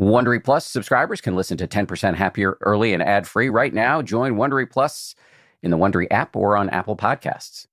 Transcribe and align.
Wondery 0.00 0.42
Plus 0.42 0.64
subscribers 0.66 1.20
can 1.20 1.36
listen 1.36 1.56
to 1.58 1.66
10% 1.68 2.14
Happier 2.14 2.56
early 2.62 2.94
and 2.94 3.02
ad 3.02 3.26
free 3.28 3.50
right 3.50 3.72
now. 3.74 4.00
Join 4.00 4.34
Wondery 4.36 4.68
Plus 4.70 5.14
in 5.62 5.70
the 5.70 5.76
Wondery 5.76 6.06
app 6.10 6.34
or 6.34 6.56
on 6.56 6.70
Apple 6.70 6.96
Podcasts. 6.96 7.66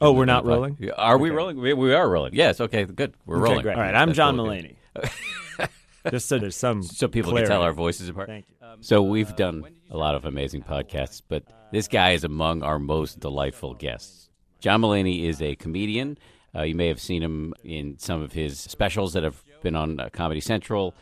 Oh, 0.00 0.12
we're 0.12 0.24
not 0.24 0.44
rolling? 0.46 0.76
Yeah, 0.80 0.92
Are 0.96 1.18
we 1.18 1.30
rolling? 1.30 1.60
We, 1.60 1.74
we 1.74 1.92
are 1.92 2.08
rolling. 2.08 2.32
Yes. 2.34 2.60
Okay. 2.60 2.84
Good. 2.84 3.14
We're 3.26 3.36
Okay, 3.38 3.42
rolling. 3.44 3.62
great. 3.62 3.76
All 3.76 3.82
right, 3.82 3.94
I'm 3.94 4.08
That's 4.08 4.16
John 4.16 4.36
totally 4.36 4.76
good. 4.94 5.10
Mulaney. 5.58 5.68
Just 6.10 6.28
so 6.28 6.38
there's 6.38 6.56
some 6.56 6.82
So 6.82 7.08
people 7.08 7.32
clarity. 7.32 7.48
can 7.48 7.56
tell 7.56 7.62
our 7.62 7.72
voices 7.72 8.08
apart. 8.08 8.28
Thank 8.28 8.46
you. 8.48 8.54
So 8.80 9.02
we've 9.02 9.34
done 9.36 9.64
a 9.90 9.96
lot 9.96 10.14
of 10.14 10.24
amazing 10.24 10.62
podcasts, 10.62 11.20
but 11.28 11.42
this 11.72 11.88
guy 11.88 12.12
is 12.12 12.22
among 12.24 12.62
our 12.62 12.78
most 12.78 13.18
delightful 13.20 13.74
guests. 13.74 14.30
John 14.60 14.80
Mulaney 14.82 15.24
is 15.24 15.42
a 15.42 15.56
comedian. 15.56 16.16
Uh, 16.54 16.62
you 16.62 16.74
may 16.76 16.86
have 16.86 17.00
seen 17.00 17.22
him 17.22 17.52
in 17.64 17.98
some 17.98 18.22
of 18.22 18.32
his 18.32 18.58
specials 18.58 19.12
that 19.14 19.24
have 19.24 19.42
been 19.62 19.74
on 19.74 19.98
uh, 20.00 20.08
Comedy 20.12 20.40
Central. 20.40 20.94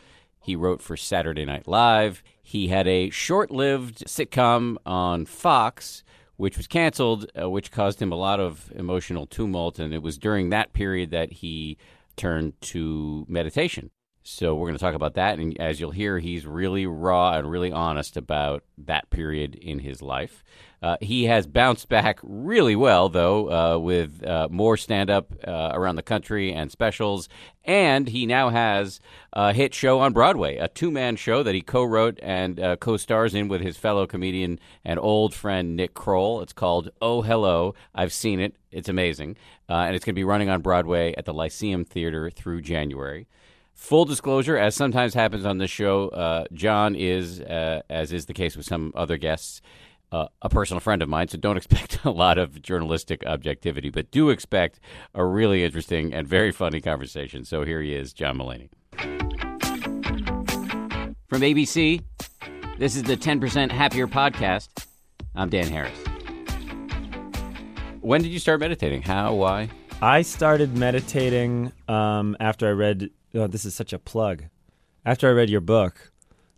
He 0.47 0.55
wrote 0.55 0.81
for 0.81 0.95
Saturday 0.95 1.43
Night 1.43 1.67
Live. 1.67 2.23
He 2.41 2.69
had 2.69 2.87
a 2.87 3.09
short-lived 3.09 4.05
sitcom 4.05 4.77
on 4.85 5.25
Fox, 5.25 6.05
which 6.37 6.55
was 6.55 6.67
canceled, 6.67 7.29
uh, 7.37 7.49
which 7.49 7.69
caused 7.69 8.01
him 8.01 8.13
a 8.13 8.15
lot 8.15 8.39
of 8.39 8.71
emotional 8.73 9.25
tumult, 9.25 9.77
and 9.77 9.93
it 9.93 10.01
was 10.01 10.17
during 10.17 10.49
that 10.49 10.71
period 10.71 11.11
that 11.11 11.33
he 11.33 11.77
turned 12.15 12.53
to 12.61 13.25
meditation. 13.27 13.91
So 14.23 14.55
we're 14.55 14.67
going 14.67 14.77
to 14.77 14.83
talk 14.83 14.95
about 14.95 15.15
that, 15.15 15.37
and 15.37 15.59
as 15.59 15.81
you'll 15.81 15.91
hear, 15.91 16.19
he's 16.19 16.45
really 16.45 16.85
raw 16.85 17.33
and 17.33 17.51
really 17.51 17.73
honest 17.73 18.15
about 18.15 18.63
that 18.77 19.09
period 19.09 19.53
in 19.55 19.79
his 19.79 20.01
life. 20.01 20.45
Uh, 20.81 20.95
he 21.01 21.23
has 21.23 21.47
bounced 21.47 21.89
back 21.89 22.19
really 22.21 22.75
well, 22.75 23.09
though, 23.09 23.51
uh, 23.51 23.77
with 23.79 24.23
uh, 24.23 24.47
more 24.51 24.77
stand-up 24.77 25.33
uh, 25.47 25.71
around 25.73 25.95
the 25.95 26.03
country 26.03 26.53
and 26.53 26.71
specials, 26.71 27.27
and 27.65 28.09
he 28.09 28.27
now 28.27 28.49
has 28.49 28.99
a 29.33 29.53
hit 29.53 29.73
show 29.73 29.99
on 29.99 30.13
Broadway, 30.13 30.57
a 30.57 30.67
two-man 30.67 31.15
show 31.15 31.41
that 31.41 31.55
he 31.55 31.61
co-wrote 31.61 32.19
and 32.21 32.59
uh, 32.59 32.75
co-stars 32.75 33.33
in 33.33 33.47
with 33.47 33.61
his 33.61 33.75
fellow 33.75 34.05
comedian 34.05 34.59
and 34.85 34.99
old 34.99 35.33
friend 35.33 35.75
Nick 35.75 35.95
Kroll. 35.95 36.41
It's 36.41 36.53
called 36.53 36.91
Oh 37.01 37.23
Hello. 37.23 37.73
I've 37.95 38.13
seen 38.13 38.39
it; 38.39 38.55
it's 38.71 38.87
amazing, 38.87 39.35
uh, 39.67 39.73
and 39.73 39.95
it's 39.95 40.05
going 40.05 40.13
to 40.13 40.19
be 40.19 40.23
running 40.23 40.49
on 40.49 40.61
Broadway 40.61 41.15
at 41.17 41.25
the 41.25 41.33
Lyceum 41.33 41.85
Theater 41.85 42.29
through 42.29 42.61
January. 42.61 43.27
Full 43.73 44.05
disclosure, 44.05 44.57
as 44.57 44.75
sometimes 44.75 45.13
happens 45.15 45.45
on 45.45 45.57
this 45.57 45.69
show, 45.71 46.45
John 46.51 46.95
is, 46.95 47.39
as 47.39 48.11
is 48.11 48.25
the 48.25 48.33
case 48.33 48.57
with 48.57 48.65
some 48.65 48.91
other 48.95 49.17
guests, 49.17 49.61
uh, 50.11 50.27
a 50.41 50.49
personal 50.49 50.79
friend 50.79 51.01
of 51.01 51.09
mine, 51.09 51.27
so 51.27 51.37
don't 51.37 51.57
expect 51.63 52.03
a 52.03 52.11
lot 52.11 52.37
of 52.37 52.61
journalistic 52.61 53.25
objectivity, 53.25 53.89
but 53.89 54.11
do 54.11 54.29
expect 54.29 54.79
a 55.13 55.25
really 55.25 55.63
interesting 55.63 56.13
and 56.13 56.27
very 56.27 56.51
funny 56.51 56.81
conversation. 56.81 57.43
So 57.45 57.63
here 57.63 57.81
he 57.81 57.93
is, 57.93 58.13
John 58.13 58.37
Mulaney. 58.37 58.69
From 61.27 61.41
ABC, 61.41 62.03
this 62.77 62.95
is 62.95 63.03
the 63.03 63.17
10% 63.17 63.71
Happier 63.71 64.07
podcast. 64.07 64.69
I'm 65.35 65.49
Dan 65.49 65.67
Harris. 65.67 65.97
When 68.01 68.21
did 68.21 68.29
you 68.31 68.39
start 68.39 68.59
meditating? 68.59 69.01
How? 69.01 69.33
Why? 69.33 69.69
I 70.01 70.21
started 70.21 70.77
meditating 70.77 71.73
um, 71.87 72.37
after 72.39 72.67
I 72.67 72.71
read. 72.71 73.09
Oh, 73.33 73.47
this 73.47 73.65
is 73.65 73.75
such 73.75 73.93
a 73.93 73.99
plug. 73.99 74.45
After 75.05 75.27
I 75.27 75.31
read 75.31 75.49
your 75.49 75.61
book, 75.61 76.11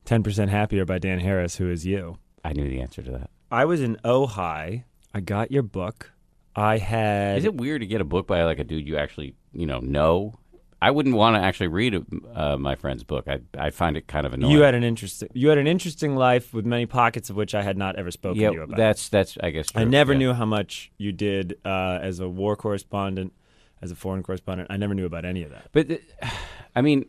10% 0.06 0.50
Happier 0.50 0.86
by 0.86 1.00
Dan 1.00 1.20
Harris, 1.20 1.56
who 1.56 1.70
is 1.72 1.86
you. 1.86 2.18
I 2.44 2.54
knew 2.54 2.70
the 2.70 2.82
answer 2.82 3.02
to 3.02 3.12
that. 3.12 3.30
I 3.52 3.66
was 3.66 3.82
in 3.82 3.98
Ojai. 4.04 4.84
I 5.14 5.20
got 5.22 5.52
your 5.52 5.64
book. 5.64 6.12
I 6.56 6.78
had. 6.78 7.38
Is 7.40 7.46
it 7.46 7.56
weird 7.56 7.82
to 7.82 7.88
get 7.88 8.02
a 8.02 8.04
book 8.06 8.28
by 8.28 8.44
like 8.44 8.60
a 8.60 8.64
dude 8.64 8.88
you 8.88 8.98
actually 8.98 9.36
you 9.54 9.66
know 9.66 9.80
know? 9.80 10.36
I 10.82 10.92
wouldn't 10.92 11.16
want 11.16 11.36
to 11.36 11.42
actually 11.42 11.68
read 11.68 12.06
uh, 12.34 12.56
my 12.56 12.76
friend's 12.76 13.04
book. 13.04 13.28
I 13.28 13.40
I 13.58 13.70
find 13.70 13.98
it 13.98 14.08
kind 14.08 14.26
of 14.26 14.34
annoying. 14.34 14.54
You 14.54 14.62
had 14.62 14.76
an 14.76 14.84
interesting. 14.84 15.28
You 15.34 15.50
had 15.50 15.58
an 15.58 15.68
interesting 15.68 16.16
life 16.16 16.54
with 16.54 16.66
many 16.66 16.86
pockets 16.86 17.30
of 17.30 17.36
which 17.36 17.54
I 17.54 17.64
had 17.64 17.78
not 17.78 17.98
ever 17.98 18.12
spoken 18.12 18.40
yeah, 18.40 18.50
to 18.50 18.54
you 18.56 18.62
about. 18.62 18.78
that's 18.78 19.10
that's 19.10 19.38
I 19.44 19.50
guess. 19.50 19.68
I 19.76 19.84
never 19.84 20.14
Yeah. 20.14 20.20
knew 20.20 20.34
how 20.34 20.46
much 20.46 20.92
you 20.98 21.12
did 21.12 21.58
uh, 21.66 22.00
as 22.02 22.20
a 22.22 22.30
war 22.30 22.56
correspondent, 22.56 23.34
as 23.82 23.92
a 23.92 23.96
foreign 23.96 24.24
correspondent. 24.24 24.72
I 24.72 24.78
never 24.78 24.94
knew 24.94 25.06
about 25.06 25.26
any 25.26 25.44
of 25.44 25.50
that. 25.52 25.68
But 25.74 25.90
th- 25.90 26.02
I 26.76 26.82
mean, 26.82 27.08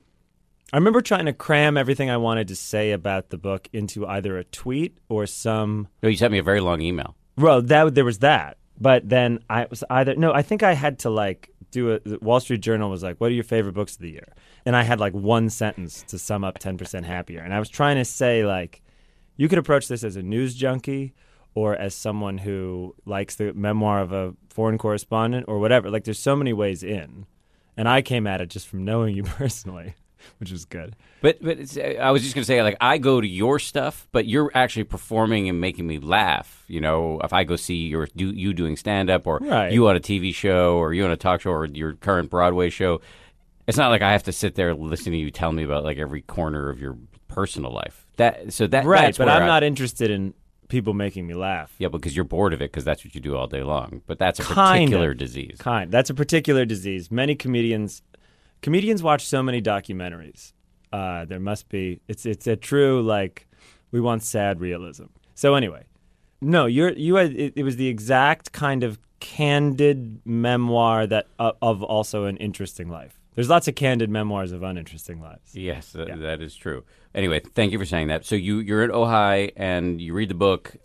I 0.72 0.76
remember 0.76 1.00
trying 1.00 1.26
to 1.26 1.32
cram 1.32 1.76
everything 1.76 2.10
I 2.10 2.16
wanted 2.16 2.48
to 2.48 2.56
say 2.56 2.92
about 2.92 3.30
the 3.30 3.38
book 3.38 3.68
into 3.72 4.06
either 4.06 4.38
a 4.38 4.44
tweet 4.44 4.98
or 5.08 5.26
some. 5.26 5.88
no, 6.02 6.08
you 6.08 6.16
sent 6.16 6.32
me 6.32 6.38
a 6.38 6.42
very 6.42 6.60
long 6.60 6.80
email. 6.80 7.16
Well, 7.36 7.60
that 7.62 7.94
there 7.94 8.04
was 8.04 8.20
that, 8.20 8.58
but 8.80 9.08
then 9.08 9.40
I 9.48 9.66
was 9.68 9.82
either 9.90 10.14
no. 10.14 10.32
I 10.32 10.42
think 10.42 10.62
I 10.62 10.74
had 10.74 11.00
to 11.00 11.10
like 11.10 11.50
do 11.70 11.92
a. 11.92 12.00
The 12.00 12.18
Wall 12.20 12.38
Street 12.40 12.60
Journal 12.60 12.90
was 12.90 13.02
like, 13.02 13.16
"What 13.20 13.30
are 13.30 13.34
your 13.34 13.44
favorite 13.44 13.74
books 13.74 13.94
of 13.94 14.02
the 14.02 14.10
year?" 14.10 14.32
And 14.64 14.76
I 14.76 14.82
had 14.82 15.00
like 15.00 15.14
one 15.14 15.50
sentence 15.50 16.02
to 16.08 16.18
sum 16.18 16.44
up 16.44 16.58
ten 16.58 16.76
percent 16.76 17.06
happier, 17.06 17.40
and 17.40 17.52
I 17.52 17.58
was 17.58 17.68
trying 17.68 17.96
to 17.96 18.04
say 18.04 18.44
like, 18.44 18.82
you 19.36 19.48
could 19.48 19.58
approach 19.58 19.88
this 19.88 20.04
as 20.04 20.16
a 20.16 20.22
news 20.22 20.54
junkie 20.54 21.14
or 21.54 21.74
as 21.74 21.94
someone 21.94 22.38
who 22.38 22.94
likes 23.06 23.36
the 23.36 23.52
memoir 23.54 24.00
of 24.00 24.12
a 24.12 24.34
foreign 24.50 24.78
correspondent 24.78 25.46
or 25.48 25.58
whatever. 25.58 25.90
Like, 25.90 26.04
there's 26.04 26.18
so 26.18 26.36
many 26.36 26.52
ways 26.52 26.82
in, 26.82 27.26
and 27.76 27.88
I 27.88 28.02
came 28.02 28.26
at 28.26 28.40
it 28.40 28.50
just 28.50 28.68
from 28.68 28.84
knowing 28.84 29.16
you 29.16 29.22
personally, 29.40 29.94
which 30.38 30.52
is 30.52 30.64
good. 30.64 30.96
But 31.20 31.42
but 31.42 31.58
it's, 31.58 31.76
I 31.76 32.10
was 32.10 32.22
just 32.22 32.34
gonna 32.34 32.44
say 32.44 32.62
like 32.62 32.76
I 32.80 32.98
go 32.98 33.20
to 33.20 33.26
your 33.26 33.58
stuff, 33.58 34.08
but 34.12 34.26
you're 34.26 34.50
actually 34.54 34.84
performing 34.84 35.48
and 35.48 35.60
making 35.60 35.86
me 35.86 35.98
laugh. 35.98 36.64
You 36.68 36.80
know, 36.80 37.20
if 37.22 37.32
I 37.32 37.44
go 37.44 37.56
see 37.56 37.86
your 37.88 38.06
do 38.16 38.26
you 38.30 38.52
doing 38.54 38.76
stand 38.76 39.10
up 39.10 39.26
or 39.26 39.38
Right. 39.38 39.72
you 39.72 39.86
on 39.88 39.96
a 39.96 40.00
TV 40.00 40.34
show 40.34 40.76
or 40.76 40.92
you 40.94 41.04
on 41.04 41.10
a 41.10 41.16
talk 41.16 41.40
show 41.42 41.50
or 41.50 41.66
your 41.66 41.94
current 41.94 42.30
Broadway 42.30 42.70
show, 42.70 43.00
it's 43.66 43.76
not 43.78 43.88
like 43.90 44.02
I 44.02 44.12
have 44.12 44.22
to 44.24 44.32
sit 44.32 44.54
there 44.54 44.74
listening 44.74 45.12
to 45.12 45.18
you 45.18 45.30
tell 45.30 45.52
me 45.52 45.62
about 45.62 45.84
like 45.84 45.98
every 45.98 46.22
corner 46.22 46.70
of 46.70 46.80
your 46.80 46.96
personal 47.28 47.72
life. 47.72 48.06
That 48.16 48.52
so 48.52 48.66
that 48.66 48.84
Right, 48.84 49.02
that's 49.02 49.18
but 49.18 49.28
I'm 49.28 49.42
I- 49.42 49.46
not 49.46 49.62
interested 49.62 50.10
in 50.10 50.34
people 50.68 50.94
making 50.94 51.26
me 51.26 51.34
laugh. 51.34 51.74
Yeah, 51.78 51.88
because 51.88 52.14
you're 52.14 52.24
bored 52.24 52.52
of 52.52 52.62
it 52.62 52.70
because 52.70 52.84
that's 52.84 53.04
what 53.04 53.12
you 53.14 53.20
do 53.20 53.36
all 53.36 53.48
day 53.48 53.62
long. 53.62 54.02
But 54.06 54.18
that's 54.20 54.38
a 54.38 54.42
Kind 54.44 54.84
particular 54.86 55.10
of. 55.10 55.18
disease. 55.18 55.56
Kind. 55.58 55.90
That's 55.90 56.10
a 56.10 56.14
particular 56.14 56.64
disease. 56.64 57.10
Many 57.10 57.34
comedians 57.34 58.02
comedians 58.62 59.02
watch 59.02 59.24
so 59.26 59.42
many 59.42 59.60
documentaries. 59.62 60.52
Uh, 60.92 61.24
there 61.24 61.40
must 61.40 61.68
be 61.68 62.00
it's 62.08 62.26
it's 62.26 62.46
a 62.46 62.56
true 62.56 63.02
like 63.02 63.46
we 63.92 64.00
want 64.00 64.22
sad 64.22 64.60
realism. 64.60 65.04
So 65.34 65.54
anyway, 65.54 65.84
no, 66.40 66.66
you're 66.66 66.92
you 66.92 67.14
had 67.16 67.32
it, 67.32 67.52
it 67.56 67.62
was 67.62 67.76
the 67.76 67.88
exact 67.88 68.52
kind 68.52 68.82
of 68.82 68.98
candid 69.20 70.20
memoir 70.24 71.06
that 71.06 71.26
uh, 71.38 71.52
of 71.62 71.82
also 71.82 72.24
an 72.24 72.36
interesting 72.38 72.88
life. 72.88 73.20
There's 73.34 73.48
lots 73.48 73.68
of 73.68 73.74
candid 73.76 74.10
memoirs 74.10 74.50
of 74.52 74.62
uninteresting 74.62 75.20
lives. 75.20 75.54
Yes, 75.54 75.92
th- 75.92 76.08
Yeah. 76.08 76.16
that 76.16 76.42
is 76.42 76.56
true. 76.56 76.84
Anyway, 77.14 77.40
thank 77.40 77.70
you 77.72 77.78
for 77.78 77.84
saying 77.86 78.08
that. 78.08 78.24
So 78.24 78.34
you 78.34 78.58
you're 78.58 78.82
at 78.82 78.90
Ojai 78.90 79.52
and 79.56 80.00
you 80.00 80.12
read 80.12 80.28
the 80.28 80.34
book. 80.34 80.76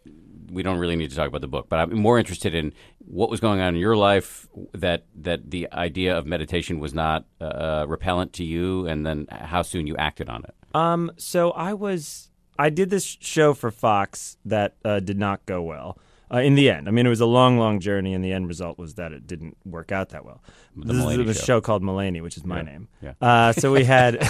We 0.55 0.63
don't 0.63 0.79
really 0.79 0.95
need 0.95 1.09
to 1.11 1.15
talk 1.15 1.27
about 1.27 1.41
the 1.41 1.47
book, 1.47 1.67
but 1.69 1.77
I'm 1.79 1.97
more 1.99 2.17
interested 2.17 2.55
in 2.55 2.73
what 2.99 3.29
was 3.29 3.39
going 3.39 3.59
on 3.59 3.75
in 3.75 3.79
your 3.81 3.95
life 3.95 4.47
that 4.73 5.05
that 5.21 5.51
the 5.51 5.67
idea 5.71 6.17
of 6.17 6.25
meditation 6.25 6.79
was 6.79 6.93
not 6.93 7.25
uh, 7.39 7.85
repellent 7.87 8.33
to 8.33 8.43
you, 8.43 8.87
and 8.87 9.05
then 9.05 9.27
how 9.29 9.61
soon 9.61 9.85
you 9.85 9.95
acted 9.97 10.29
on 10.29 10.43
it. 10.45 10.53
Um, 10.73 11.11
so 11.17 11.51
I 11.51 11.73
was 11.73 12.31
I 12.57 12.69
did 12.69 12.89
this 12.89 13.17
show 13.19 13.53
for 13.53 13.69
Fox 13.69 14.37
that 14.45 14.75
uh, 14.83 14.99
did 15.01 15.17
not 15.19 15.45
go 15.45 15.61
well. 15.61 15.97
Uh, 16.33 16.37
in 16.39 16.55
the 16.55 16.71
end, 16.71 16.87
I 16.87 16.91
mean, 16.91 17.05
it 17.05 17.09
was 17.09 17.21
a 17.21 17.25
long, 17.27 17.59
long 17.59 17.79
journey, 17.79 18.13
and 18.15 18.23
the 18.25 18.33
end 18.33 18.47
result 18.47 18.79
was 18.79 18.95
that 18.95 19.11
it 19.13 19.27
didn't 19.27 19.55
work 19.63 19.91
out 19.91 20.09
that 20.09 20.25
well. 20.25 20.41
The 20.75 20.91
this 20.93 21.03
Mulaney 21.03 21.27
is 21.29 21.37
a 21.37 21.39
Show. 21.39 21.45
show 21.45 21.61
called 21.61 21.83
Mulaney, 21.83 22.21
which 22.21 22.35
is 22.35 22.43
my 22.45 22.57
Yeah, 22.57 22.61
name. 22.63 22.87
yeah. 23.01 23.13
Uh, 23.21 23.51
so 23.53 23.71
we 23.71 23.83
had, 23.83 24.13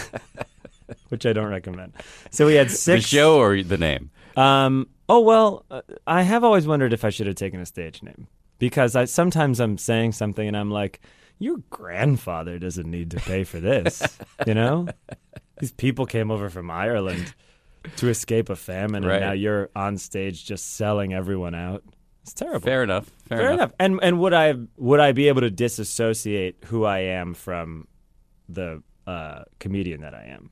which 1.09 1.25
I 1.25 1.31
don't 1.33 1.49
recommend. 1.49 1.93
So 2.31 2.45
we 2.45 2.55
had 2.55 2.69
six. 2.69 3.03
The 3.03 3.07
show 3.17 3.39
or 3.39 3.61
the 3.63 3.77
name? 3.77 4.09
Um. 4.35 4.87
Oh 5.07 5.19
well, 5.19 5.65
uh, 5.69 5.81
I 6.07 6.23
have 6.23 6.43
always 6.43 6.65
wondered 6.67 6.93
if 6.93 7.03
I 7.05 7.09
should 7.09 7.27
have 7.27 7.35
taken 7.35 7.59
a 7.59 7.65
stage 7.65 8.01
name 8.01 8.27
because 8.59 8.95
I 8.95 9.05
sometimes 9.05 9.59
I'm 9.59 9.77
saying 9.77 10.13
something 10.13 10.47
and 10.47 10.57
I'm 10.57 10.71
like, 10.71 10.99
your 11.39 11.57
grandfather 11.69 12.57
doesn't 12.59 12.89
need 12.89 13.11
to 13.11 13.17
pay 13.17 13.43
for 13.43 13.59
this, 13.59 14.01
you 14.47 14.53
know. 14.53 14.87
These 15.59 15.71
people 15.73 16.05
came 16.05 16.31
over 16.31 16.49
from 16.49 16.69
Ireland 16.71 17.33
to 17.97 18.09
escape 18.09 18.49
a 18.49 18.55
famine, 18.55 19.05
Right. 19.05 19.15
and 19.17 19.25
now 19.25 19.31
you're 19.31 19.69
on 19.75 19.97
stage 19.97 20.43
just 20.45 20.75
selling 20.75 21.13
everyone 21.13 21.55
out. 21.55 21.83
It's 22.23 22.33
terrible. 22.33 22.61
Fair 22.65 22.81
enough. 22.83 23.05
Fair, 23.27 23.37
Fair 23.37 23.51
enough. 23.51 23.71
And 23.79 23.99
and 24.01 24.19
would 24.19 24.33
I 24.33 24.55
would 24.77 24.99
I 24.99 25.11
be 25.11 25.27
able 25.27 25.41
to 25.41 25.51
disassociate 25.51 26.57
who 26.65 26.83
I 26.83 26.99
am 26.99 27.35
from 27.35 27.87
the 28.49 28.81
uh, 29.05 29.43
comedian 29.59 30.01
that 30.01 30.15
I 30.15 30.23
am? 30.25 30.49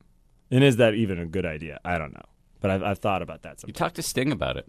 And 0.50 0.62
is 0.62 0.76
that 0.76 0.94
even 0.94 1.18
a 1.18 1.26
good 1.26 1.44
idea? 1.44 1.80
I 1.84 1.98
don't 1.98 2.12
know. 2.14 2.22
But 2.64 2.70
I've, 2.70 2.82
I've 2.82 2.98
thought 2.98 3.20
about 3.20 3.42
that. 3.42 3.56
You 3.56 3.58
Sometimes. 3.60 3.76
talked 3.78 3.96
to 3.96 4.02
Sting 4.02 4.32
about 4.32 4.56
it, 4.56 4.66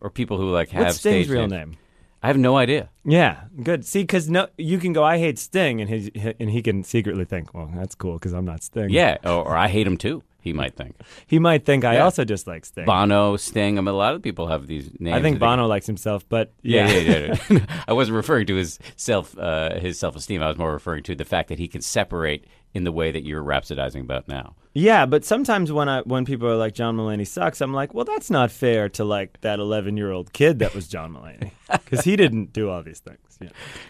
or 0.00 0.10
people 0.10 0.38
who 0.38 0.48
like 0.52 0.68
have 0.70 0.84
What's 0.86 0.98
Sting's 1.00 1.26
stage 1.26 1.28
real 1.32 1.48
names. 1.48 1.50
name? 1.70 1.76
I 2.22 2.28
have 2.28 2.38
no 2.38 2.56
idea. 2.56 2.88
Yeah, 3.04 3.40
good. 3.64 3.84
See, 3.84 4.04
because 4.04 4.30
no, 4.30 4.46
you 4.56 4.78
can 4.78 4.92
go. 4.92 5.02
I 5.02 5.18
hate 5.18 5.40
Sting, 5.40 5.80
and 5.80 5.90
he 5.90 6.12
and 6.38 6.48
he 6.48 6.62
can 6.62 6.84
secretly 6.84 7.24
think, 7.24 7.52
well, 7.52 7.68
that's 7.74 7.96
cool 7.96 8.12
because 8.14 8.32
I'm 8.32 8.44
not 8.44 8.62
Sting. 8.62 8.90
Yeah, 8.90 9.16
or, 9.24 9.48
or 9.48 9.56
I 9.56 9.66
hate 9.66 9.88
him 9.88 9.96
too. 9.96 10.22
He 10.40 10.52
might 10.52 10.76
think 10.76 10.94
he 11.26 11.40
might 11.40 11.64
think 11.64 11.84
I 11.84 11.94
Yeah. 11.94 12.04
also 12.04 12.22
dislike 12.22 12.64
Sting. 12.64 12.84
Bono, 12.84 13.36
Sting. 13.36 13.76
I 13.76 13.80
mean, 13.80 13.88
a 13.88 13.92
lot 13.96 14.14
of 14.14 14.22
people 14.22 14.46
have 14.46 14.68
these 14.68 14.88
names. 15.00 15.16
I 15.16 15.20
think 15.20 15.40
that 15.40 15.40
they- 15.40 15.46
Bono 15.46 15.66
likes 15.66 15.86
himself, 15.88 16.24
but 16.28 16.52
Yeah, 16.62 16.88
yeah, 16.88 16.98
yeah, 16.98 17.18
yeah. 17.18 17.36
yeah. 17.50 17.66
I 17.88 17.92
wasn't 17.92 18.14
referring 18.14 18.46
to 18.46 18.54
his 18.54 18.78
self, 18.94 19.36
uh, 19.36 19.80
his 19.80 19.98
self 19.98 20.14
esteem. 20.14 20.42
I 20.44 20.46
was 20.46 20.58
more 20.58 20.72
referring 20.72 21.02
to 21.04 21.16
the 21.16 21.24
fact 21.24 21.48
that 21.48 21.58
he 21.58 21.66
can 21.66 21.80
separate 21.82 22.44
in 22.72 22.84
the 22.84 22.92
way 22.92 23.10
that 23.10 23.24
you're 23.24 23.42
rhapsodizing 23.42 24.00
about 24.00 24.28
now. 24.28 24.54
Yeah, 24.74 25.04
but 25.06 25.24
sometimes 25.24 25.70
when 25.70 25.88
I 25.88 26.00
when 26.02 26.24
people 26.24 26.48
are 26.48 26.56
like 26.56 26.72
John 26.74 26.96
Mulaney 26.96 27.26
sucks, 27.26 27.60
I'm 27.60 27.74
like, 27.74 27.92
well, 27.92 28.04
that's 28.06 28.30
not 28.30 28.50
fair 28.50 28.88
to 28.90 29.04
like 29.04 29.40
that 29.42 29.58
11 29.58 29.96
year 29.98 30.10
old 30.10 30.32
kid 30.32 30.60
that 30.60 30.74
was 30.74 30.88
John 30.88 31.12
Mulaney 31.12 31.50
because 31.70 32.04
he 32.04 32.16
didn't 32.16 32.52
do 32.54 32.70
all 32.70 32.82
these 32.82 33.00
things. 33.00 33.18
Yeah. 33.40 33.48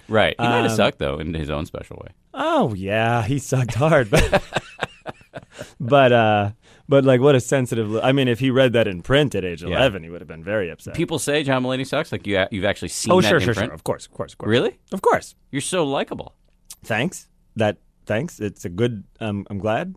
Right. 0.08 0.34
He 0.38 0.44
might 0.46 0.62
have 0.62 0.70
Um, 0.72 0.76
sucked 0.76 0.98
though 0.98 1.18
in 1.20 1.34
his 1.34 1.50
own 1.50 1.66
special 1.66 2.00
way. 2.02 2.12
Oh 2.34 2.74
yeah, 2.74 3.22
he 3.22 3.38
sucked 3.38 3.74
hard, 3.74 4.10
but 4.10 4.42
but 5.80 6.12
uh, 6.12 6.50
but 6.88 7.04
like 7.04 7.20
what 7.20 7.34
a 7.34 7.40
sensitive. 7.40 7.90
Li- 7.90 8.00
I 8.02 8.12
mean, 8.12 8.28
if 8.28 8.40
he 8.40 8.50
read 8.50 8.72
that 8.72 8.88
in 8.88 9.02
print 9.02 9.34
at 9.34 9.44
age 9.44 9.62
Yeah. 9.62 9.76
11, 9.76 10.02
he 10.02 10.10
would 10.10 10.20
have 10.20 10.28
been 10.28 10.42
very 10.44 10.70
upset. 10.70 10.94
People 10.94 11.18
say 11.18 11.42
John 11.44 11.62
Mulaney 11.62 11.86
sucks. 11.86 12.10
Like 12.12 12.26
you, 12.26 12.44
you've 12.50 12.64
actually 12.64 12.88
seen 12.88 13.12
oh 13.12 13.20
that 13.20 13.28
sure, 13.28 13.38
in 13.38 13.44
sure, 13.44 13.54
print. 13.54 13.68
sure. 13.68 13.74
Of 13.74 13.84
course, 13.84 14.06
of 14.06 14.12
course, 14.12 14.32
of 14.32 14.38
course. 14.38 14.48
Really? 14.50 14.78
Of 14.92 15.02
course. 15.02 15.34
You're 15.50 15.60
so 15.60 15.84
likable. 15.84 16.34
Thanks. 16.84 17.28
That 17.56 17.76
thanks. 18.06 18.40
It's 18.40 18.64
a 18.64 18.68
good. 18.70 19.04
Um, 19.20 19.46
I'm 19.50 19.58
glad. 19.58 19.94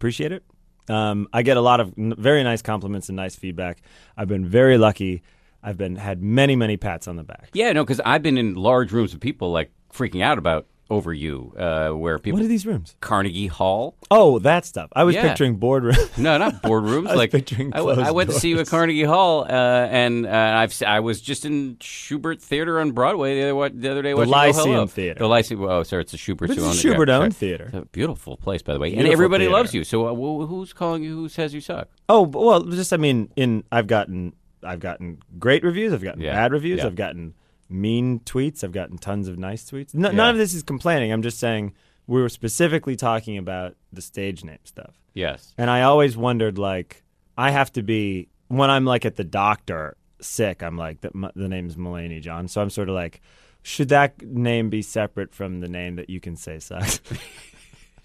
Appreciate 0.00 0.32
it. 0.32 0.42
Um, 0.88 1.28
I 1.30 1.42
get 1.42 1.58
a 1.58 1.60
lot 1.60 1.78
of 1.78 1.92
n- 1.98 2.14
very 2.16 2.42
nice 2.42 2.62
compliments 2.62 3.10
and 3.10 3.16
nice 3.16 3.36
feedback. 3.36 3.82
I've 4.16 4.28
been 4.28 4.46
very 4.46 4.78
lucky. 4.78 5.22
I've 5.62 5.76
been 5.76 5.96
had 5.96 6.22
many 6.22 6.56
many 6.56 6.78
pats 6.78 7.06
on 7.06 7.16
the 7.16 7.22
back. 7.22 7.50
Yeah, 7.52 7.70
no, 7.74 7.84
because 7.84 8.00
I've 8.00 8.22
been 8.22 8.38
in 8.38 8.54
large 8.54 8.92
rooms 8.92 9.12
of 9.12 9.20
people 9.20 9.52
like 9.52 9.70
freaking 9.92 10.22
out 10.22 10.38
about 10.38 10.66
over 10.90 11.12
you, 11.14 11.54
uh, 11.56 11.90
where 11.90 12.18
people 12.18 12.38
What 12.38 12.44
are 12.44 12.48
these 12.48 12.66
rooms? 12.66 12.96
Carnegie 13.00 13.46
Hall. 13.46 13.96
Oh, 14.10 14.40
that 14.40 14.64
stuff. 14.66 14.90
I 14.94 15.04
was 15.04 15.14
Yeah. 15.14 15.28
picturing 15.28 15.56
boardroom. 15.56 15.94
No, 16.18 16.36
not 16.36 16.62
boardrooms. 16.62 17.06
I 17.06 17.12
was 17.12 17.16
like 17.16 17.30
picturing 17.30 17.72
I, 17.72 17.76
w- 17.78 17.92
I 17.92 18.02
closed 18.02 18.14
went 18.16 18.30
to 18.30 18.36
see 18.40 18.48
you 18.48 18.56
at 18.56 18.58
doors. 18.58 18.68
Carnegie 18.70 19.04
Hall, 19.04 19.44
uh, 19.44 19.46
and 19.48 20.26
uh, 20.26 20.30
I've 20.30 20.70
s- 20.70 20.82
I 20.82 21.00
was 21.00 21.20
just 21.20 21.44
in 21.44 21.76
Shubert 21.76 22.42
Theater 22.42 22.80
on 22.80 22.90
Broadway 22.92 23.36
the 23.36 23.42
other 23.44 23.54
wa- 23.54 23.70
the 23.72 23.90
other 23.90 24.02
day. 24.02 24.14
watching 24.14 24.30
Go 24.32 24.36
Lyceum 24.36 24.64
Hello. 24.72 24.86
Theater. 24.86 25.18
The 25.20 25.28
Lyceum. 25.28 25.62
Oh, 25.62 25.82
sorry, 25.84 26.02
it's 26.02 26.12
the 26.12 26.18
Shubert. 26.18 26.48
But 26.48 26.50
it's 26.50 26.58
a 26.60 26.64
owned 26.64 26.74
it. 26.74 26.82
Shubert 26.84 27.06
sorry. 27.08 27.24
owned 27.24 27.36
theater. 27.36 27.84
Beautiful 27.92 28.36
place, 28.36 28.62
by 28.62 28.72
the 28.74 28.80
way, 28.80 28.88
and 28.88 28.96
Beautiful 28.96 29.12
everybody 29.12 29.44
theater. 29.44 29.52
loves 29.56 29.72
you. 29.74 29.84
So 29.84 30.06
uh, 30.06 30.14
wh- 30.14 30.48
who's 30.48 30.72
calling 30.72 31.02
you? 31.04 31.14
Who 31.14 31.28
says 31.28 31.54
you 31.54 31.60
suck? 31.60 31.88
Oh, 32.08 32.26
b- 32.26 32.38
well, 32.38 32.62
just 32.64 32.92
I 32.92 32.96
mean, 32.96 33.30
in 33.36 33.62
I've 33.70 33.86
gotten 33.86 34.34
I've 34.64 34.80
gotten 34.80 35.18
great 35.38 35.62
reviews. 35.62 35.92
I've 35.92 36.02
gotten 36.02 36.20
Yeah. 36.20 36.32
bad 36.34 36.52
reviews. 36.52 36.78
Yeah. 36.80 36.86
I've 36.86 36.96
gotten 36.96 37.34
mean 37.70 38.20
tweets. 38.20 38.62
I've 38.64 38.72
gotten 38.72 38.98
tons 38.98 39.28
of 39.28 39.38
nice 39.38 39.70
tweets. 39.70 39.94
No, 39.94 40.10
Yeah. 40.10 40.16
None 40.16 40.30
of 40.30 40.36
this 40.38 40.54
is 40.54 40.62
complaining. 40.62 41.12
I'm 41.12 41.22
just 41.22 41.38
saying 41.38 41.74
we 42.06 42.20
were 42.20 42.28
specifically 42.28 42.96
talking 42.96 43.38
about 43.38 43.76
the 43.92 44.02
stage 44.02 44.44
name 44.44 44.58
stuff. 44.64 44.98
Yes. 45.14 45.54
And 45.58 45.70
I 45.70 45.82
always 45.82 46.16
wondered, 46.16 46.58
like, 46.58 47.02
I 47.38 47.50
have 47.50 47.72
to 47.72 47.82
be 47.82 48.28
when 48.48 48.70
I'm 48.70 48.84
like 48.84 49.04
at 49.04 49.16
the 49.16 49.24
doctor 49.24 49.96
sick. 50.20 50.62
I'm 50.62 50.76
like, 50.76 51.00
the, 51.00 51.10
the 51.34 51.48
name's 51.48 51.76
Mulaney 51.76 52.20
John, 52.20 52.48
so 52.48 52.60
I'm 52.60 52.70
sort 52.70 52.88
of 52.88 52.94
like, 52.94 53.20
should 53.62 53.88
that 53.90 54.20
name 54.22 54.70
be 54.70 54.82
separate 54.82 55.34
from 55.34 55.60
the 55.60 55.68
name 55.68 55.96
that 55.96 56.10
you 56.10 56.20
can 56.20 56.36
say 56.36 56.58
sucks? 56.58 57.00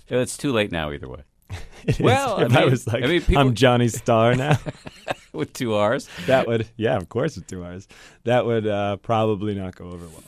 It's 0.07 0.37
too 0.37 0.51
late 0.51 0.71
now, 0.71 0.91
either 0.91 1.09
way. 1.09 1.23
It. 1.87 1.99
Well, 1.99 2.37
I 2.37 2.45
if 2.45 2.55
I, 2.57 2.61
mean- 2.61 2.69
was 2.71 2.87
like, 2.87 3.03
I 3.03 3.07
mean, 3.07 3.21
people- 3.21 3.37
I'm 3.41 3.53
Johnny 3.53 3.89
Star 3.89 4.33
now. 4.45 4.57
With 5.33 5.53
two 5.53 5.75
R's. 5.75 6.09
that 6.25 6.47
would, 6.47 6.67
yeah, 6.77 6.95
of 6.97 7.09
course, 7.09 7.35
with 7.35 7.45
two 7.45 7.63
R's. 7.63 7.87
That 8.23 8.45
would 8.47 8.65
uh, 8.65 8.97
probably 8.97 9.53
not 9.53 9.75
go 9.75 9.85
over 9.91 10.05
well. 10.07 10.23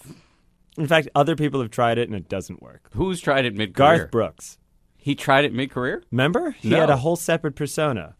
In 0.78 0.86
fact, 0.86 1.08
other 1.16 1.36
people 1.36 1.60
have 1.62 1.72
tried 1.72 1.98
it 1.98 2.10
and 2.10 2.16
it 2.16 2.30
doesn't 2.30 2.62
work. 2.62 2.90
Who's 2.94 3.20
tried 3.22 3.46
it 3.46 3.56
mid 3.56 3.74
career? 3.74 3.98
Garth 3.98 4.12
Brooks, 4.12 4.60
He 4.98 5.16
tried 5.16 5.46
it 5.46 5.54
mid 5.54 5.72
career. 5.72 6.04
remember? 6.12 6.52
He 6.52 6.70
No. 6.70 6.82
had 6.82 6.92
a 6.92 6.98
whole 6.98 7.16
separate 7.16 7.56
persona. 7.56 8.16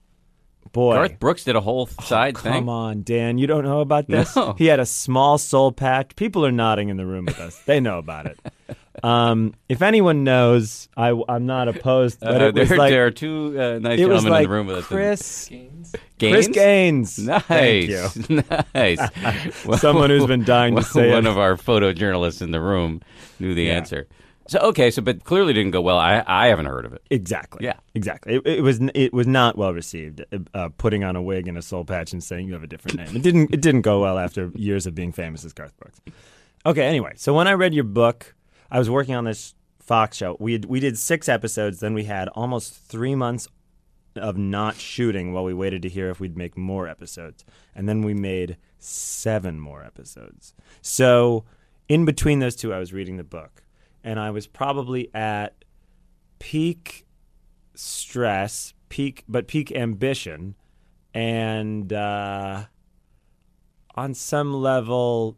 Boy, 0.72 0.94
Garth 0.96 1.20
Brooks 1.20 1.44
did 1.44 1.56
a 1.56 1.62
whole 1.62 1.88
side 1.88 2.36
Come 2.36 2.44
thing. 2.44 2.54
Come 2.54 2.70
on, 2.70 3.04
Dan. 3.04 3.38
You 3.38 3.48
don't 3.48 3.64
know 3.64 3.82
about 3.82 4.08
this? 4.08 4.36
No. 4.36 4.54
He 4.58 4.66
had 4.68 4.80
a 4.80 4.86
small 4.86 5.38
soul 5.38 5.72
patch. 5.72 6.16
People 6.16 6.46
are 6.46 6.52
nodding 6.52 6.90
in 6.90 6.98
the 6.98 7.06
room 7.06 7.26
with 7.26 7.40
us. 7.40 7.58
They 7.66 7.80
know 7.80 7.98
about 8.00 8.26
it. 8.28 8.40
Um, 9.04 9.54
if 9.70 9.82
anyone 9.84 10.24
knows, 10.24 10.90
I, 10.98 11.10
am 11.30 11.46
not 11.46 11.68
opposed. 11.68 12.20
But 12.20 12.42
Uh, 12.42 12.46
it 12.46 12.56
was 12.56 12.70
there, 12.70 12.78
like 12.78 12.92
there 12.92 13.06
are 13.06 13.12
two 13.12 13.56
uh, 13.60 13.80
nice 13.80 14.00
gentlemen 14.00 14.32
like 14.32 14.44
in 14.46 14.50
the 14.50 14.56
room 14.56 14.68
with 14.68 14.78
us. 14.78 14.86
Chris 14.86 15.48
Gaines? 15.50 15.96
Chris 16.20 16.48
Gaines. 16.48 17.20
Nice. 17.20 17.44
Thank 17.44 17.90
you. 17.90 18.44
nice. 18.74 19.00
Someone 19.82 20.10
who's 20.10 20.26
been 20.26 20.44
dying 20.44 20.74
to 20.74 20.76
well, 20.82 20.84
say 20.84 21.12
One 21.12 21.28
it. 21.28 21.30
of 21.30 21.38
our 21.38 21.56
photojournalists 21.56 22.42
in 22.42 22.52
the 22.52 22.60
room 22.62 23.02
knew 23.40 23.54
the 23.54 23.64
Yeah. 23.66 23.74
answer. 23.74 24.08
So 24.48 24.60
okay, 24.60 24.92
so 24.92 25.02
but 25.02 25.24
clearly 25.24 25.54
didn't 25.54 25.72
go 25.72 25.82
well. 25.82 25.98
I 25.98 26.24
I 26.26 26.48
haven't 26.48 26.68
heard 26.68 26.86
of 26.86 26.94
it. 26.94 27.02
Exactly. 27.10 27.66
Yeah. 27.66 27.76
Exactly. 27.94 28.36
It, 28.36 28.48
it 28.48 28.62
was 28.62 28.80
it 28.94 29.14
was 29.14 29.28
not 29.28 29.58
well 29.58 29.74
received. 29.74 30.24
Uh, 30.54 30.70
putting 30.78 31.04
on 31.04 31.16
a 31.16 31.22
wig 31.22 31.48
and 31.48 31.58
a 31.58 31.62
soul 31.62 31.84
patch 31.86 32.14
and 32.14 32.24
saying 32.24 32.48
you 32.48 32.54
have 32.54 32.64
a 32.64 32.68
different 32.68 32.98
name. 32.98 33.16
It 33.16 33.22
didn't 33.22 33.54
it 33.54 33.62
didn't 33.62 33.82
go 33.82 34.02
well 34.02 34.18
after 34.18 34.52
years 34.56 34.86
of 34.86 34.96
being 34.96 35.12
famous 35.12 35.44
as 35.46 35.54
Garth 35.54 35.76
Brooks. 35.78 36.00
Okay. 36.66 36.86
Anyway, 36.86 37.14
so 37.16 37.34
when 37.34 37.48
I 37.48 37.54
read 37.54 37.74
your 37.74 37.84
book, 37.84 38.36
I 38.72 38.80
was 38.80 38.90
working 38.90 39.16
on 39.16 39.26
this 39.26 39.54
Fox 39.80 40.18
show. 40.18 40.36
We 40.40 40.54
had, 40.54 40.66
we 40.66 40.80
did 40.80 40.98
six 40.98 41.30
episodes. 41.30 41.80
Then 41.80 41.94
we 41.94 42.04
had 42.04 42.28
almost 42.30 42.74
three 42.74 43.16
months 43.16 43.48
of 44.16 44.38
not 44.38 44.76
shooting 44.76 45.32
while 45.32 45.44
we 45.44 45.54
waited 45.54 45.82
to 45.84 45.90
hear 45.90 46.10
if 46.10 46.20
we'd 46.20 46.38
make 46.38 46.58
more 46.58 46.88
episodes. 46.88 47.46
And 47.76 47.88
then 47.88 48.02
we 48.02 48.14
made 48.14 48.58
seven 48.80 49.60
more 49.60 49.84
episodes. 49.84 50.54
So 50.82 51.46
in 51.88 52.06
between 52.06 52.40
those 52.40 52.56
two, 52.56 52.74
I 52.74 52.80
was 52.80 52.94
reading 52.94 53.18
the 53.18 53.24
book, 53.24 53.64
and 54.08 54.22
I 54.22 54.32
was 54.32 54.48
probably 54.48 55.14
at 55.14 55.66
peak 56.40 57.06
stress, 57.76 58.74
peak 58.88 59.26
but 59.28 59.50
peak 59.50 59.70
ambition, 59.74 60.56
and 61.14 61.92
uh, 61.92 62.64
on 63.96 64.14
some 64.14 64.54
level, 64.54 65.38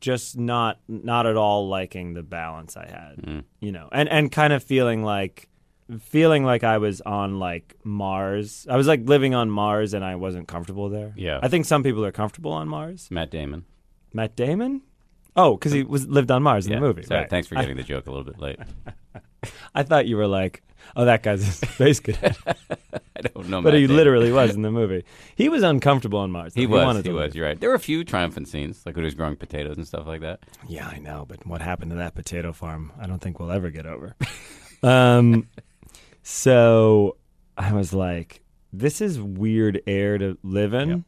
just 0.00 0.36
not 0.36 0.80
not 0.88 1.26
at 1.26 1.36
all 1.36 1.68
liking 1.68 2.14
the 2.14 2.24
balance 2.24 2.76
I 2.76 2.88
had, 2.88 3.44
you 3.60 3.70
know, 3.70 3.88
and 3.92 4.08
and 4.08 4.32
kind 4.32 4.52
of 4.52 4.64
feeling 4.64 5.04
like 5.04 5.48
feeling 6.00 6.44
like 6.44 6.64
I 6.64 6.78
was 6.78 7.00
on 7.02 7.38
like 7.38 7.76
Mars. 7.84 8.66
I 8.68 8.76
was 8.76 8.88
like 8.88 9.08
living 9.08 9.36
on 9.36 9.52
Mars, 9.52 9.94
and 9.94 10.04
I 10.04 10.16
wasn't 10.16 10.48
comfortable 10.48 10.88
there. 10.88 11.12
Yeah. 11.16 11.38
I 11.40 11.46
think 11.46 11.64
some 11.64 11.84
people 11.84 12.04
are 12.04 12.12
comfortable 12.12 12.52
on 12.52 12.68
Mars. 12.68 13.08
Matt 13.08 13.30
Damon. 13.30 13.66
Matt 14.12 14.34
Damon. 14.34 14.82
Oh, 15.36 15.54
because 15.56 15.72
he 15.72 15.82
was 15.84 16.06
lived 16.08 16.30
on 16.30 16.42
Mars 16.42 16.66
in 16.66 16.72
Yeah. 16.72 16.80
the 16.80 16.86
movie. 16.86 17.02
Sorry, 17.02 17.20
right. 17.22 17.30
Thanks 17.30 17.48
for 17.48 17.54
getting 17.54 17.76
the 17.76 17.82
joke 17.82 18.06
a 18.06 18.10
little 18.10 18.24
bit 18.24 18.38
late. 18.40 18.58
I 19.74 19.82
thought 19.84 20.06
you 20.06 20.16
were 20.16 20.26
like, 20.26 20.62
oh, 20.96 21.04
that 21.04 21.22
guy's 21.22 21.46
a 21.46 21.52
space 21.66 22.00
cadet. 22.00 22.36
I 22.46 23.20
don't 23.22 23.48
know. 23.48 23.62
but 23.62 23.72
Matt 23.72 23.74
he 23.80 23.86
Damon. 23.86 23.96
literally 23.96 24.32
was 24.32 24.54
in 24.54 24.62
the 24.62 24.70
movie. 24.70 25.04
He 25.36 25.48
was 25.48 25.62
uncomfortable 25.62 26.18
on 26.18 26.30
Mars. 26.30 26.54
though. 26.54 26.60
He 26.60 26.66
was. 26.66 26.84
wanted 26.84 27.04
He 27.04 27.10
to 27.10 27.14
was. 27.16 27.34
You're 27.34 27.46
right. 27.46 27.58
There 27.60 27.68
were 27.70 27.74
a 27.76 27.80
few 27.80 28.02
triumphant 28.04 28.48
scenes, 28.48 28.82
like 28.84 28.96
when 28.96 29.04
he 29.04 29.06
was 29.06 29.14
growing 29.14 29.36
potatoes 29.36 29.76
and 29.76 29.86
stuff 29.86 30.06
like 30.06 30.20
that. 30.22 30.40
Yeah, 30.68 30.86
I 30.88 30.98
know. 30.98 31.24
But 31.28 31.46
what 31.46 31.62
happened 31.62 31.90
to 31.92 31.96
that 31.98 32.14
potato 32.14 32.52
farm? 32.52 32.92
I 33.00 33.06
don't 33.06 33.20
think 33.20 33.38
we'll 33.38 33.52
ever 33.52 33.70
get 33.70 33.86
over. 33.86 34.14
um, 34.82 35.48
so 36.22 37.16
I 37.56 37.72
was 37.72 37.92
like, 37.92 38.40
this 38.72 39.00
is 39.00 39.20
weird 39.20 39.80
air 39.86 40.18
to 40.18 40.38
live 40.42 40.74
in, 40.74 41.04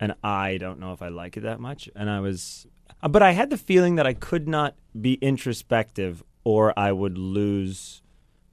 and 0.00 0.14
I 0.22 0.56
don't 0.58 0.80
know 0.80 0.92
if 0.92 1.02
I 1.02 1.08
like 1.08 1.36
it 1.36 1.42
that 1.42 1.60
much. 1.60 1.88
And 1.94 2.10
I 2.10 2.20
was, 2.20 2.66
Uh, 3.04 3.08
but 3.08 3.22
I 3.22 3.32
had 3.32 3.50
the 3.50 3.58
feeling 3.58 3.96
that 3.96 4.06
I 4.06 4.14
could 4.14 4.48
not 4.48 4.74
be 4.98 5.14
introspective, 5.14 6.24
or 6.42 6.76
I 6.78 6.90
would 6.90 7.18
lose 7.18 8.02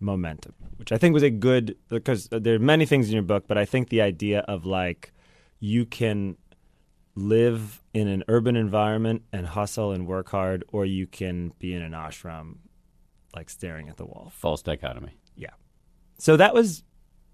momentum, 0.02 0.54
which 0.76 0.92
I 0.92 0.98
think 0.98 1.14
was 1.14 1.24
a 1.24 1.30
good 1.30 1.78
because 1.88 2.28
there 2.32 2.56
are 2.56 2.60
many 2.60 2.86
things 2.86 3.08
in 3.08 3.14
your 3.14 3.24
book, 3.24 3.46
but 3.48 3.58
I 3.58 3.66
think 3.66 3.90
the 3.90 4.02
idea 4.02 4.40
of 4.42 4.66
like 4.66 5.14
you 5.60 5.86
can 5.86 6.36
live 7.16 7.82
in 7.94 8.08
an 8.08 8.24
urban 8.28 8.56
environment 8.56 9.24
and 9.32 9.46
hustle 9.48 9.92
and 9.92 10.06
work 10.06 10.30
hard, 10.30 10.66
or 10.70 10.86
you 10.86 11.08
can 11.08 11.54
be 11.60 11.74
in 11.74 11.82
an 11.82 11.94
ashram, 11.94 12.58
like 13.34 13.50
staring 13.50 13.88
at 13.88 13.98
the 13.98 14.06
wall. 14.06 14.34
False 14.36 14.62
dichotomy. 14.62 15.18
Yeah. 15.36 15.52
So 16.18 16.36
that 16.36 16.54
was 16.54 16.84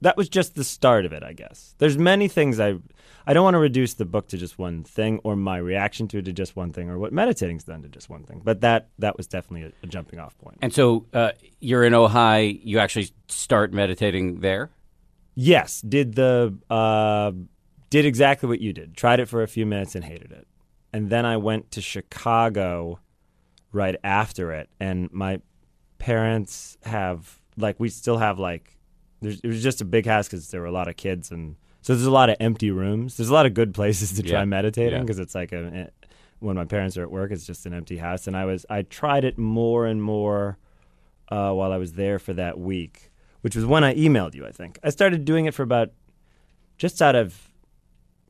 that 0.01 0.17
was 0.17 0.29
just 0.29 0.55
the 0.55 0.63
start 0.63 1.05
of 1.05 1.13
it, 1.13 1.23
I 1.23 1.33
guess. 1.33 1.75
There's 1.77 1.97
many 1.97 2.27
things 2.27 2.59
I 2.59 2.75
I 3.25 3.33
don't 3.33 3.43
want 3.43 3.55
to 3.55 3.59
reduce 3.59 3.95
the 3.95 4.05
book 4.05 4.29
to 4.29 4.37
just 4.37 4.57
one 4.57 4.83
thing, 4.83 5.19
or 5.23 5.35
my 5.35 5.57
reaction 5.57 6.07
to 6.09 6.19
it 6.19 6.25
to 6.25 6.33
just 6.33 6.55
one 6.55 6.71
thing, 6.71 6.89
or 6.89 6.97
what 6.97 7.11
meditating's 7.11 7.65
done 7.65 7.81
to 7.81 7.89
just 7.89 8.09
one 8.09 8.23
thing. 8.23 8.41
But 8.43 8.61
that 8.61 8.89
that 8.99 9.17
was 9.17 9.27
definitely 9.27 9.69
a, 9.69 9.73
a 9.83 9.87
jumping 9.87 10.19
off 10.19 10.37
point. 10.37 10.57
And 10.61 10.73
so 10.73 11.05
uh, 11.13 11.31
you're 11.59 11.83
in 11.83 11.93
Ojai. 11.93 12.59
You 12.63 12.79
actually 12.79 13.09
start 13.27 13.73
meditating 13.73 14.39
there. 14.39 14.71
Yes, 15.35 15.81
did 15.81 16.15
the 16.15 16.57
uh, 16.69 17.31
did 17.89 18.05
exactly 18.05 18.47
what 18.47 18.61
you 18.61 18.71
did. 18.71 18.95
Tried 18.95 19.19
it 19.19 19.27
for 19.27 19.43
a 19.43 19.47
few 19.47 19.65
minutes 19.65 19.95
and 19.95 20.05
hated 20.05 20.31
it, 20.31 20.47
and 20.93 21.09
then 21.09 21.25
I 21.25 21.37
went 21.37 21.71
to 21.71 21.81
Chicago 21.81 22.99
right 23.71 23.95
after 24.03 24.51
it. 24.53 24.69
And 24.79 25.11
my 25.11 25.41
parents 25.97 26.77
have 26.83 27.39
like 27.57 27.79
we 27.79 27.89
still 27.89 28.17
have 28.19 28.39
like 28.39 28.76
there's, 29.21 29.39
it 29.41 29.47
was 29.47 29.63
just 29.63 29.81
a 29.81 29.85
big 29.85 30.05
house 30.05 30.27
because 30.27 30.49
there 30.49 30.61
were 30.61 30.67
a 30.67 30.71
lot 30.71 30.87
of 30.87 30.95
kids 30.97 31.31
and 31.31 31.55
so 31.81 31.93
there's 31.93 32.05
a 32.05 32.11
lot 32.11 32.29
of 32.29 32.35
empty 32.39 32.69
rooms. 32.71 33.15
There's 33.17 33.29
a 33.29 33.33
lot 33.33 33.45
of 33.45 33.53
good 33.53 33.73
places 33.73 34.11
to 34.13 34.23
try 34.23 34.39
Yeah, 34.39 34.45
meditating 34.45 34.93
yeah. 34.93 35.01
because 35.01 35.19
it's 35.19 35.33
like 35.35 35.51
a 35.53 35.57
eh, 35.73 36.07
when 36.39 36.55
my 36.55 36.65
parents 36.65 36.97
are 36.97 37.01
at 37.03 37.09
work, 37.11 37.31
it's 37.31 37.45
just 37.47 37.65
an 37.65 37.73
empty 37.73 37.97
house. 37.97 38.27
And 38.27 38.35
I 38.35 38.45
was 38.45 38.65
I 38.69 38.81
tried 38.81 39.23
it 39.23 39.37
more 39.37 39.85
and 39.85 40.01
more 40.03 40.57
uh, 41.29 41.51
while 41.53 41.71
I 41.71 41.77
was 41.77 41.93
there 41.93 42.19
for 42.19 42.33
that 42.33 42.59
week, 42.59 43.11
which 43.41 43.55
was 43.55 43.65
when 43.65 43.83
I 43.83 43.95
emailed 43.95 44.35
you. 44.35 44.45
I 44.45 44.51
think 44.51 44.79
I 44.83 44.89
started 44.89 45.23
doing 45.25 45.45
it 45.45 45.53
for 45.53 45.63
about 45.63 45.91
just 46.77 47.01
out 47.01 47.15
of 47.15 47.49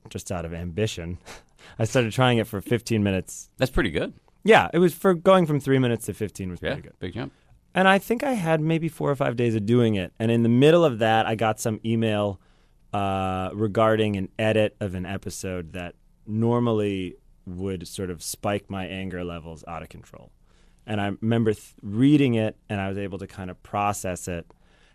just 0.09 0.31
out 0.31 0.45
of 0.45 0.53
ambition. 0.53 1.17
I 1.79 1.83
started 1.85 2.11
trying 2.13 2.37
it 2.37 2.47
for 2.47 2.61
15 2.61 3.03
minutes. 3.03 3.49
That's 3.57 3.71
pretty 3.71 3.89
good. 3.91 4.13
Yeah, 4.43 4.69
it 4.73 4.77
was 4.79 4.93
for 4.93 5.13
going 5.13 5.45
from 5.45 5.59
three 5.59 5.79
minutes 5.79 6.05
to 6.05 6.13
15 6.13 6.51
was 6.51 6.59
Yeah, 6.61 6.69
pretty 6.73 6.81
good. 6.83 6.99
big 6.99 7.13
jump. 7.13 7.33
And 7.77 7.87
I 7.87 7.99
think 7.99 8.23
I 8.23 8.31
had 8.31 8.59
maybe 8.59 8.89
four 8.89 9.11
or 9.11 9.15
five 9.15 9.35
days 9.35 9.53
of 9.53 9.67
doing 9.67 9.93
it. 9.93 10.11
And 10.17 10.31
in 10.31 10.41
the 10.41 10.49
middle 10.49 10.83
of 10.83 10.97
that, 10.97 11.27
I 11.27 11.35
got 11.35 11.59
some 11.59 11.79
email 11.85 12.41
uh, 12.91 13.51
regarding 13.53 14.15
an 14.15 14.29
edit 14.39 14.75
of 14.79 14.95
an 14.95 15.05
episode 15.05 15.73
that 15.73 15.93
normally 16.25 17.17
would 17.45 17.87
sort 17.87 18.09
of 18.09 18.23
spike 18.23 18.67
my 18.67 18.87
anger 18.87 19.23
levels 19.23 19.63
out 19.67 19.83
of 19.83 19.89
control. 19.89 20.31
And 20.87 20.99
I 20.99 21.11
remember 21.21 21.53
th- 21.53 21.75
reading 21.83 22.33
it 22.33 22.57
and 22.67 22.81
I 22.81 22.89
was 22.89 22.97
able 22.97 23.19
to 23.19 23.27
kind 23.27 23.51
of 23.51 23.61
process 23.61 24.27
it. 24.27 24.47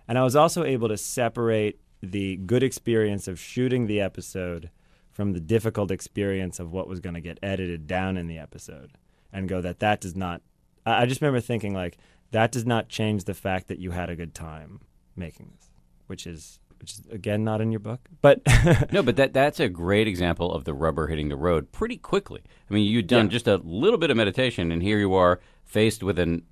And 0.09 0.19
I 0.19 0.25
was 0.25 0.35
also 0.35 0.65
able 0.65 0.89
to 0.89 0.97
separate 0.97 1.79
the 2.03 2.35
good 2.35 2.65
experience 2.65 3.29
of 3.29 3.39
shooting 3.39 3.87
the 3.87 4.01
episode 4.01 4.71
from 5.13 5.35
the 5.35 5.41
difficult 5.41 5.93
experience 5.93 6.59
of 6.59 6.73
what 6.73 6.89
was 6.89 6.99
going 6.99 7.15
to 7.15 7.21
get 7.21 7.39
edited 7.45 7.87
down 7.87 8.17
in 8.17 8.27
the 8.27 8.39
episode 8.39 8.91
and 9.33 9.49
go 9.49 9.61
that 9.61 9.79
that 9.79 10.01
does 10.01 10.17
not 10.17 10.43
I 10.85 11.03
I 11.03 11.07
just 11.07 11.21
remember 11.21 11.39
thinking 11.41 11.75
like 11.75 11.97
that 12.33 12.53
does 12.53 12.67
not 12.67 12.89
change 12.89 13.25
the 13.25 13.35
fact 13.35 13.69
that 13.69 13.79
you 13.79 13.93
had 13.93 14.11
a 14.11 14.17
good 14.17 14.35
time 14.35 14.81
making 15.17 15.51
this, 15.55 15.71
which 16.09 16.27
is 16.27 16.59
which 16.81 16.95
is 16.95 17.07
again 17.13 17.45
not 17.45 17.61
in 17.61 17.71
your 17.71 17.79
book, 17.79 18.01
but 18.21 18.41
No, 18.93 19.03
but 19.05 19.15
that 19.17 19.33
that's 19.33 19.61
a 19.61 19.69
great 19.69 20.09
example 20.09 20.53
of 20.53 20.65
the 20.65 20.75
rubber 20.75 21.07
hitting 21.07 21.29
the 21.29 21.37
road 21.37 21.71
pretty 21.71 21.97
quickly. 21.97 22.41
I 22.69 22.75
mean, 22.75 22.85
you'd 22.91 23.07
done 23.07 23.27
Yeah. 23.27 23.31
just 23.31 23.47
a 23.47 23.57
little 23.59 23.99
bit 23.99 24.11
of 24.11 24.17
meditation, 24.17 24.73
and 24.73 24.83
here 24.83 24.99
you 24.99 25.15
are 25.15 25.41
faced 25.65 26.03
with 26.03 26.19
an 26.19 26.43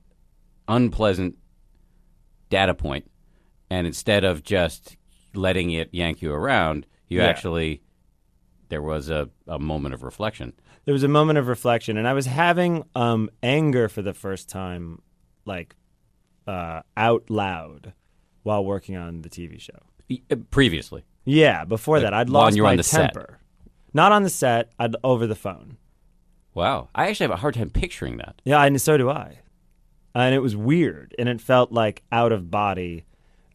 unpleasant 0.68 1.37
data 2.49 2.75
point, 2.75 3.10
and 3.70 3.87
instead 3.87 4.25
of 4.25 4.42
just 4.42 4.96
letting 5.34 5.70
it 5.70 5.88
yank 5.92 6.22
you 6.22 6.32
around, 6.32 6.87
you 7.08 7.18
Yeah. 7.18 7.26
actually 7.26 7.82
there 8.68 8.82
was 8.82 9.10
a, 9.10 9.28
a 9.49 9.58
moment 9.58 9.94
of 9.94 10.02
reflection. 10.04 10.52
there 10.84 10.92
was 10.92 11.02
a 11.02 11.08
moment 11.08 11.38
of 11.38 11.49
reflection, 11.49 11.96
and 11.96 12.06
I 12.06 12.12
was 12.12 12.26
having 12.26 12.84
um, 12.94 13.30
anger 13.42 13.88
for 13.88 14.00
the 14.02 14.14
first 14.14 14.49
time, 14.49 15.02
like 15.50 15.75
uh, 16.47 16.80
out 16.97 17.28
loud, 17.28 17.92
while 18.45 18.64
working 18.64 18.97
on 18.97 19.23
the 19.23 19.28
TV 19.28 19.61
show. 19.61 19.78
Uh, 20.30 20.37
Previously, 20.50 21.04
Yeah, 21.25 21.64
before 21.64 21.97
Like, 21.99 22.04
that, 22.04 22.14
I'd 22.14 22.30
lost 22.30 22.57
my 22.59 22.71
on 22.71 22.76
the 22.76 22.83
set. 22.83 23.12
temper. 23.14 23.38
Not 23.92 24.12
on 24.12 24.23
the 24.23 24.30
set, 24.30 24.73
I'd 24.78 24.97
over 25.04 25.26
the 25.26 25.35
phone. 25.35 25.76
wow, 26.54 26.88
I 26.95 27.09
actually 27.09 27.25
have 27.25 27.33
a 27.38 27.40
hard 27.40 27.54
time 27.54 27.71
picturing 27.71 28.16
that. 28.19 28.40
Yeah, 28.45 28.62
and 28.64 28.80
so 28.80 28.97
do 28.97 29.11
I. 29.11 29.38
And 30.14 30.35
it 30.35 30.40
was 30.40 30.57
weird, 30.57 31.14
and 31.19 31.28
it 31.28 31.40
felt 31.40 31.71
like 31.73 32.02
out 32.11 32.33
of 32.33 32.50
body, 32.50 33.04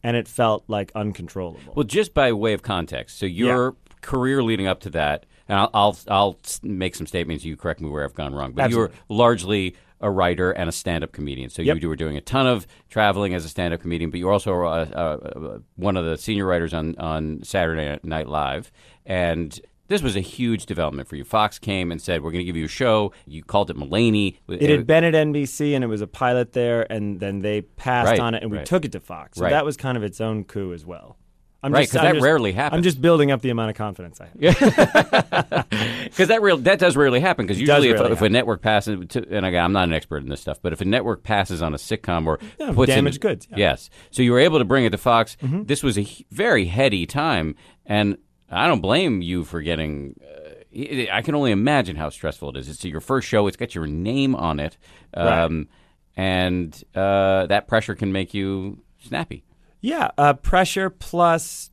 and 0.02 0.16
it 0.16 0.26
felt 0.28 0.64
like 0.68 0.90
uncontrollable. 0.94 1.74
Well, 1.74 1.84
just 1.84 2.14
by 2.14 2.32
way 2.32 2.52
of 2.54 2.62
context, 2.62 3.18
so 3.18 3.26
your 3.26 3.76
career 4.00 4.42
leading 4.42 4.66
up 4.66 4.80
to 4.80 4.90
that, 4.90 5.26
and 5.48 5.58
I'll, 5.58 5.70
I'll 5.74 5.96
I'll 6.08 6.38
make 6.62 6.94
some 6.94 7.06
statements. 7.06 7.44
You 7.44 7.56
correct 7.56 7.80
me 7.80 7.88
where 7.90 8.04
I've 8.04 8.14
gone 8.14 8.34
wrong, 8.34 8.52
but 8.52 8.62
Absolutely. 8.66 8.94
you 8.96 9.02
were 9.10 9.14
largely 9.14 9.76
a 10.00 10.10
writer 10.10 10.50
and 10.50 10.68
a 10.68 10.72
stand-up 10.72 11.12
comedian. 11.12 11.48
So 11.50 11.62
Yep. 11.62 11.78
you 11.82 11.88
were 11.88 11.96
doing 11.96 12.16
a 12.16 12.20
ton 12.20 12.46
of 12.46 12.66
traveling 12.90 13.32
as 13.34 13.44
a 13.44 13.48
stand-up 13.48 13.80
comedian, 13.80 14.10
but 14.10 14.18
you 14.18 14.26
were 14.26 14.32
also 14.32 14.52
uh, 14.64 14.86
uh, 14.92 14.98
uh, 14.98 15.58
one 15.76 15.96
of 15.96 16.04
the 16.04 16.16
senior 16.18 16.44
writers 16.46 16.74
on 16.74 16.94
on 16.98 17.42
Saturday 17.42 17.98
Night 18.02 18.28
Live, 18.28 18.70
and. 19.04 19.58
This 19.88 20.02
was 20.02 20.16
a 20.16 20.20
huge 20.20 20.66
development 20.66 21.06
for 21.08 21.14
you. 21.14 21.22
Fox 21.22 21.60
came 21.60 21.92
and 21.92 22.02
said, 22.02 22.20
"We're 22.20 22.32
going 22.32 22.40
to 22.40 22.44
give 22.44 22.56
you 22.56 22.64
a 22.64 22.68
show." 22.68 23.12
You 23.24 23.44
called 23.44 23.70
it 23.70 23.76
Mulaney. 23.76 24.34
it 24.48 24.68
had 24.68 24.84
been 24.84 25.04
at 25.04 25.14
NBC, 25.14 25.76
and 25.76 25.84
it 25.84 25.86
was 25.86 26.00
a 26.00 26.08
pilot 26.08 26.54
there, 26.54 26.90
and 26.92 27.20
then 27.20 27.38
they 27.38 27.60
passed 27.60 28.08
Right, 28.10 28.18
on 28.18 28.34
it, 28.34 28.42
and 28.42 28.50
we 28.50 28.56
right. 28.58 28.66
took 28.66 28.84
it 28.84 28.90
to 28.90 28.98
Fox. 29.00 29.38
So 29.38 29.44
Right. 29.44 29.50
that 29.50 29.64
was 29.64 29.76
kind 29.76 29.96
of 29.96 30.02
its 30.02 30.20
own 30.20 30.42
coup 30.42 30.72
as 30.72 30.84
well. 30.84 31.16
I'm 31.62 31.72
Right, 31.72 31.82
just- 31.82 31.92
'cause 31.92 32.02
that 32.02 32.14
just- 32.14 32.24
rarely 32.24 32.50
happens. 32.50 32.78
I'm 32.78 32.82
just 32.82 33.00
building 33.00 33.30
up 33.30 33.42
the 33.42 33.50
amount 33.50 33.70
of 33.70 33.76
confidence 33.76 34.20
I 34.20 34.26
have. 34.26 35.66
Because 36.10 36.28
that 36.28 36.42
real 36.42 36.56
that 36.58 36.78
does 36.78 36.96
rarely 36.96 37.20
happen. 37.20 37.46
Because 37.46 37.60
usually, 37.60 37.88
if, 37.90 37.98
rarely 38.00 38.12
if 38.12 38.22
a 38.22 38.28
network 38.28 38.62
passes, 38.62 39.06
to, 39.08 39.26
and 39.30 39.44
again, 39.46 39.64
I'm 39.64 39.72
not 39.72 39.84
an 39.84 39.92
expert 39.94 40.22
in 40.22 40.28
this 40.28 40.40
stuff, 40.40 40.58
but 40.62 40.72
if 40.72 40.80
a 40.80 40.84
network 40.84 41.22
passes 41.22 41.62
on 41.62 41.74
a 41.74 41.76
sitcom 41.76 42.26
or 42.26 42.38
Yeah, 42.58 42.72
puts 42.72 42.92
in- 42.92 43.04
goods, 43.04 43.46
yeah. 43.50 43.54
Mm-hmm. 43.54 43.58
yes. 43.60 43.90
So 44.10 44.22
you 44.22 44.32
were 44.32 44.40
able 44.40 44.58
to 44.58 44.64
bring 44.64 44.84
it 44.84 44.90
to 44.90 44.98
Fox. 44.98 45.36
This 45.40 45.82
was 45.82 45.98
a 45.98 46.06
very 46.30 46.66
heady 46.66 47.06
time, 47.06 47.54
and 47.84 48.18
I 48.50 48.66
don't 48.68 48.80
blame 48.80 49.22
you 49.22 49.44
for 49.44 49.60
getting. 49.60 50.20
Uh, 50.22 50.50
I 50.74 51.08
I 51.10 51.22
can 51.22 51.34
only 51.34 51.52
imagine 51.52 51.96
how 51.96 52.10
stressful 52.10 52.50
it 52.50 52.56
is. 52.58 52.68
It's 52.68 52.84
your 52.84 53.00
first 53.00 53.26
show. 53.26 53.46
It's 53.46 53.56
got 53.56 53.74
your 53.74 53.86
name 53.86 54.34
on 54.34 54.60
it, 54.60 54.76
um, 55.14 55.68
and 56.16 56.82
uh, 56.94 57.46
that 57.46 57.66
pressure 57.66 57.94
can 57.94 58.12
make 58.12 58.34
you 58.34 58.78
snappy. 58.98 59.44
Yeah, 59.80 60.10
uh, 60.18 60.34
pressure 60.34 60.90
plus 60.90 61.70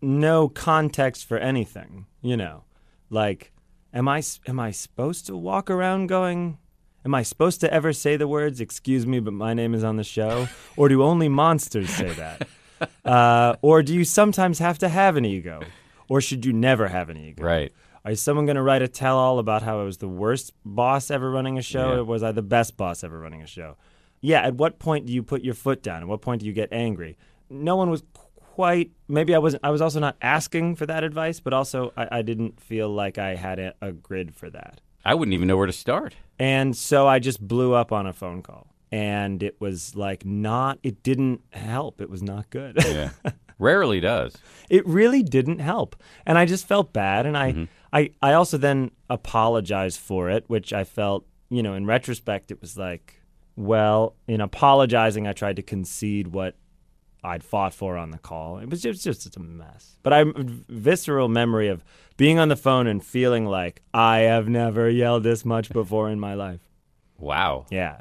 no 0.00 0.48
context 0.48 1.26
for 1.26 1.38
anything. 1.38 2.06
You 2.20 2.36
know, 2.36 2.64
like, 3.10 3.52
am 3.92 4.08
I 4.08 4.22
am 4.46 4.60
I 4.60 4.70
supposed 4.70 5.26
to 5.26 5.36
walk 5.36 5.70
around 5.70 6.06
going? 6.08 6.58
Am 7.04 7.14
I 7.14 7.22
supposed 7.22 7.60
to 7.60 7.72
ever 7.72 7.92
say 7.92 8.16
the 8.16 8.28
words 8.28 8.60
"Excuse 8.60 9.06
me, 9.06 9.20
but 9.20 9.32
my 9.32 9.54
name 9.54 9.74
is 9.74 9.84
on 9.84 9.96
the 9.96 10.04
show"? 10.04 10.48
or 10.76 10.88
do 10.88 11.02
only 11.02 11.28
monsters 11.28 11.88
say 11.90 12.12
that? 12.14 12.48
uh, 13.04 13.56
or 13.62 13.82
do 13.82 13.94
you 13.94 14.04
sometimes 14.04 14.58
have 14.58 14.78
to 14.78 14.88
have 14.88 15.16
an 15.16 15.24
ego? 15.24 15.62
Or 16.08 16.20
should 16.20 16.44
you 16.46 16.52
never 16.52 16.88
have 16.88 17.10
an 17.10 17.16
ego? 17.16 17.44
Right. 17.44 17.72
Is 18.06 18.22
someone 18.22 18.46
going 18.46 18.56
to 18.56 18.62
write 18.62 18.80
a 18.80 18.88
tell-all 18.88 19.38
about 19.38 19.62
how 19.62 19.80
I 19.80 19.84
was 19.84 19.98
the 19.98 20.08
worst 20.08 20.52
boss 20.64 21.10
ever 21.10 21.30
running 21.30 21.58
a 21.58 21.62
show, 21.62 21.92
Yeah. 21.92 21.98
or 21.98 22.04
was 22.04 22.22
I 22.22 22.32
the 22.32 22.40
best 22.42 22.76
boss 22.78 23.04
ever 23.04 23.18
running 23.18 23.42
a 23.42 23.46
show? 23.46 23.76
Yeah. 24.22 24.40
At 24.40 24.54
what 24.54 24.78
point 24.78 25.04
do 25.06 25.12
you 25.12 25.22
put 25.22 25.42
your 25.42 25.52
foot 25.54 25.82
down? 25.82 26.02
At 26.02 26.08
what 26.08 26.22
point 26.22 26.40
do 26.40 26.46
you 26.46 26.52
get 26.54 26.72
angry? 26.72 27.18
No 27.50 27.76
one 27.76 27.90
was 27.90 28.02
quite. 28.58 28.90
Maybe 29.06 29.36
I 29.36 29.38
wasn't. 29.38 29.64
I 29.64 29.70
was 29.70 29.80
also 29.80 30.00
not 30.00 30.16
asking 30.20 30.74
for 30.74 30.86
that 30.86 31.04
advice, 31.04 31.38
but 31.38 31.52
also 31.52 31.92
I, 31.96 32.08
I 32.18 32.22
didn't 32.22 32.60
feel 32.60 32.88
like 32.88 33.16
I 33.16 33.36
had 33.36 33.60
a, 33.60 33.72
a 33.80 33.92
grid 33.92 34.34
for 34.34 34.50
that, 34.50 34.80
I 35.04 35.14
wouldn't 35.14 35.32
even 35.32 35.46
know 35.46 35.56
where 35.56 35.66
to 35.66 35.72
start. 35.72 36.16
and 36.40 36.76
so 36.76 37.06
I 37.06 37.20
just 37.20 37.40
blew 37.46 37.72
up 37.72 37.92
on 37.92 38.04
a 38.08 38.12
phone 38.12 38.42
call, 38.42 38.66
and 38.90 39.44
it 39.44 39.60
was 39.60 39.94
like 39.94 40.24
not. 40.26 40.80
It 40.82 41.04
didn't 41.04 41.40
help. 41.52 42.00
It 42.00 42.10
was 42.10 42.20
not 42.20 42.50
good. 42.50 42.78
Yeah. 42.84 43.10
Rarely 43.60 44.00
does. 44.00 44.36
it 44.70 44.86
really 44.86 45.20
didn't 45.20 45.58
help 45.58 45.96
and 46.24 46.38
i 46.38 46.46
just 46.46 46.68
felt 46.68 46.92
bad 46.92 47.26
and 47.26 47.36
i 47.36 47.50
mm-hmm. 47.50 47.64
I, 47.92 48.12
I 48.22 48.34
also 48.34 48.56
then 48.56 48.92
apologized 49.10 49.98
for 49.98 50.30
it 50.30 50.44
which 50.46 50.72
i 50.72 50.84
felt 50.84 51.26
you 51.50 51.60
know 51.64 51.74
in 51.74 51.84
retrospect 51.84 52.52
it 52.52 52.60
was 52.60 52.78
like 52.78 53.20
well 53.56 54.14
in 54.28 54.40
apologizing 54.40 55.26
i 55.26 55.32
tried 55.32 55.56
to 55.56 55.62
concede 55.64 56.28
what 56.28 56.54
i'd 57.28 57.44
fought 57.44 57.72
for 57.74 57.96
on 57.96 58.10
the 58.10 58.18
call. 58.18 58.58
It 58.58 58.68
was 58.70 58.82
just, 58.82 59.02
just 59.04 59.36
a 59.36 59.40
mess. 59.40 59.98
But 60.02 60.12
i 60.12 60.24
visceral 60.68 61.28
memory 61.28 61.68
of 61.68 61.84
being 62.16 62.38
on 62.38 62.48
the 62.48 62.56
phone 62.56 62.86
and 62.86 63.04
feeling 63.04 63.44
like 63.46 63.82
i 63.94 64.18
have 64.20 64.48
never 64.48 64.88
yelled 64.90 65.22
this 65.22 65.44
much 65.44 65.70
before 65.70 66.10
in 66.10 66.18
my 66.20 66.34
life. 66.34 66.60
Wow. 67.18 67.66
yeah. 67.70 68.00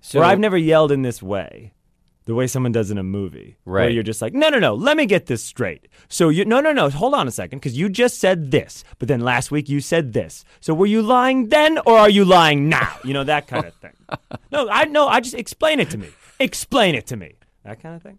So 0.00 0.20
or 0.20 0.24
i've 0.24 0.38
never 0.38 0.56
yelled 0.58 0.92
in 0.92 1.02
this 1.02 1.22
way 1.22 1.72
the 2.26 2.34
way 2.34 2.46
someone 2.46 2.72
does 2.72 2.90
in 2.90 2.96
a 2.96 3.02
movie 3.02 3.56
where 3.64 3.82
Right. 3.84 3.92
you're 3.92 4.02
just 4.02 4.22
like 4.22 4.32
no 4.34 4.48
no 4.48 4.58
no 4.58 4.74
let 4.74 4.96
me 4.96 5.06
get 5.06 5.26
this 5.26 5.42
straight. 5.44 5.88
So 6.08 6.28
you 6.30 6.44
no 6.44 6.60
no 6.60 6.72
no 6.72 6.88
hold 6.90 7.14
on 7.14 7.26
a 7.28 7.30
second 7.30 7.58
because 7.58 7.76
you 7.76 7.88
just 7.88 8.18
said 8.18 8.50
this 8.50 8.84
but 8.98 9.08
then 9.08 9.20
last 9.20 9.50
week 9.50 9.68
you 9.68 9.80
said 9.80 10.12
this. 10.12 10.44
So 10.60 10.72
were 10.74 10.86
you 10.86 11.02
lying 11.02 11.48
then 11.48 11.78
or 11.86 11.98
are 11.98 12.10
you 12.10 12.24
lying 12.24 12.68
now? 12.68 12.92
You 13.04 13.12
know 13.14 13.24
that 13.24 13.46
kind 13.46 13.66
of 13.66 13.74
thing. 13.74 13.92
No 14.52 14.68
i 14.70 14.84
no 14.84 15.08
i 15.08 15.20
just 15.20 15.34
explain 15.34 15.80
it 15.80 15.90
to 15.90 15.98
me. 15.98 16.08
Explain 16.38 16.94
it 16.94 17.06
to 17.08 17.16
me 17.16 17.34
that 17.64 17.82
kind 17.82 17.96
of 17.96 18.02
thing 18.02 18.18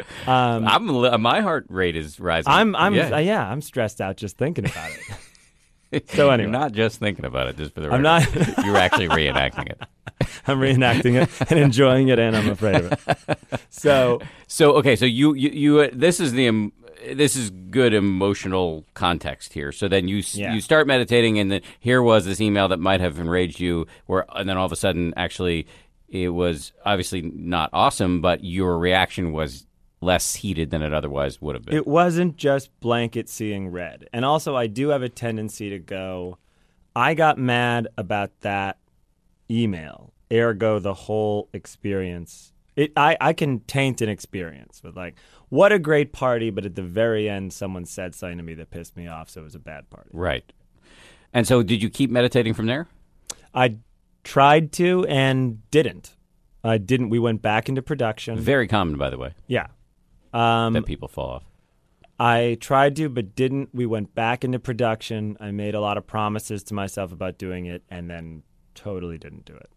um, 0.26 0.66
I'm 0.66 0.88
li- 0.88 1.16
my 1.18 1.40
heart 1.40 1.66
rate 1.68 1.94
is 1.96 2.18
rising. 2.18 2.50
i'm 2.50 2.74
i'm 2.76 2.94
yeah. 2.94 3.14
uh, 3.14 3.18
yeah 3.18 3.46
i'm 3.46 3.60
stressed 3.60 4.00
out 4.00 4.16
just 4.16 4.38
thinking 4.38 4.64
about 4.64 4.90
it 5.92 6.08
so 6.10 6.30
anyway. 6.30 6.44
You're 6.50 6.58
not 6.60 6.70
just 6.72 7.00
thinking 7.00 7.24
about 7.24 7.48
it, 7.48 7.56
just 7.56 7.74
for 7.74 7.80
the 7.80 7.90
I'm 7.90 8.00
not- 8.02 8.24
You're 8.64 8.76
actually 8.76 9.08
reenacting 9.08 9.68
it. 9.70 9.80
i'm 10.46 10.58
reenacting 10.60 11.20
it 11.20 11.50
and 11.50 11.58
enjoying 11.58 12.08
it 12.08 12.18
and 12.18 12.36
i'm 12.36 12.48
afraid 12.48 12.76
of 12.76 12.92
it 12.92 13.60
so 13.70 14.20
So 14.46 14.72
okay, 14.76 14.94
so 14.96 15.04
you 15.04 15.34
you, 15.34 15.50
you 15.50 15.80
uh, 15.80 15.88
this 15.92 16.18
is 16.20 16.32
the 16.32 16.46
em- 16.46 16.72
this 17.14 17.34
is 17.36 17.50
good 17.50 17.94
emotional 17.94 18.84
context 18.94 19.52
here. 19.54 19.72
So 19.72 19.88
then 19.88 20.06
you 20.08 20.22
Yeah. 20.34 20.52
you 20.54 20.60
start 20.60 20.86
meditating, 20.86 21.38
and 21.38 21.50
then 21.50 21.62
here 21.78 22.02
was 22.02 22.24
this 22.26 22.40
email 22.42 22.68
that 22.68 22.78
might 22.78 23.00
have 23.00 23.18
enraged 23.18 23.58
you, 23.60 23.86
where 24.06 24.26
and 24.36 24.46
then 24.48 24.56
all 24.58 24.66
of 24.66 24.72
a 24.72 24.76
sudden, 24.76 25.14
actually, 25.16 25.66
it 26.10 26.30
was 26.30 26.72
obviously 26.84 27.22
not 27.22 27.70
awesome, 27.72 28.20
but 28.20 28.42
your 28.42 28.78
reaction 28.78 29.32
was 29.32 29.66
less 30.00 30.34
heated 30.34 30.70
than 30.70 30.82
it 30.82 30.92
otherwise 30.92 31.40
would 31.40 31.54
have 31.54 31.64
been. 31.64 31.76
It 31.76 31.86
wasn't 31.86 32.36
just 32.36 32.68
blanket 32.80 33.28
seeing 33.28 33.68
red. 33.68 34.08
And 34.12 34.24
also, 34.24 34.56
I 34.56 34.66
do 34.66 34.88
have 34.88 35.02
a 35.02 35.08
tendency 35.08 35.70
to 35.70 35.78
go, 35.78 36.38
I 36.96 37.14
got 37.14 37.38
mad 37.38 37.88
about 37.96 38.32
that 38.40 38.78
email, 39.50 40.12
ergo, 40.32 40.78
the 40.78 40.94
whole 40.94 41.48
experience. 41.52 42.52
It, 42.74 42.92
I, 42.96 43.16
I 43.20 43.32
can 43.32 43.60
taint 43.60 44.00
an 44.00 44.08
experience 44.08 44.82
with, 44.82 44.96
like, 44.96 45.14
what 45.48 45.70
a 45.70 45.78
great 45.78 46.12
party, 46.12 46.50
but 46.50 46.64
at 46.64 46.74
the 46.74 46.82
very 46.82 47.28
end, 47.28 47.52
someone 47.52 47.84
said 47.84 48.14
something 48.14 48.38
to 48.38 48.44
me 48.44 48.54
that 48.54 48.70
pissed 48.70 48.96
me 48.96 49.06
off, 49.06 49.28
so 49.30 49.42
it 49.42 49.44
was 49.44 49.54
a 49.54 49.60
bad 49.60 49.90
party. 49.90 50.10
right. 50.12 50.52
And 51.32 51.46
so, 51.46 51.62
did 51.62 51.80
you 51.80 51.90
keep 51.90 52.10
meditating 52.10 52.54
from 52.54 52.66
there? 52.66 52.88
I 53.54 53.76
tried 54.24 54.72
to 54.72 55.06
and 55.06 55.68
didn't. 55.70 56.16
I 56.62 56.78
didn't. 56.78 57.10
We 57.10 57.18
went 57.18 57.42
back 57.42 57.68
into 57.68 57.82
production. 57.82 58.38
Very 58.38 58.68
common, 58.68 58.98
by 58.98 59.10
the 59.10 59.18
way, 59.18 59.34
yeah. 59.46 59.68
Um, 60.32 60.74
that 60.74 60.84
people 60.84 61.08
fall 61.08 61.30
off. 61.30 61.44
I 62.18 62.58
tried 62.60 62.96
to, 62.96 63.08
but 63.08 63.34
didn't. 63.34 63.70
We 63.72 63.86
went 63.86 64.14
back 64.14 64.44
into 64.44 64.58
production. 64.58 65.38
I 65.40 65.52
made 65.52 65.74
a 65.74 65.80
lot 65.80 65.96
of 65.96 66.06
promises 66.06 66.62
to 66.64 66.74
myself 66.74 67.12
about 67.12 67.38
doing 67.38 67.66
it, 67.66 67.82
and 67.88 68.10
then 68.10 68.42
totally 68.74 69.16
didn't 69.16 69.46
do 69.46 69.54
it. 69.54 69.70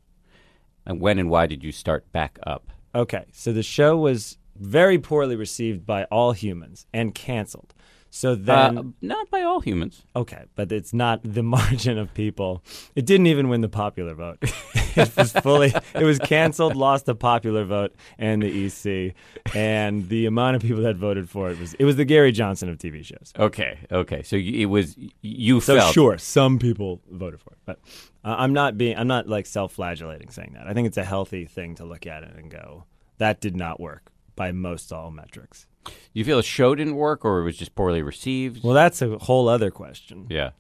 And 0.86 1.00
when 1.00 1.20
and 1.20 1.30
why 1.30 1.48
did 1.48 1.64
you 1.64 1.72
start 1.72 2.12
back 2.12 2.38
up? 2.44 2.70
Okay, 2.94 3.26
so 3.32 3.54
the 3.54 3.64
show 3.64 3.98
was 3.98 4.38
very 4.56 5.00
poorly 5.00 5.36
received 5.36 5.86
by 5.86 6.04
all 6.06 6.34
humans 6.34 6.86
and 6.94 7.16
canceled. 7.16 7.74
So 8.15 8.36
then, 8.36 8.77
uh, 8.77 8.84
not 9.01 9.32
by 9.32 9.41
all 9.41 9.60
humans. 9.60 10.03
okay, 10.15 10.43
but 10.55 10.72
it's 10.72 10.93
not 10.93 11.22
the 11.24 11.41
margin 11.58 11.98
of 11.98 12.13
people. 12.13 12.63
It 12.96 13.08
didn't 13.08 13.25
even 13.25 13.50
win 13.50 13.62
the 13.62 13.70
popular 13.70 14.13
vote. 14.13 14.38
it 14.96 15.17
was 15.17 15.32
fully, 15.32 15.74
it 15.96 16.03
was 16.03 16.20
canceled, 16.20 16.75
lost 16.75 17.08
the 17.08 17.15
popular 17.15 17.63
vote 17.65 17.96
and 18.20 18.43
the 18.43 18.65
EC, 18.67 19.15
and 19.55 20.10
the 20.10 20.27
amount 20.27 20.55
of 20.55 20.62
people 20.62 20.84
that 20.84 20.96
voted 20.96 21.27
for 21.27 21.50
it 21.50 21.60
was 21.60 21.74
it 21.74 21.86
was 21.86 21.96
the 21.96 22.05
Gary 22.05 22.32
Johnson 22.32 22.70
of 22.70 22.77
TV 22.77 23.03
shows. 23.03 23.34
Okay, 23.39 23.79
okay. 23.91 24.22
So 24.22 24.36
it 24.36 24.65
was 24.65 24.96
you 25.24 25.60
So 25.60 25.77
felt 25.77 25.93
sure, 25.96 26.20
some 26.20 26.60
people 26.60 27.01
voted 27.10 27.41
for 27.41 27.53
it, 27.53 27.60
but 27.65 27.79
uh, 28.24 28.36
I'm 28.38 28.53
not 28.53 28.77
being, 28.77 28.96
I'm 28.96 29.08
not 29.08 29.27
like 29.27 29.48
self-flagellating 29.48 30.29
saying 30.29 30.51
that. 30.53 30.67
I 30.67 30.74
think 30.74 30.86
it's 30.86 30.98
a 30.98 31.03
healthy 31.03 31.46
thing 31.46 31.74
to 31.77 31.84
look 31.84 32.05
at 32.05 32.22
it 32.22 32.36
and 32.36 32.51
go, 32.51 32.84
that 33.17 33.41
did 33.41 33.55
not 33.55 33.79
work 33.79 34.12
by 34.36 34.51
most 34.51 34.93
all 34.93 35.10
metrics. 35.10 35.65
You 36.13 36.24
feel 36.24 36.38
the 36.38 36.44
show 36.44 36.75
didn't 36.75 36.96
work 36.96 37.25
or 37.25 37.40
it 37.40 37.44
was 37.44 37.58
just 37.58 37.75
poorly 37.75 38.02
received. 38.02 38.63
Well, 38.63 38.74
that's 38.74 39.02
a 39.02 39.18
whole 39.20 39.48
other 39.50 39.72
question, 39.72 40.28
yeah. 40.30 40.52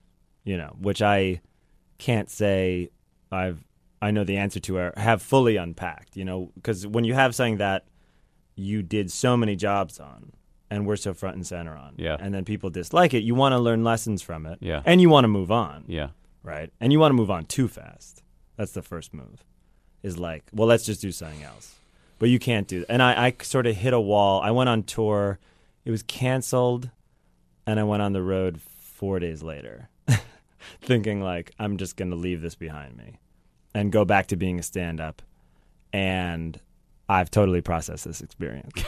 you 0.43 0.57
know, 0.57 0.75
which 0.79 1.01
I 1.01 1.41
can't 1.97 2.29
say 2.29 2.89
I've 3.31 3.63
I 4.01 4.11
know 4.11 4.25
the 4.25 4.35
answer 4.37 4.59
to 4.59 4.77
or 4.77 4.93
have 4.97 5.21
fully 5.21 5.55
unpacked, 5.55 6.17
you 6.17 6.25
know, 6.25 6.51
because 6.55 6.85
when 6.85 7.05
you 7.05 7.13
have 7.13 7.33
something 7.33 7.57
that 7.57 7.85
you 8.55 8.83
did 8.83 9.09
so 9.11 9.37
many 9.37 9.55
jobs 9.55 9.97
on 9.99 10.33
and 10.69 10.85
we're 10.85 10.97
so 10.97 11.13
front 11.13 11.35
and 11.37 11.47
center 11.47 11.73
on, 11.75 11.93
Yeah. 11.97 12.17
and 12.19 12.33
then 12.33 12.43
people 12.43 12.69
dislike 12.69 13.13
it, 13.13 13.23
you 13.23 13.33
want 13.33 13.53
to 13.53 13.59
learn 13.59 13.83
lessons 13.83 14.21
from 14.21 14.45
it, 14.45 14.57
Yeah. 14.61 14.81
and 14.85 14.99
you 14.99 15.09
want 15.09 15.23
to 15.23 15.29
move 15.29 15.51
on, 15.51 15.85
Yeah. 15.87 16.09
right? 16.43 16.69
And 16.81 16.91
you 16.91 16.99
want 16.99 17.11
to 17.11 17.15
move 17.15 17.31
on 17.31 17.45
too 17.45 17.67
fast. 17.69 18.23
That's 18.57 18.73
the 18.73 18.81
first 18.81 19.13
move. 19.13 19.45
Is 20.03 20.17
like, 20.19 20.43
well, 20.51 20.67
let's 20.67 20.85
just 20.85 20.99
do 21.01 21.11
something 21.13 21.43
else. 21.43 21.75
But 22.19 22.29
you 22.29 22.39
can't 22.39 22.67
do 22.67 22.79
that. 22.81 22.89
And 22.91 23.01
I, 23.03 23.27
I 23.27 23.35
sort 23.41 23.67
of 23.67 23.75
hit 23.75 23.93
a 23.93 23.99
wall. 23.99 24.41
I 24.41 24.51
went 24.51 24.69
on 24.69 24.83
tour. 24.83 25.39
It 25.85 25.91
was 25.91 26.03
canceled, 26.03 26.89
and 27.67 27.79
I 27.79 27.83
went 27.83 28.01
on 28.01 28.13
the 28.13 28.21
road 28.21 28.61
four 28.61 29.19
days 29.19 29.43
later, 29.43 29.89
thinking 30.81 31.21
like 31.21 31.51
I'm 31.59 31.77
just 31.77 31.97
going 31.97 32.11
to 32.11 32.15
leave 32.15 32.41
this 32.41 32.55
behind 32.55 32.95
me 32.95 33.19
and 33.73 33.91
go 33.91 34.05
back 34.05 34.27
to 34.27 34.35
being 34.37 34.59
a 34.59 34.63
stand-up. 34.63 35.21
And 35.91 36.59
I've 37.09 37.29
totally 37.29 37.61
processed 37.61 38.05
this 38.05 38.21
experience. 38.21 38.73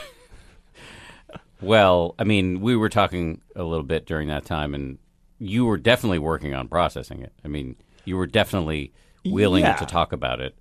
Well, 1.62 2.14
I 2.18 2.24
mean, 2.24 2.60
we 2.60 2.76
were 2.76 2.90
talking 2.90 3.40
a 3.54 3.62
little 3.62 3.82
bit 3.84 4.04
during 4.04 4.28
that 4.28 4.44
time, 4.44 4.74
and 4.74 4.98
you 5.38 5.64
were 5.64 5.78
definitely 5.78 6.18
working 6.18 6.54
on 6.54 6.68
processing 6.68 7.22
it. 7.22 7.32
I 7.44 7.48
mean, 7.48 7.76
you 8.04 8.18
were 8.18 8.26
definitely 8.26 8.92
willing 9.24 9.62
Yeah. 9.64 9.74
to 9.76 9.86
talk 9.86 10.12
about 10.12 10.40
it 10.40 10.54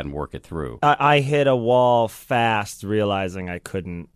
and 0.00 0.12
work 0.12 0.34
it 0.34 0.42
through. 0.42 0.80
I, 0.82 0.96
I 0.98 1.20
hit 1.20 1.46
a 1.46 1.54
wall 1.54 2.08
fast, 2.08 2.82
realizing 2.82 3.48
I 3.48 3.60
couldn't 3.60 4.08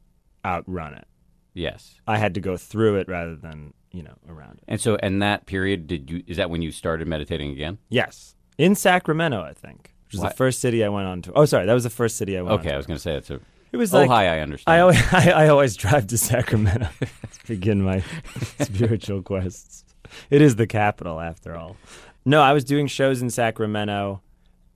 outrun 0.44 0.94
it. 0.94 1.06
yes. 1.54 1.94
I 2.06 2.18
had 2.18 2.35
to 2.35 2.40
go 2.40 2.56
through 2.56 2.97
it 2.97 3.08
rather 3.08 3.37
than 3.37 3.75
you 3.92 4.02
know 4.02 4.14
around 4.28 4.58
it. 4.58 4.64
And 4.66 4.80
so, 4.80 4.97
in 4.97 5.20
that 5.20 5.47
period, 5.47 5.87
did 5.87 6.11
you? 6.11 6.23
Is 6.26 6.37
that 6.37 6.50
when 6.50 6.62
you 6.62 6.73
started 6.73 7.06
meditating 7.06 7.50
again? 7.52 7.78
Yes, 7.88 8.35
in 8.56 8.75
Sacramento, 8.75 9.40
I 9.40 9.52
think, 9.52 9.94
which 10.06 10.14
was 10.14 10.23
Why- 10.23 10.28
the 10.30 10.35
first 10.35 10.61
city 10.61 10.85
I 10.85 10.88
went 10.88 11.06
on 11.06 11.23
to. 11.23 11.32
Oh, 11.32 11.44
sorry, 11.44 11.66
that 11.66 11.75
was 11.75 11.85
the 11.85 11.90
first 11.90 12.16
city 12.16 12.37
I 12.37 12.42
went. 12.42 12.62
To. 12.62 12.68
Okay, 12.68 12.75
I 12.75 12.76
was 12.76 12.87
going 12.87 12.97
to 12.97 13.02
say 13.02 13.12
that's 13.12 13.30
a. 13.30 13.40
It 13.70 13.76
was 13.76 13.94
oh, 13.94 13.99
like 13.99 14.08
hi, 14.08 14.37
I 14.37 14.40
understand. 14.40 14.75
I 14.75 14.80
always, 14.80 15.02
I, 15.12 15.30
I 15.30 15.49
always 15.49 15.76
drive 15.76 16.06
to 16.08 16.18
Sacramento 16.18 16.88
to 17.00 17.47
begin 17.47 17.82
my 17.82 18.02
spiritual 18.61 19.23
quests. 19.23 19.85
It 20.30 20.40
is 20.40 20.56
the 20.56 20.66
capital, 20.66 21.20
after 21.20 21.54
all. 21.54 21.76
No, 22.25 22.42
I 22.42 22.52
was 22.52 22.64
doing 22.64 22.87
shows 22.87 23.20
in 23.23 23.30
Sacramento, 23.30 24.23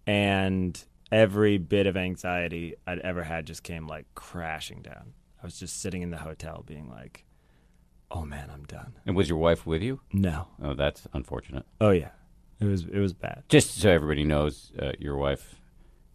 and 0.06 0.82
every 1.12 1.59
bit 1.59 1.87
of 1.87 1.97
anxiety 1.97 2.75
I'd 2.87 2.99
ever 3.00 3.23
had 3.23 3.47
just 3.47 3.62
came 3.62 3.87
like 3.87 4.07
crashing 4.14 4.83
down. 4.83 5.12
I 5.42 5.47
was 5.47 5.59
just 5.59 5.81
sitting 5.81 6.02
in 6.02 6.11
the 6.11 6.16
hotel, 6.19 6.64
being 6.66 6.88
like, 6.88 7.25
"Oh 8.11 8.25
man, 8.25 8.50
I'm 8.52 8.64
done." 8.64 8.95
and 9.07 9.14
was 9.14 9.28
your 9.28 9.38
wife 9.38 9.66
with 9.66 9.83
you? 9.83 10.00
No. 10.12 10.49
Oh, 10.62 10.75
that's 10.75 11.06
unfortunate. 11.13 11.67
Oh 11.80 11.91
yeah, 11.91 12.10
it 12.60 12.65
was 12.65 12.84
it 12.84 12.99
was 12.99 13.13
bad. 13.13 13.45
Just 13.49 13.76
so 13.78 13.91
everybody 13.91 14.25
knows, 14.25 14.73
uh, 14.80 14.93
your 14.99 15.17
wife. 15.17 15.56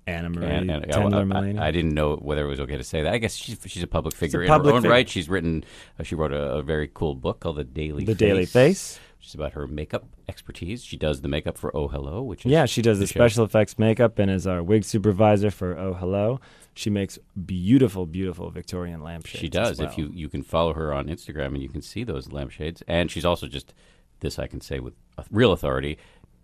Annamarie 0.07 0.43
And, 0.49 0.71
and- 0.71 0.85
Tendler 0.85 1.57
I-. 1.59 1.61
I, 1.63 1.67
I 1.67 1.71
didn't 1.71 1.93
know 1.93 2.15
whether 2.15 2.45
it 2.45 2.49
was 2.49 2.59
okay 2.61 2.77
to 2.77 2.83
say 2.83 3.03
that. 3.03 3.13
I 3.13 3.17
guess 3.17 3.35
she's 3.35 3.57
she's 3.65 3.83
a 3.83 3.87
public 3.87 4.15
figure 4.15 4.41
in 4.41 4.47
public 4.47 4.71
her 4.71 4.75
own 4.77 4.81
figure. 4.83 4.93
right. 4.93 5.07
She's 5.09 5.27
written. 5.29 5.63
Uh, 5.99 6.03
she 6.03 6.15
wrote 6.15 6.31
a, 6.33 6.53
a 6.55 6.61
very 6.63 6.89
cool 6.93 7.13
book 7.15 7.41
called 7.41 7.57
The 7.57 7.63
Daily 7.63 8.03
the 8.05 8.13
Face, 8.13 8.17
Daily 8.19 8.45
Face. 8.45 8.99
which 9.19 9.27
is 9.27 9.35
about 9.35 9.53
her 9.53 9.67
makeup 9.67 10.05
expertise. 10.29 10.83
She 10.83 10.97
does 10.97 11.21
the 11.21 11.27
makeup 11.27 11.57
for 11.57 11.75
Oh 11.75 11.87
Hello, 11.87 12.21
which 12.21 12.45
is 12.45 12.51
Yeah, 12.51 12.65
she 12.65 12.81
does 12.81 12.99
the, 12.99 13.07
show. 13.07 13.19
special 13.19 13.43
effects 13.45 13.77
makeup 13.77 14.17
and 14.19 14.31
is 14.31 14.47
our 14.47 14.63
wig 14.63 14.83
supervisor 14.83 15.51
for 15.51 15.77
Oh 15.77 15.93
Hello. 15.93 16.39
She 16.73 16.89
makes 16.91 17.17
beautiful, 17.45 18.05
beautiful 18.05 18.51
Victorian 18.51 19.01
lampshades. 19.01 19.39
She 19.41 19.49
does. 19.49 19.79
well. 19.79 19.89
If 19.89 19.97
you 19.97 20.11
you 20.13 20.29
can 20.29 20.43
follow 20.43 20.73
her 20.73 20.93
on 20.93 21.07
Instagram 21.07 21.47
and 21.47 21.61
you 21.61 21.69
can 21.69 21.81
see 21.81 22.03
those 22.03 22.31
lampshades, 22.31 22.83
and 22.87 23.09
she's 23.11 23.25
also 23.25 23.47
just 23.47 23.73
this 24.19 24.37
I 24.39 24.47
can 24.47 24.61
say 24.61 24.79
with 24.79 24.93
real 25.31 25.51
authority, 25.51 25.97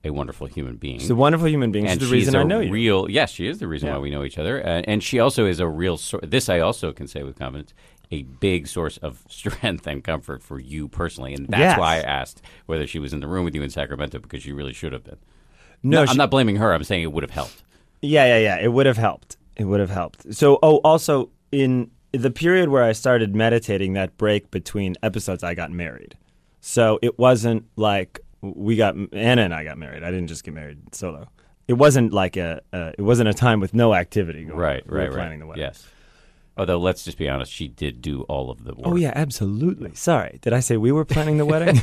a 0.03 0.09
wonderful 0.11 0.47
human 0.47 0.75
being. 0.75 0.99
she's 0.99 1.09
a 1.09 1.15
wonderful 1.15 1.47
human 1.47 1.71
being. 1.71 1.87
and 1.87 1.99
she's 1.99 2.09
the 2.09 2.13
reason 2.15 2.35
a 2.35 2.39
I 2.39 2.43
know 2.43 2.59
you. 2.59 2.71
real 2.71 3.09
yes, 3.09 3.31
she 3.31 3.47
is 3.47 3.59
the 3.59 3.67
reason 3.67 3.87
Yeah. 3.87 3.95
why 3.95 3.99
we 4.01 4.09
know 4.09 4.23
each 4.23 4.37
other, 4.37 4.65
uh, 4.65 4.81
and 4.85 5.01
she 5.03 5.19
also 5.19 5.45
is 5.45 5.59
a 5.59 5.67
real. 5.67 5.97
sor- 5.97 6.19
This 6.21 6.49
I 6.49 6.59
also 6.59 6.91
can 6.91 7.07
say 7.07 7.23
with 7.23 7.37
confidence, 7.39 7.73
a 8.11 8.23
big 8.23 8.67
source 8.67 8.97
of 8.97 9.23
strength 9.29 9.87
and 9.87 10.03
comfort 10.03 10.43
for 10.43 10.59
you 10.59 10.87
personally, 10.87 11.33
and 11.33 11.47
that's 11.47 11.59
Yes. 11.59 11.79
why 11.79 11.95
I 11.97 11.99
asked 12.01 12.41
whether 12.65 12.85
she 12.85 12.99
was 12.99 13.13
in 13.13 13.21
the 13.21 13.27
room 13.27 13.45
with 13.45 13.55
you 13.55 13.63
in 13.63 13.69
Sacramento 13.69 14.19
because 14.19 14.43
she 14.43 14.51
really 14.51 14.73
should 14.73 14.93
have 14.93 15.03
been. 15.03 15.17
no, 15.81 15.99
No, 16.01 16.05
she- 16.05 16.11
I'm 16.11 16.17
not 16.17 16.29
blaming 16.31 16.57
her. 16.57 16.73
I'm 16.73 16.83
saying 16.83 17.03
it 17.03 17.11
would 17.13 17.23
have 17.23 17.31
helped. 17.31 17.63
Yeah, 18.01 18.25
yeah, 18.25 18.39
yeah. 18.39 18.57
It 18.63 18.73
would 18.73 18.85
have 18.85 18.97
helped. 18.97 19.37
It 19.55 19.63
would 19.65 19.79
have 19.79 19.89
helped. 19.89 20.33
So, 20.33 20.59
oh, 20.61 20.77
also 20.83 21.29
in 21.51 21.91
the 22.11 22.29
period 22.31 22.69
where 22.69 22.83
I 22.83 22.91
started 22.91 23.35
meditating, 23.35 23.93
that 23.93 24.17
break 24.17 24.51
between 24.51 24.95
episodes, 25.01 25.43
I 25.43 25.53
got 25.55 25.71
married. 25.71 26.15
So 26.59 26.99
it 27.01 27.17
wasn't 27.17 27.65
like 27.75 28.19
we 28.43 28.75
got 28.75 28.95
Anna 29.13 29.43
and 29.43 29.53
I 29.53 29.63
got 29.63 29.77
married. 29.77 30.03
I 30.03 30.11
didn't 30.11 30.27
just 30.27 30.43
get 30.43 30.53
married 30.53 30.93
solo. 30.93 31.29
It 31.67 31.73
wasn't 31.73 32.11
like 32.11 32.35
a. 32.35 32.61
Uh, 32.73 32.91
it 32.97 33.01
wasn't 33.01 33.29
a 33.29 33.33
time 33.33 33.59
with 33.59 33.73
no 33.73 33.93
activity 33.93 34.43
going. 34.43 34.59
Right, 34.59 34.83
on. 34.83 34.91
We 34.91 34.97
right, 34.97 35.09
were 35.09 35.15
right. 35.15 35.21
Planning 35.21 35.39
the 35.39 35.47
wedding. 35.47 35.63
Yes. 35.63 35.87
Although 36.57 36.77
let's 36.77 37.03
just 37.03 37.17
be 37.17 37.29
honest, 37.29 37.51
she 37.51 37.67
did 37.67 38.01
do 38.01 38.23
all 38.23 38.51
of 38.51 38.63
the 38.63 38.75
work. 38.75 38.85
Oh 38.85 38.95
yeah, 38.95 39.13
absolutely. 39.15 39.95
Sorry, 39.95 40.39
did 40.41 40.53
I 40.53 40.59
say 40.59 40.77
we 40.77 40.91
were 40.91 41.05
planning 41.05 41.37
the 41.37 41.45
wedding? 41.45 41.81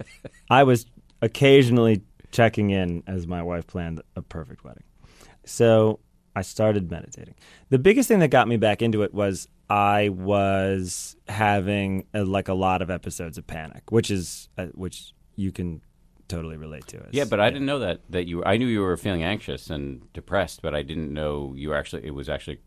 I 0.50 0.62
was 0.62 0.86
occasionally 1.22 2.02
checking 2.30 2.70
in 2.70 3.02
as 3.06 3.26
my 3.26 3.42
wife 3.42 3.66
planned 3.66 4.00
a 4.14 4.22
perfect 4.22 4.64
wedding. 4.64 4.84
So 5.44 5.98
I 6.36 6.42
started 6.42 6.90
meditating. 6.90 7.34
The 7.70 7.78
biggest 7.78 8.06
thing 8.08 8.20
that 8.20 8.28
got 8.28 8.46
me 8.46 8.58
back 8.58 8.80
into 8.80 9.02
it 9.02 9.12
was 9.12 9.48
I 9.68 10.10
was 10.10 11.16
having 11.26 12.06
uh 12.14 12.24
like 12.24 12.48
a 12.48 12.54
lot 12.54 12.82
of 12.82 12.90
episodes 12.90 13.38
of 13.38 13.46
panic, 13.46 13.90
which 13.90 14.10
is 14.10 14.48
uh, 14.56 14.66
which 14.66 15.14
you 15.34 15.50
can 15.50 15.80
totally 16.36 16.56
relate 16.56 16.86
to. 16.92 16.96
it. 16.96 17.08
Yeah, 17.12 17.26
but 17.32 17.38
I 17.40 17.50
didn't 17.50 17.66
know 17.66 17.78
that 17.86 18.00
that 18.10 18.24
you. 18.30 18.42
I 18.44 18.56
knew 18.58 18.66
you 18.66 18.80
were 18.82 18.96
feeling 18.96 19.22
anxious 19.22 19.70
and 19.70 19.84
depressed, 20.12 20.62
but 20.62 20.72
I 20.74 20.82
didn't 20.82 21.12
know 21.12 21.52
you 21.56 21.68
were 21.70 21.76
actually. 21.76 22.04
It 22.06 22.14
was 22.14 22.28
actually. 22.28 22.58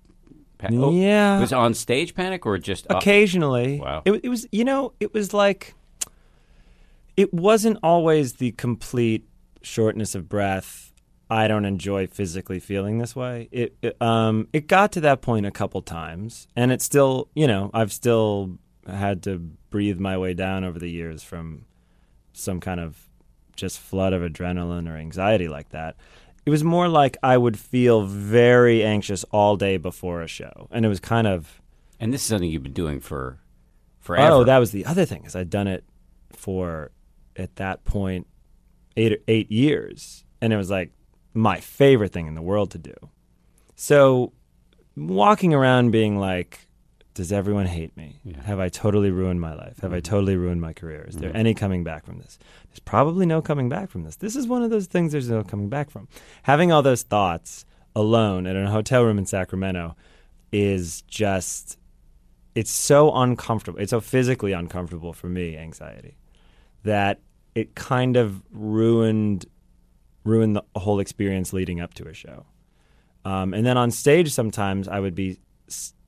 Pa- 0.57 0.69
oh, 0.71 0.91
Yeah. 0.91 1.37
it 1.37 1.41
was 1.41 1.51
on 1.53 1.73
stage 1.73 2.15
panic 2.15 2.45
or 2.45 2.57
just 2.57 2.83
uh, 2.89 2.95
occasionally. 2.97 3.79
Wow. 3.79 4.01
It, 4.05 4.11
it 4.23 4.29
was, 4.29 4.47
you 4.53 4.63
know, 4.63 4.93
it 5.01 5.13
was 5.13 5.33
like, 5.33 5.73
it 7.17 7.33
wasn't 7.33 7.77
always 7.83 8.33
the 8.33 8.51
complete 8.53 9.25
shortness 9.61 10.15
of 10.15 10.29
breath. 10.29 10.93
I 11.29 11.47
don't 11.47 11.65
enjoy 11.65 12.07
physically 12.07 12.59
feeling 12.59 12.99
this 12.99 13.15
way. 13.15 13.49
It, 13.51 13.75
it 13.81 14.01
um 14.01 14.47
it 14.53 14.67
got 14.67 14.91
to 14.93 15.01
that 15.01 15.21
point 15.21 15.45
a 15.45 15.51
couple 15.51 15.81
times, 15.81 16.47
and 16.55 16.71
it's 16.71 16.85
still, 16.85 17.27
you 17.35 17.47
know, 17.47 17.69
I've 17.73 17.91
still 17.91 18.57
had 18.87 19.23
to 19.23 19.39
breathe 19.71 19.99
my 19.99 20.15
way 20.17 20.33
down 20.35 20.63
over 20.63 20.77
the 20.79 20.89
years 20.89 21.23
from 21.23 21.65
some 22.33 22.59
kind 22.59 22.79
of 22.79 23.09
just 23.55 23.79
flood 23.79 24.13
of 24.13 24.21
adrenaline 24.21 24.89
or 24.89 24.97
anxiety 24.97 25.47
like 25.47 25.69
that. 25.69 25.95
It 26.45 26.49
was 26.49 26.63
more 26.63 26.87
like 26.87 27.17
I 27.23 27.37
would 27.37 27.57
feel 27.57 28.03
very 28.03 28.83
anxious 28.83 29.23
all 29.31 29.57
day 29.57 29.77
before 29.77 30.21
a 30.21 30.27
show, 30.27 30.67
and 30.71 30.85
it 30.85 30.89
was 30.89 30.99
kind 30.99 31.27
of 31.27 31.61
And 31.99 32.13
this 32.13 32.21
is 32.21 32.27
something 32.27 32.49
you've 32.49 32.63
been 32.63 32.73
doing 32.73 32.99
for 32.99 33.39
forever. 33.99 34.31
Oh, 34.33 34.43
that 34.43 34.57
was 34.59 34.71
the 34.71 34.85
other 34.85 35.05
thing 35.05 35.25
is 35.25 35.35
I'd 35.35 35.49
done 35.49 35.67
it 35.67 35.83
for 36.31 36.91
at 37.35 37.55
that 37.55 37.83
point 37.83 38.27
eight 38.95 39.23
eight 39.27 39.51
years, 39.51 40.23
and 40.41 40.53
it 40.53 40.57
was 40.57 40.69
like 40.69 40.91
my 41.33 41.59
favorite 41.59 42.13
thing 42.13 42.27
in 42.27 42.35
the 42.35 42.41
world 42.41 42.71
to 42.71 42.77
do. 42.77 42.93
So 43.75 44.31
walking 44.95 45.53
around 45.53 45.91
being 45.91 46.17
like, 46.17 46.64
does 47.15 47.31
everyone 47.31 47.65
hate 47.65 47.95
me? 47.95 48.19
Yeah. 48.23 48.43
Have 48.43 48.59
I 48.59 48.67
totally 48.67 49.09
ruined 49.09 49.39
my 49.39 49.55
life? 49.55 49.79
Have 49.79 49.93
I 49.93 50.01
totally 50.01 50.35
ruined 50.35 50.59
my 50.59 50.73
career? 50.73 51.05
Is 51.07 51.15
there 51.15 51.35
any 51.35 51.53
coming 51.53 51.83
back 51.83 52.05
from 52.05 52.19
this? 52.19 52.37
There's 52.67 52.79
probably 52.79 53.25
no 53.25 53.41
coming 53.41 53.69
back 53.69 53.89
from 53.89 54.03
this. 54.03 54.17
This 54.17 54.35
is 54.35 54.47
one 54.47 54.63
of 54.63 54.69
those 54.69 54.85
things 54.87 55.13
there's 55.13 55.29
no 55.29 55.41
coming 55.41 55.69
back 55.69 55.89
from. 55.89 56.09
Having 56.43 56.73
all 56.73 56.81
those 56.81 57.03
thoughts 57.03 57.65
alone 57.95 58.45
in 58.45 58.57
a 58.57 58.69
hotel 58.69 59.03
room 59.03 59.17
in 59.17 59.25
Sacramento 59.25 59.95
is 60.51 61.03
just 61.03 61.79
it's 62.53 62.71
so 62.71 63.13
uncomfortable. 63.13 63.79
It's 63.79 63.91
so 63.91 64.01
physically 64.01 64.51
uncomfortable 64.51 65.13
for 65.13 65.27
me, 65.27 65.57
anxiety, 65.57 66.17
that 66.83 67.21
it 67.55 67.75
kind 67.75 68.17
of 68.17 68.43
ruined 68.51 69.45
ruined 70.25 70.57
the 70.57 70.63
whole 70.75 70.99
experience 70.99 71.53
leading 71.53 71.79
up 71.79 71.93
to 71.93 72.09
a 72.09 72.13
show. 72.13 72.45
Um, 73.23 73.53
and 73.53 73.65
then 73.65 73.77
on 73.77 73.89
stage, 73.89 74.33
sometimes 74.33 74.89
I 74.89 74.99
would 74.99 75.15
be 75.15 75.39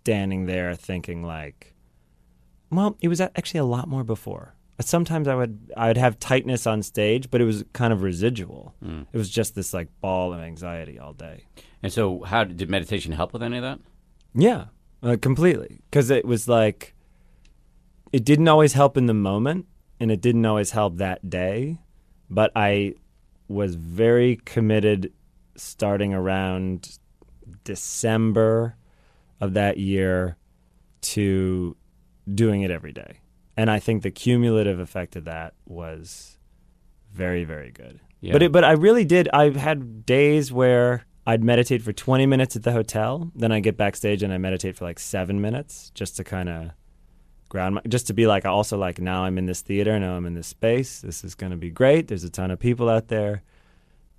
standing 0.08 0.46
there 0.46 0.74
thinking 0.74 1.22
like, 1.22 1.76
well, 2.72 2.96
it 3.02 3.10
was 3.10 3.20
actually 3.20 3.60
a 3.60 3.66
lot 3.66 3.90
more 3.90 4.06
before. 4.06 4.56
Sometimes 4.80 5.28
I 5.28 5.36
would 5.36 5.74
I 5.76 5.90
would 5.90 5.98
have 5.98 6.18
tightness 6.18 6.66
on 6.66 6.82
stage, 6.82 7.30
but 7.30 7.42
it 7.42 7.44
was 7.44 7.66
kind 7.74 7.92
of 7.92 8.04
residual. 8.04 8.74
Mm. 8.82 9.06
It 9.12 9.18
was 9.18 9.30
just 9.30 9.54
this 9.54 9.74
like 9.74 9.90
ball 10.00 10.32
of 10.32 10.40
anxiety 10.40 10.98
all 10.98 11.12
day. 11.12 11.44
And 11.84 11.92
so, 11.92 12.24
how 12.24 12.46
did, 12.46 12.56
did 12.56 12.70
meditation 12.70 13.12
help 13.12 13.34
with 13.34 13.44
any 13.44 13.58
of 13.58 13.64
that? 13.64 13.80
Yeah, 14.34 14.66
uh, 15.04 15.18
completely. 15.22 15.82
Because 15.90 16.10
it 16.10 16.24
was 16.24 16.48
like, 16.48 16.96
it 18.14 18.24
didn't 18.24 18.48
always 18.48 18.74
help 18.74 18.96
in 18.96 19.08
the 19.08 19.14
moment, 19.14 19.66
and 20.00 20.10
it 20.10 20.22
didn't 20.22 20.46
always 20.46 20.72
help 20.72 20.98
that 20.98 21.30
day. 21.30 21.80
But 22.30 22.52
I 22.56 22.94
was 23.50 23.76
very 23.76 24.38
committed 24.46 25.12
starting 25.58 26.14
around 26.14 26.98
December 27.66 28.78
of 29.40 29.54
that 29.54 29.78
year 29.78 30.38
to 31.02 31.76
doing 32.34 32.62
it 32.62 32.72
every 32.72 32.92
day. 32.92 33.20
And 33.56 33.72
I 33.72 33.80
think 33.80 34.04
the 34.04 34.12
cumulative 34.12 34.80
effect 34.80 35.16
of 35.16 35.26
that 35.26 35.54
was 35.66 36.38
very, 37.12 37.44
very 37.44 37.72
good. 37.72 38.00
Yeah. 38.22 38.34
But 38.34 38.44
it, 38.44 38.52
but 38.52 38.64
I 38.64 38.72
really 38.72 39.06
did. 39.06 39.30
I've 39.34 39.56
had 39.56 40.06
days 40.06 40.52
where 40.52 41.06
I'd 41.26 41.44
meditate 41.44 41.82
for 41.82 41.94
20 41.94 42.26
minutes 42.26 42.56
at 42.56 42.64
the 42.64 42.72
hotel, 42.72 43.32
then 43.36 43.52
I 43.52 43.60
get 43.60 43.78
backstage 43.78 44.24
and 44.24 44.32
I 44.32 44.38
meditate 44.38 44.76
for 44.76 44.86
like 44.86 45.00
seven 45.00 45.42
minutes 45.42 45.92
just 45.94 46.18
to 46.18 46.24
kind 46.24 46.50
of 46.50 46.72
ground 47.50 47.76
my, 47.76 47.82
just 47.88 48.08
to 48.08 48.14
be 48.14 48.28
like, 48.28 48.46
also 48.46 48.78
like 48.78 49.00
now 49.00 49.24
I'm 49.24 49.38
in 49.38 49.46
this 49.46 49.62
theater, 49.62 50.00
now 50.00 50.16
I'm 50.16 50.26
in 50.26 50.34
this 50.36 50.48
space. 50.48 51.02
This 51.02 51.24
is 51.24 51.36
going 51.36 51.52
to 51.52 51.58
be 51.58 51.70
great. 51.70 52.08
There's 52.08 52.24
a 52.24 52.30
ton 52.30 52.52
of 52.52 52.60
people 52.60 52.90
out 52.90 53.08
there, 53.08 53.44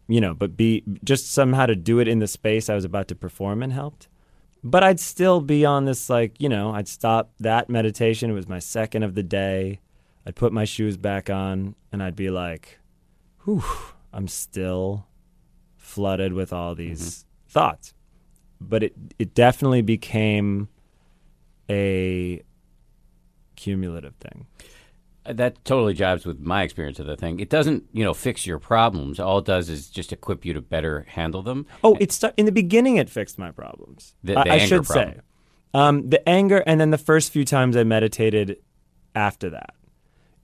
you 0.06 0.20
know. 0.20 0.34
But 0.34 0.56
be 0.56 0.84
just 1.04 1.30
somehow 1.30 1.66
to 1.66 1.76
do 1.76 1.98
it 1.98 2.08
in 2.08 2.18
the 2.18 2.26
space 2.26 2.68
I 2.68 2.74
was 2.74 2.84
about 2.84 3.08
to 3.08 3.14
perform 3.14 3.62
in 3.62 3.70
helped 3.70 4.08
but 4.62 4.82
I'd 4.82 5.00
still 5.00 5.40
be 5.40 5.64
on 5.64 5.84
this 5.84 6.10
like 6.10 6.40
you 6.40 6.48
know 6.48 6.72
I'd 6.72 6.88
stop 6.88 7.30
that 7.40 7.68
meditation. 7.68 8.30
It 8.30 8.34
was 8.34 8.48
my 8.48 8.58
second 8.58 9.02
of 9.02 9.14
the 9.14 9.22
day. 9.22 9.80
I'd 10.26 10.36
put 10.36 10.52
my 10.52 10.64
shoes 10.64 10.96
back 10.96 11.30
on 11.30 11.74
and 11.92 12.02
I'd 12.02 12.16
be 12.16 12.30
like, 12.30 12.78
"Whew, 13.44 13.64
I'm 14.12 14.28
still 14.28 15.06
flooded 15.76 16.32
with 16.32 16.52
all 16.52 16.74
these 16.74 17.00
mm-hmm. 17.00 17.50
thoughts." 17.50 17.94
But 18.60 18.82
it 18.82 18.94
it 19.18 19.34
definitely 19.34 19.82
became 19.82 20.68
a 21.70 22.42
cumulative 23.56 24.14
thing. 24.16 24.46
That 25.30 25.64
totally 25.64 25.94
jives 25.94 26.26
with 26.26 26.40
my 26.40 26.62
experience 26.62 26.98
of 26.98 27.06
the 27.06 27.16
thing. 27.16 27.40
It 27.40 27.50
doesn't, 27.50 27.84
you 27.92 28.04
know, 28.04 28.14
fix 28.14 28.46
your 28.46 28.58
problems. 28.58 29.20
All 29.20 29.38
it 29.38 29.44
does 29.44 29.68
is 29.68 29.88
just 29.88 30.12
equip 30.12 30.44
you 30.44 30.52
to 30.54 30.60
better 30.60 31.06
handle 31.08 31.42
them. 31.42 31.66
Oh, 31.84 31.96
it's 32.00 32.22
in 32.36 32.46
the 32.46 32.52
beginning. 32.52 32.96
It 32.96 33.10
fixed 33.10 33.38
my 33.38 33.50
problems. 33.50 34.14
The, 34.22 34.34
the 34.34 34.40
I, 34.40 34.54
I 34.54 34.58
should 34.58 34.84
problem. 34.84 35.14
say, 35.14 35.20
um, 35.74 36.08
the 36.08 36.26
anger, 36.28 36.62
and 36.66 36.80
then 36.80 36.90
the 36.90 36.98
first 36.98 37.32
few 37.32 37.44
times 37.44 37.76
I 37.76 37.84
meditated 37.84 38.56
after 39.14 39.50
that, 39.50 39.74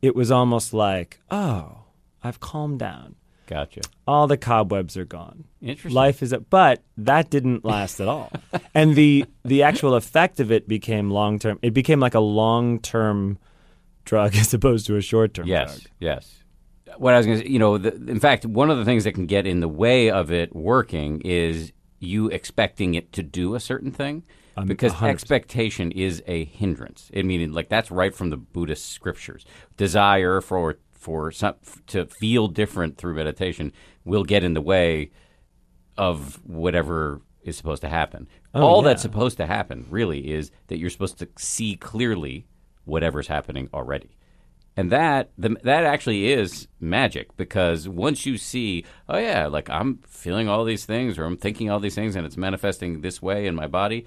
it 0.02 0.14
was 0.14 0.30
almost 0.30 0.74
like, 0.74 1.20
oh, 1.30 1.84
I've 2.22 2.40
calmed 2.40 2.78
down. 2.78 3.16
Gotcha. 3.46 3.82
All 4.06 4.26
the 4.26 4.36
cobwebs 4.36 4.96
are 4.96 5.04
gone. 5.04 5.44
Interesting. 5.60 5.94
Life 5.94 6.22
is, 6.22 6.32
a, 6.32 6.40
but 6.40 6.82
that 6.96 7.30
didn't 7.30 7.64
last 7.64 8.00
at 8.00 8.08
all. 8.08 8.32
and 8.74 8.96
the 8.96 9.26
the 9.44 9.62
actual 9.62 9.94
effect 9.94 10.40
of 10.40 10.50
it 10.50 10.66
became 10.66 11.10
long 11.10 11.38
term. 11.38 11.58
It 11.62 11.74
became 11.74 12.00
like 12.00 12.14
a 12.14 12.20
long 12.20 12.80
term 12.80 13.38
drug 14.04 14.34
as 14.36 14.52
opposed 14.54 14.86
to 14.86 14.96
a 14.96 15.00
short 15.00 15.34
term 15.34 15.46
yes, 15.46 15.80
drug. 15.80 15.92
Yes. 16.00 16.40
What 16.98 17.14
I 17.14 17.16
was 17.16 17.26
going 17.26 17.38
to 17.40 17.44
say, 17.44 17.50
you 17.50 17.58
know, 17.58 17.78
the, 17.78 17.94
in 17.94 18.20
fact, 18.20 18.46
one 18.46 18.70
of 18.70 18.78
the 18.78 18.84
things 18.84 19.04
that 19.04 19.12
can 19.12 19.26
get 19.26 19.46
in 19.46 19.60
the 19.60 19.68
way 19.68 20.10
of 20.10 20.30
it 20.30 20.54
working 20.54 21.20
is 21.22 21.72
you 21.98 22.28
expecting 22.28 22.94
it 22.94 23.12
to 23.14 23.22
do 23.22 23.54
a 23.54 23.60
certain 23.60 23.90
thing. 23.90 24.22
Um, 24.56 24.68
because 24.68 24.92
100%. 24.92 25.08
expectation 25.08 25.90
is 25.90 26.22
a 26.28 26.44
hindrance. 26.44 27.10
It 27.12 27.26
mean, 27.26 27.52
like 27.52 27.68
that's 27.68 27.90
right 27.90 28.14
from 28.14 28.30
the 28.30 28.36
Buddhist 28.36 28.88
scriptures. 28.92 29.44
Desire 29.76 30.40
for 30.40 30.76
for 30.92 31.30
some, 31.30 31.54
to 31.88 32.06
feel 32.06 32.48
different 32.48 32.96
through 32.96 33.14
meditation 33.14 33.72
will 34.04 34.24
get 34.24 34.42
in 34.42 34.54
the 34.54 34.60
way 34.60 35.10
of 35.98 36.40
whatever 36.46 37.20
is 37.42 37.56
supposed 37.56 37.82
to 37.82 37.88
happen. 37.88 38.26
Oh, 38.54 38.62
All 38.62 38.82
yeah. 38.82 38.88
that's 38.88 39.02
supposed 39.02 39.36
to 39.36 39.46
happen 39.46 39.86
really 39.90 40.32
is 40.32 40.50
that 40.68 40.78
you're 40.78 40.90
supposed 40.90 41.18
to 41.18 41.28
see 41.36 41.76
clearly 41.76 42.46
whatever's 42.84 43.28
happening 43.28 43.68
already. 43.72 44.16
And 44.76 44.90
that 44.90 45.30
the, 45.38 45.56
that 45.62 45.84
actually 45.84 46.32
is 46.32 46.66
magic 46.80 47.36
because 47.36 47.88
once 47.88 48.26
you 48.26 48.36
see, 48.36 48.84
oh 49.08 49.18
yeah, 49.18 49.46
like 49.46 49.70
I'm 49.70 49.98
feeling 50.06 50.48
all 50.48 50.64
these 50.64 50.84
things 50.84 51.16
or 51.16 51.24
I'm 51.24 51.36
thinking 51.36 51.70
all 51.70 51.78
these 51.78 51.94
things 51.94 52.16
and 52.16 52.26
it's 52.26 52.36
manifesting 52.36 53.00
this 53.00 53.22
way 53.22 53.46
in 53.46 53.54
my 53.54 53.68
body, 53.68 54.04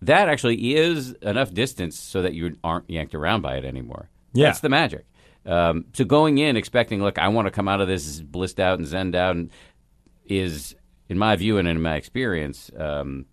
that 0.00 0.28
actually 0.28 0.76
is 0.76 1.12
enough 1.22 1.52
distance 1.52 1.98
so 1.98 2.22
that 2.22 2.32
you 2.32 2.56
aren't 2.64 2.88
yanked 2.88 3.14
around 3.14 3.42
by 3.42 3.56
it 3.56 3.64
anymore. 3.64 4.08
Yeah. 4.32 4.46
That's 4.46 4.60
the 4.60 4.68
magic. 4.68 5.04
Um, 5.44 5.86
so 5.92 6.04
going 6.04 6.38
in 6.38 6.56
expecting, 6.56 7.02
look, 7.02 7.18
I 7.18 7.28
want 7.28 7.46
to 7.46 7.50
come 7.50 7.68
out 7.68 7.80
of 7.80 7.88
this 7.88 8.20
blissed 8.20 8.60
out 8.60 8.78
and 8.78 8.86
zened 8.86 9.14
out, 9.14 9.36
and 9.36 9.50
is, 10.26 10.76
in 11.08 11.18
my 11.18 11.36
view 11.36 11.58
and 11.58 11.66
in 11.66 11.80
my 11.80 11.96
experience, 11.96 12.70
um, 12.76 13.26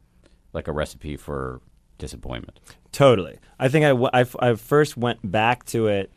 like 0.53 0.67
a 0.67 0.71
recipe 0.71 1.17
for 1.17 1.61
disappointment. 1.97 2.59
Totally. 2.91 3.37
I 3.59 3.67
think 3.69 3.85
I, 3.85 3.89
w- 3.89 4.09
I, 4.13 4.21
f- 4.21 4.35
I 4.39 4.53
first 4.55 4.95
went 4.97 5.19
back 5.29 5.65
to 5.67 5.87
it 5.87 6.11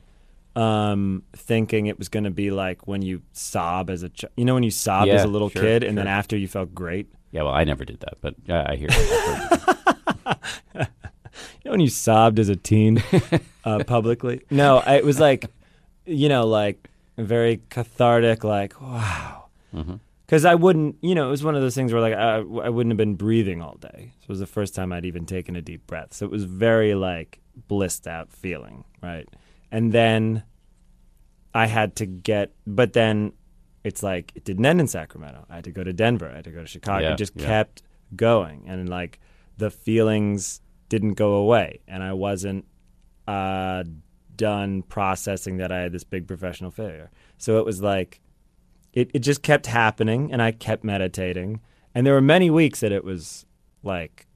um, 0.57 1.23
thinking 1.35 1.87
it 1.87 1.99
was 1.99 2.09
going 2.09 2.25
to 2.25 2.31
be 2.31 2.51
like 2.51 2.87
when 2.89 3.03
you 3.03 3.23
sob 3.33 3.91
as 3.91 4.03
a 4.03 4.09
ch- 4.09 4.25
you 4.37 4.45
know 4.45 4.55
when 4.55 4.63
you 4.65 4.71
sob 4.71 5.07
Yeah, 5.07 5.15
as 5.15 5.25
a 5.25 5.29
little 5.29 5.51
sure, 5.51 5.63
kid 5.63 5.85
and 5.85 5.97
then 5.97 6.07
after 6.09 6.37
you 6.37 6.49
felt 6.49 6.75
great. 6.75 7.07
Yeah, 7.31 7.43
well, 7.43 7.53
I 7.55 7.65
never 7.65 7.85
did 7.85 8.01
that, 8.01 8.15
but 8.21 8.35
uh, 8.49 8.65
I 8.67 8.77
hear. 8.77 8.89
You 10.75 10.85
know 11.67 11.71
when 11.73 11.81
you 11.81 11.89
sobbed 11.89 12.39
as 12.39 12.49
a 12.49 12.57
teen 12.57 13.03
uh, 13.65 13.85
publicly? 13.87 14.43
No, 14.51 14.79
I, 14.79 14.97
it 14.97 15.05
was 15.05 15.21
like 15.21 15.47
you 16.07 16.29
know 16.29 16.47
like 16.47 16.89
very 17.17 17.61
cathartic 17.69 18.43
like 18.45 18.81
wow. 18.81 19.47
Mhm. 19.75 20.01
Because 20.29 20.45
I 20.45 20.55
wouldn't, 20.57 20.97
you 21.01 21.15
know, 21.15 21.29
it 21.29 21.31
was 21.31 21.43
one 21.43 21.55
of 21.55 21.63
those 21.63 21.75
things 21.75 21.91
where 21.91 22.03
like 22.03 22.13
I, 22.13 22.37
I 22.37 22.69
wouldn't 22.69 22.91
have 22.91 22.99
been 22.99 23.15
breathing 23.15 23.63
all 23.63 23.77
day. 23.77 24.13
So 24.19 24.25
it 24.25 24.29
was 24.29 24.41
the 24.41 24.47
first 24.47 24.75
time 24.75 24.93
I'd 24.93 25.07
even 25.07 25.25
taken 25.25 25.57
a 25.57 25.63
deep 25.63 25.87
breath. 25.87 26.13
So 26.13 26.27
it 26.27 26.31
was 26.31 26.45
very 26.45 26.95
like 26.95 27.41
blissed 27.67 28.07
out 28.07 28.31
feeling, 28.31 28.85
right? 29.03 29.27
And 29.73 29.91
then 29.91 30.43
I 31.55 31.67
had 31.67 31.97
to 31.97 32.07
get, 32.07 32.53
but 32.67 32.93
then 32.93 33.33
it's 33.85 34.03
like 34.03 34.33
it 34.35 34.45
didn't 34.45 34.67
end 34.67 34.81
in 34.81 34.87
Sacramento. 34.87 35.47
I 35.49 35.57
had 35.57 35.65
to 35.65 35.71
go 35.71 35.83
to 35.83 35.95
Denver. 35.95 36.29
I 36.29 36.37
had 36.37 36.45
to 36.45 36.51
go 36.51 36.61
to 36.61 36.67
Chicago. 36.67 37.07
Yeah, 37.07 37.13
it 37.15 37.19
just 37.19 37.33
yeah. 37.35 37.47
kept 37.47 37.83
going, 38.15 38.65
and 38.67 38.87
like 38.87 39.21
the 39.57 39.71
feelings 39.71 40.61
didn't 40.91 41.15
go 41.15 41.35
away, 41.37 41.81
and 41.89 42.03
I 42.03 42.13
wasn't 42.13 42.67
uh, 43.27 43.85
done 44.37 44.83
processing 44.83 45.57
that 45.57 45.73
I 45.73 45.81
had 45.81 45.93
this 45.93 46.05
big 46.05 46.27
professional 46.27 46.71
failure. 46.71 47.11
So 47.39 47.59
it 47.59 47.65
was 47.65 47.81
like 47.81 48.21
it, 48.99 49.11
it 49.15 49.19
just 49.21 49.43
kept 49.43 49.67
happening, 49.67 50.33
and 50.33 50.43
I 50.43 50.51
kept 50.51 50.83
meditating, 50.83 51.61
and 51.95 52.05
there 52.07 52.15
were 52.15 52.21
many 52.21 52.51
weeks 52.51 52.81
that 52.81 52.91
it 52.91 53.05
was 53.05 53.47
like 53.83 54.27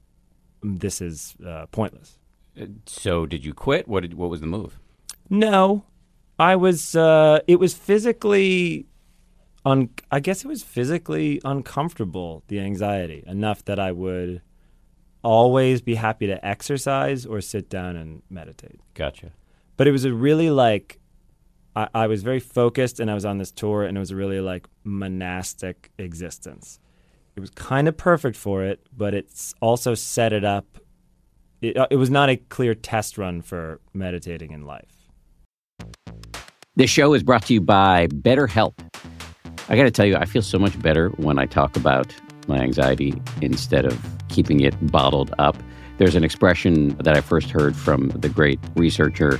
this 0.61 1.01
is 1.01 1.35
uh, 1.45 1.65
pointless. 1.71 2.17
so, 2.85 3.25
did 3.25 3.43
you 3.43 3.53
quit? 3.53 3.87
What 3.87 4.01
did, 4.01 4.13
What 4.13 4.29
was 4.29 4.39
the 4.39 4.47
move? 4.47 4.79
No, 5.29 5.83
I 6.39 6.55
was. 6.55 6.95
Uh, 6.95 7.39
it 7.47 7.59
was 7.59 7.73
physically, 7.73 8.85
un. 9.65 9.89
I 10.11 10.19
guess 10.21 10.45
it 10.45 10.47
was 10.47 10.63
physically 10.63 11.41
uncomfortable. 11.43 12.43
The 12.47 12.59
anxiety 12.59 13.23
enough 13.27 13.65
that 13.65 13.79
I 13.79 13.91
would 13.91 14.41
always 15.23 15.81
be 15.81 15.95
happy 15.95 16.27
to 16.27 16.45
exercise 16.45 17.25
or 17.25 17.41
sit 17.41 17.69
down 17.69 17.95
and 17.97 18.21
meditate. 18.29 18.79
Gotcha. 18.93 19.31
But 19.75 19.87
it 19.87 19.91
was 19.91 20.05
a 20.05 20.13
really 20.13 20.49
like. 20.49 20.99
I, 21.75 21.87
I 21.93 22.07
was 22.07 22.23
very 22.23 22.39
focused, 22.39 22.99
and 22.99 23.09
I 23.09 23.13
was 23.13 23.25
on 23.25 23.37
this 23.37 23.51
tour, 23.51 23.83
and 23.83 23.97
it 23.97 23.99
was 23.99 24.11
a 24.11 24.15
really 24.15 24.39
like 24.39 24.67
monastic 24.83 25.91
existence. 25.97 26.79
It 27.35 27.39
was 27.39 27.49
kind 27.49 27.87
of 27.87 27.97
perfect 27.97 28.37
for 28.37 28.63
it, 28.63 28.85
but 28.95 29.13
it's 29.13 29.55
also 29.61 29.95
set 29.95 30.33
it 30.33 30.43
up. 30.43 30.77
It, 31.61 31.77
uh, 31.77 31.87
it 31.89 31.95
was 31.95 32.09
not 32.09 32.29
a 32.29 32.37
clear 32.37 32.75
test 32.75 33.17
run 33.17 33.41
for 33.41 33.79
meditating 33.93 34.51
in 34.51 34.65
life. 34.65 35.09
This 36.75 36.89
show 36.89 37.13
is 37.13 37.23
brought 37.23 37.45
to 37.45 37.53
you 37.53 37.61
by 37.61 38.07
BetterHelp. 38.07 38.73
I 39.69 39.75
got 39.75 39.83
to 39.83 39.91
tell 39.91 40.05
you, 40.05 40.15
I 40.15 40.25
feel 40.25 40.41
so 40.41 40.59
much 40.59 40.79
better 40.79 41.09
when 41.17 41.39
I 41.39 41.45
talk 41.45 41.75
about 41.75 42.13
my 42.47 42.57
anxiety 42.57 43.13
instead 43.41 43.85
of 43.85 43.99
keeping 44.27 44.59
it 44.59 44.75
bottled 44.91 45.33
up. 45.39 45.55
There's 45.97 46.15
an 46.15 46.23
expression 46.23 46.89
that 46.97 47.15
I 47.15 47.21
first 47.21 47.49
heard 47.49 47.75
from 47.75 48.09
the 48.09 48.27
great 48.27 48.59
researcher 48.75 49.39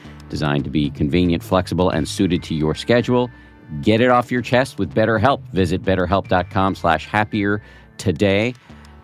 designed 0.31 0.63
to 0.63 0.71
be 0.71 0.89
convenient, 0.89 1.43
flexible, 1.43 1.89
and 1.91 2.07
suited 2.07 2.41
to 2.43 2.55
your 2.55 2.73
schedule. 2.73 3.29
Get 3.81 4.01
it 4.01 4.09
off 4.09 4.31
your 4.31 4.41
chest 4.41 4.79
with 4.79 4.95
BetterHelp. 4.95 5.41
Visit 5.53 5.83
betterhelp.com 5.83 6.75
slash 6.75 7.05
happier 7.05 7.61
today 7.97 8.55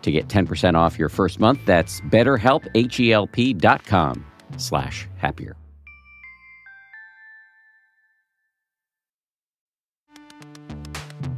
to 0.02 0.10
get 0.10 0.28
10% 0.28 0.74
off 0.74 0.98
your 0.98 1.08
first 1.08 1.38
month. 1.38 1.60
That's 1.66 2.00
betterhelp, 2.00 2.66
H-E-L-P 2.74 3.54
dot 3.54 3.84
com 3.84 4.24
slash 4.56 5.06
happier. 5.16 5.54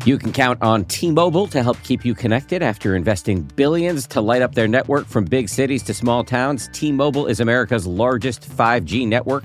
You 0.06 0.16
can 0.16 0.32
count 0.32 0.62
on 0.62 0.86
T-Mobile 0.86 1.46
to 1.48 1.62
help 1.62 1.82
keep 1.82 2.06
you 2.06 2.14
connected 2.14 2.62
after 2.62 2.96
investing 2.96 3.42
billions 3.54 4.06
to 4.08 4.22
light 4.22 4.40
up 4.40 4.54
their 4.54 4.66
network 4.66 5.06
from 5.06 5.26
big 5.26 5.48
cities 5.48 5.82
to 5.84 5.94
small 5.94 6.24
towns. 6.24 6.70
T-Mobile 6.72 7.26
is 7.26 7.40
America's 7.40 7.86
largest 7.86 8.48
5G 8.48 9.06
network. 9.06 9.44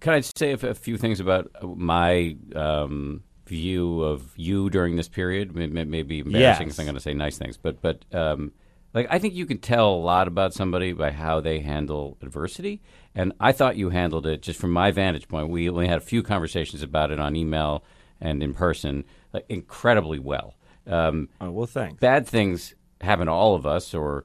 Can 0.00 0.14
I 0.14 0.20
say 0.20 0.52
a, 0.52 0.74
few 0.74 0.96
things 0.96 1.20
about 1.20 1.50
my 1.62 2.36
um, 2.56 3.22
view 3.46 4.02
of 4.02 4.32
you 4.36 4.70
during 4.70 4.96
this 4.96 5.08
period? 5.08 5.54
Maybe 5.54 6.20
embarrassing 6.20 6.68
yes. 6.68 6.78
I'm 6.78 6.86
going 6.86 6.94
to 6.94 7.00
say 7.00 7.14
nice 7.14 7.36
things, 7.38 7.56
but 7.56 7.80
but 7.82 8.04
um, 8.12 8.52
like 8.94 9.06
I 9.10 9.18
think 9.18 9.34
you 9.34 9.46
can 9.46 9.58
tell 9.58 9.90
a 9.90 9.96
lot 9.96 10.26
about 10.26 10.54
somebody 10.54 10.92
by 10.92 11.10
how 11.10 11.40
they 11.40 11.60
handle 11.60 12.16
adversity. 12.22 12.80
And 13.14 13.32
I 13.40 13.52
thought 13.52 13.76
you 13.76 13.90
handled 13.90 14.26
it 14.26 14.42
just 14.42 14.58
from 14.58 14.70
my 14.70 14.90
vantage 14.90 15.28
point. 15.28 15.50
We 15.50 15.68
only 15.68 15.86
had 15.86 15.98
a 15.98 16.02
few 16.02 16.22
conversations 16.22 16.82
about 16.82 17.10
it 17.10 17.20
on 17.20 17.36
email 17.36 17.84
and 18.20 18.42
in 18.42 18.54
person, 18.54 19.04
like, 19.32 19.46
incredibly 19.48 20.18
well. 20.18 20.54
Um, 20.86 21.28
oh, 21.40 21.50
well, 21.50 21.66
thanks. 21.66 22.00
Bad 22.00 22.26
things 22.26 22.74
happen 23.00 23.26
to 23.26 23.32
all 23.32 23.54
of 23.54 23.66
us, 23.66 23.94
or 23.94 24.24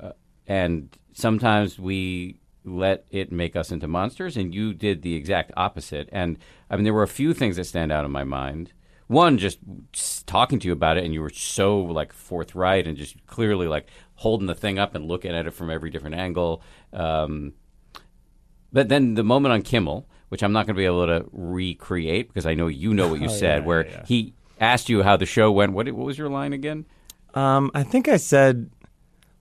uh, 0.00 0.12
and 0.46 0.96
sometimes 1.12 1.78
we 1.78 2.38
let 2.64 3.04
it 3.10 3.30
make 3.30 3.54
us 3.56 3.70
into 3.70 3.86
monsters. 3.86 4.36
And 4.36 4.54
you 4.54 4.74
did 4.74 5.02
the 5.02 5.14
exact 5.14 5.52
opposite. 5.56 6.08
And 6.12 6.38
I 6.70 6.76
mean, 6.76 6.84
there 6.84 6.94
were 6.94 7.02
a 7.02 7.08
few 7.08 7.34
things 7.34 7.56
that 7.56 7.64
stand 7.64 7.92
out 7.92 8.04
in 8.04 8.10
my 8.10 8.24
mind 8.24 8.72
one 9.06 9.38
just 9.38 9.58
talking 10.26 10.58
to 10.58 10.66
you 10.66 10.72
about 10.72 10.96
it 10.96 11.04
and 11.04 11.12
you 11.12 11.20
were 11.20 11.30
so 11.30 11.78
like 11.80 12.12
forthright 12.12 12.86
and 12.86 12.96
just 12.96 13.14
clearly 13.26 13.68
like 13.68 13.86
holding 14.16 14.46
the 14.46 14.54
thing 14.54 14.78
up 14.78 14.94
and 14.94 15.06
looking 15.06 15.32
at 15.32 15.46
it 15.46 15.50
from 15.50 15.70
every 15.70 15.90
different 15.90 16.16
angle 16.16 16.62
um, 16.92 17.52
but 18.72 18.88
then 18.88 19.14
the 19.14 19.24
moment 19.24 19.52
on 19.52 19.62
kimmel 19.62 20.08
which 20.30 20.42
i'm 20.42 20.52
not 20.52 20.66
going 20.66 20.74
to 20.74 20.78
be 20.78 20.86
able 20.86 21.06
to 21.06 21.24
recreate 21.32 22.28
because 22.28 22.46
i 22.46 22.54
know 22.54 22.66
you 22.66 22.94
know 22.94 23.08
what 23.08 23.20
you 23.20 23.26
oh, 23.30 23.32
said 23.32 23.62
yeah, 23.62 23.66
where 23.66 23.86
yeah, 23.86 23.92
yeah. 23.92 24.04
he 24.06 24.34
asked 24.60 24.88
you 24.88 25.02
how 25.02 25.16
the 25.16 25.26
show 25.26 25.52
went 25.52 25.72
what, 25.72 25.90
what 25.92 26.06
was 26.06 26.16
your 26.16 26.28
line 26.28 26.52
again 26.52 26.86
um, 27.34 27.70
i 27.74 27.82
think 27.82 28.08
i 28.08 28.16
said 28.16 28.70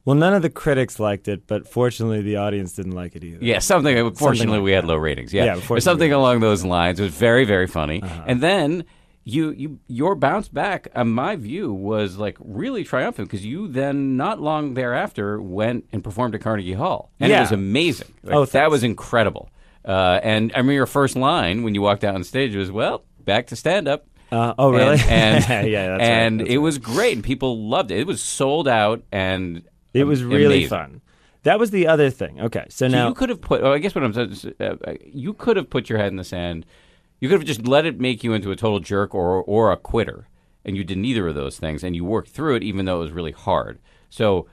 well, 0.05 0.15
none 0.15 0.33
of 0.33 0.41
the 0.41 0.49
critics 0.49 0.99
liked 0.99 1.27
it, 1.27 1.47
but 1.47 1.67
fortunately, 1.67 2.21
the 2.21 2.35
audience 2.35 2.73
didn't 2.73 2.91
like 2.91 3.15
it 3.15 3.23
either. 3.23 3.43
Yeah, 3.43 3.59
something. 3.59 3.95
Fortunately, 3.95 4.37
something 4.37 4.49
like 4.49 4.63
we 4.63 4.73
had 4.73 4.85
low 4.85 4.97
ratings. 4.97 5.33
Yeah, 5.33 5.55
yeah 5.55 5.79
something 5.79 6.11
along 6.11 6.41
those 6.41 6.65
lines. 6.65 6.99
It 6.99 7.03
was 7.03 7.13
very, 7.13 7.45
very 7.45 7.67
funny. 7.67 8.01
Uh-huh. 8.01 8.23
And 8.27 8.41
then 8.41 8.83
you, 9.23 9.51
you 9.51 9.79
your 9.87 10.15
bounce 10.15 10.49
back, 10.49 10.89
in 10.93 11.09
my 11.09 11.37
view, 11.37 11.71
was 11.71 12.17
like 12.17 12.35
really 12.39 12.83
triumphant 12.83 13.29
because 13.29 13.45
you 13.45 13.69
then 13.69 14.17
not 14.17 14.41
long 14.41 14.73
thereafter 14.73 15.41
went 15.41 15.85
and 15.93 16.03
performed 16.03 16.35
at 16.35 16.41
Carnegie 16.41 16.73
Hall, 16.73 17.11
and 17.21 17.29
yeah. 17.29 17.37
it 17.37 17.41
was 17.41 17.51
amazing. 17.53 18.13
Like, 18.23 18.35
oh, 18.35 18.45
that 18.45 18.69
was 18.69 18.83
incredible. 18.83 19.49
Uh, 19.85 20.19
and 20.21 20.51
I 20.53 20.57
remember 20.57 20.73
your 20.73 20.85
first 20.85 21.15
line 21.15 21.63
when 21.63 21.75
you 21.75 21.81
walked 21.81 22.03
out 22.03 22.15
on 22.15 22.25
stage 22.25 22.55
was, 22.55 22.71
"Well, 22.71 23.05
back 23.23 23.47
to 23.47 23.55
stand 23.55 23.87
up." 23.87 24.05
Uh, 24.33 24.53
oh, 24.57 24.71
really? 24.71 24.99
And, 25.07 25.45
and 25.49 25.69
yeah, 25.69 25.97
and 25.99 26.41
right, 26.41 26.49
it 26.49 26.57
right. 26.57 26.61
was 26.61 26.77
great, 26.77 27.13
and 27.13 27.23
people 27.23 27.69
loved 27.69 27.91
it. 27.91 27.99
It 27.99 28.07
was 28.07 28.21
sold 28.21 28.67
out, 28.67 29.03
and 29.11 29.63
it 29.93 30.05
was 30.05 30.23
really 30.23 30.45
amazing. 30.45 30.69
fun. 30.69 31.01
That 31.43 31.59
was 31.59 31.71
the 31.71 31.87
other 31.87 32.09
thing. 32.09 32.39
Okay, 32.39 32.65
so, 32.69 32.87
so 32.87 32.87
now 32.87 33.07
you 33.09 33.13
could 33.13 33.29
have 33.29 33.41
put. 33.41 33.61
Oh, 33.61 33.73
I 33.73 33.79
guess 33.79 33.93
what 33.93 34.03
I'm 34.03 34.13
saying, 34.13 34.55
uh, 34.59 34.75
uh, 34.85 34.93
you 35.05 35.33
could 35.33 35.57
have 35.57 35.69
put 35.69 35.89
your 35.89 35.99
head 35.99 36.07
in 36.07 36.15
the 36.15 36.23
sand 36.23 36.65
you 37.23 37.29
could 37.29 37.39
have 37.39 37.47
just 37.47 37.65
let 37.65 37.85
it 37.85 38.01
make 38.01 38.21
you 38.21 38.33
into 38.33 38.51
a 38.51 38.55
total 38.57 38.81
jerk 38.81 39.15
or 39.15 39.41
or 39.43 39.71
a 39.71 39.77
quitter, 39.77 40.27
and 40.65 40.75
you 40.75 40.83
did 40.83 40.97
neither 40.97 41.25
of 41.29 41.35
those 41.35 41.57
things, 41.57 41.81
and 41.81 41.95
you 41.95 42.03
worked 42.03 42.27
through 42.27 42.55
it 42.55 42.63
even 42.63 42.83
though 42.83 42.97
it 42.97 43.05
was 43.05 43.11
really 43.13 43.31
hard. 43.31 43.79
So 44.09 44.47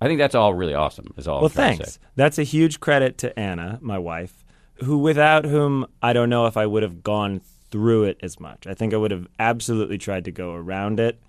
I 0.00 0.08
think 0.08 0.18
that's 0.18 0.34
all 0.34 0.52
really 0.52 0.74
awesome. 0.74 1.14
Is 1.16 1.28
all. 1.28 1.38
Well, 1.38 1.48
thanks. 1.48 2.00
That's 2.16 2.36
a 2.36 2.42
huge 2.42 2.80
credit 2.80 3.16
to 3.18 3.38
Anna, 3.38 3.78
my 3.80 3.96
wife, 3.96 4.44
who 4.82 4.98
without 4.98 5.44
whom 5.44 5.86
I 6.02 6.12
don't 6.12 6.28
know 6.28 6.46
if 6.46 6.56
I 6.56 6.66
would 6.66 6.82
have 6.82 7.04
gone 7.04 7.42
through 7.70 8.02
it 8.06 8.18
as 8.24 8.40
much. 8.40 8.66
I 8.66 8.74
think 8.74 8.92
I 8.92 8.96
would 8.96 9.12
have 9.12 9.28
absolutely 9.38 9.96
tried 9.96 10.24
to 10.24 10.32
go 10.32 10.52
around 10.52 10.98
it, 10.98 11.20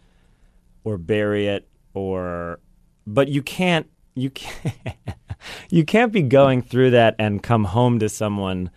or 0.83 0.97
bury 0.97 1.45
it, 1.45 1.67
or. 1.93 2.59
But 3.05 3.27
you 3.27 3.41
can't. 3.41 3.89
You 4.15 4.29
can't. 4.29 4.97
you 5.69 5.85
can't 5.85 6.11
be 6.11 6.21
going 6.21 6.61
through 6.61 6.91
that 6.91 7.15
and 7.17 7.41
come 7.41 7.65
home 7.65 7.99
to 7.99 8.09
someone 8.09 8.69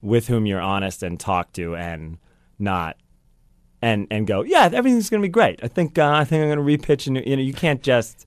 with 0.00 0.26
whom 0.26 0.46
you're 0.46 0.60
honest 0.60 1.02
and 1.02 1.18
talk 1.18 1.52
to 1.52 1.76
and 1.76 2.18
not 2.58 2.96
and 3.80 4.06
and 4.10 4.26
go 4.26 4.42
yeah 4.42 4.68
everything's 4.72 5.08
gonna 5.10 5.22
be 5.22 5.28
great 5.28 5.60
i 5.62 5.68
think 5.68 5.98
uh, 5.98 6.12
i 6.12 6.24
think 6.24 6.42
i'm 6.42 6.48
gonna 6.48 6.62
repitch 6.62 7.06
and 7.06 7.16
you 7.26 7.36
know 7.36 7.42
you 7.42 7.52
can't 7.52 7.82
just 7.82 8.26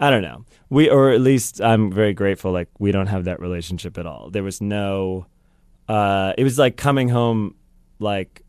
i 0.00 0.10
don't 0.10 0.22
know 0.22 0.44
we 0.70 0.88
or 0.88 1.10
at 1.10 1.20
least 1.20 1.60
i'm 1.60 1.90
very 1.92 2.12
grateful 2.12 2.52
like 2.52 2.68
we 2.78 2.92
don't 2.92 3.06
have 3.08 3.24
that 3.24 3.40
relationship 3.40 3.98
at 3.98 4.06
all 4.06 4.30
there 4.30 4.42
was 4.42 4.60
no 4.60 5.26
uh 5.88 6.32
it 6.38 6.44
was 6.44 6.58
like 6.58 6.76
coming 6.76 7.08
home 7.08 7.54
like 7.98 8.42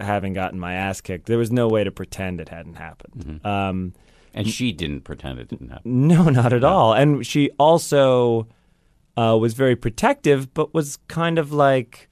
having 0.00 0.32
gotten 0.32 0.58
my 0.58 0.74
ass 0.74 1.00
kicked 1.00 1.26
there 1.26 1.38
was 1.38 1.50
no 1.50 1.68
way 1.68 1.82
to 1.82 1.90
pretend 1.90 2.40
it 2.40 2.48
hadn't 2.48 2.74
happened 2.74 3.14
mm-hmm. 3.14 3.46
um 3.46 3.92
and 4.34 4.48
she 4.48 4.72
didn't 4.72 5.02
pretend 5.02 5.38
it 5.38 5.48
didn't 5.48 5.68
happen 5.68 6.08
no 6.08 6.24
not 6.24 6.52
at 6.52 6.62
no. 6.62 6.68
all 6.68 6.92
and 6.92 7.26
she 7.26 7.50
also 7.58 8.46
uh, 9.16 9.36
was 9.38 9.54
very 9.54 9.76
protective 9.76 10.52
but 10.54 10.72
was 10.72 10.98
kind 11.08 11.38
of 11.38 11.52
like 11.52 12.08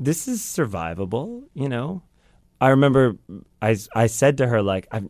this 0.00 0.28
is 0.28 0.40
survivable, 0.40 1.44
you 1.54 1.68
know. 1.68 2.02
I 2.60 2.68
remember 2.70 3.16
I, 3.62 3.76
I 3.94 4.06
said 4.06 4.38
to 4.38 4.46
her 4.48 4.62
like 4.62 4.86
I 4.90 5.02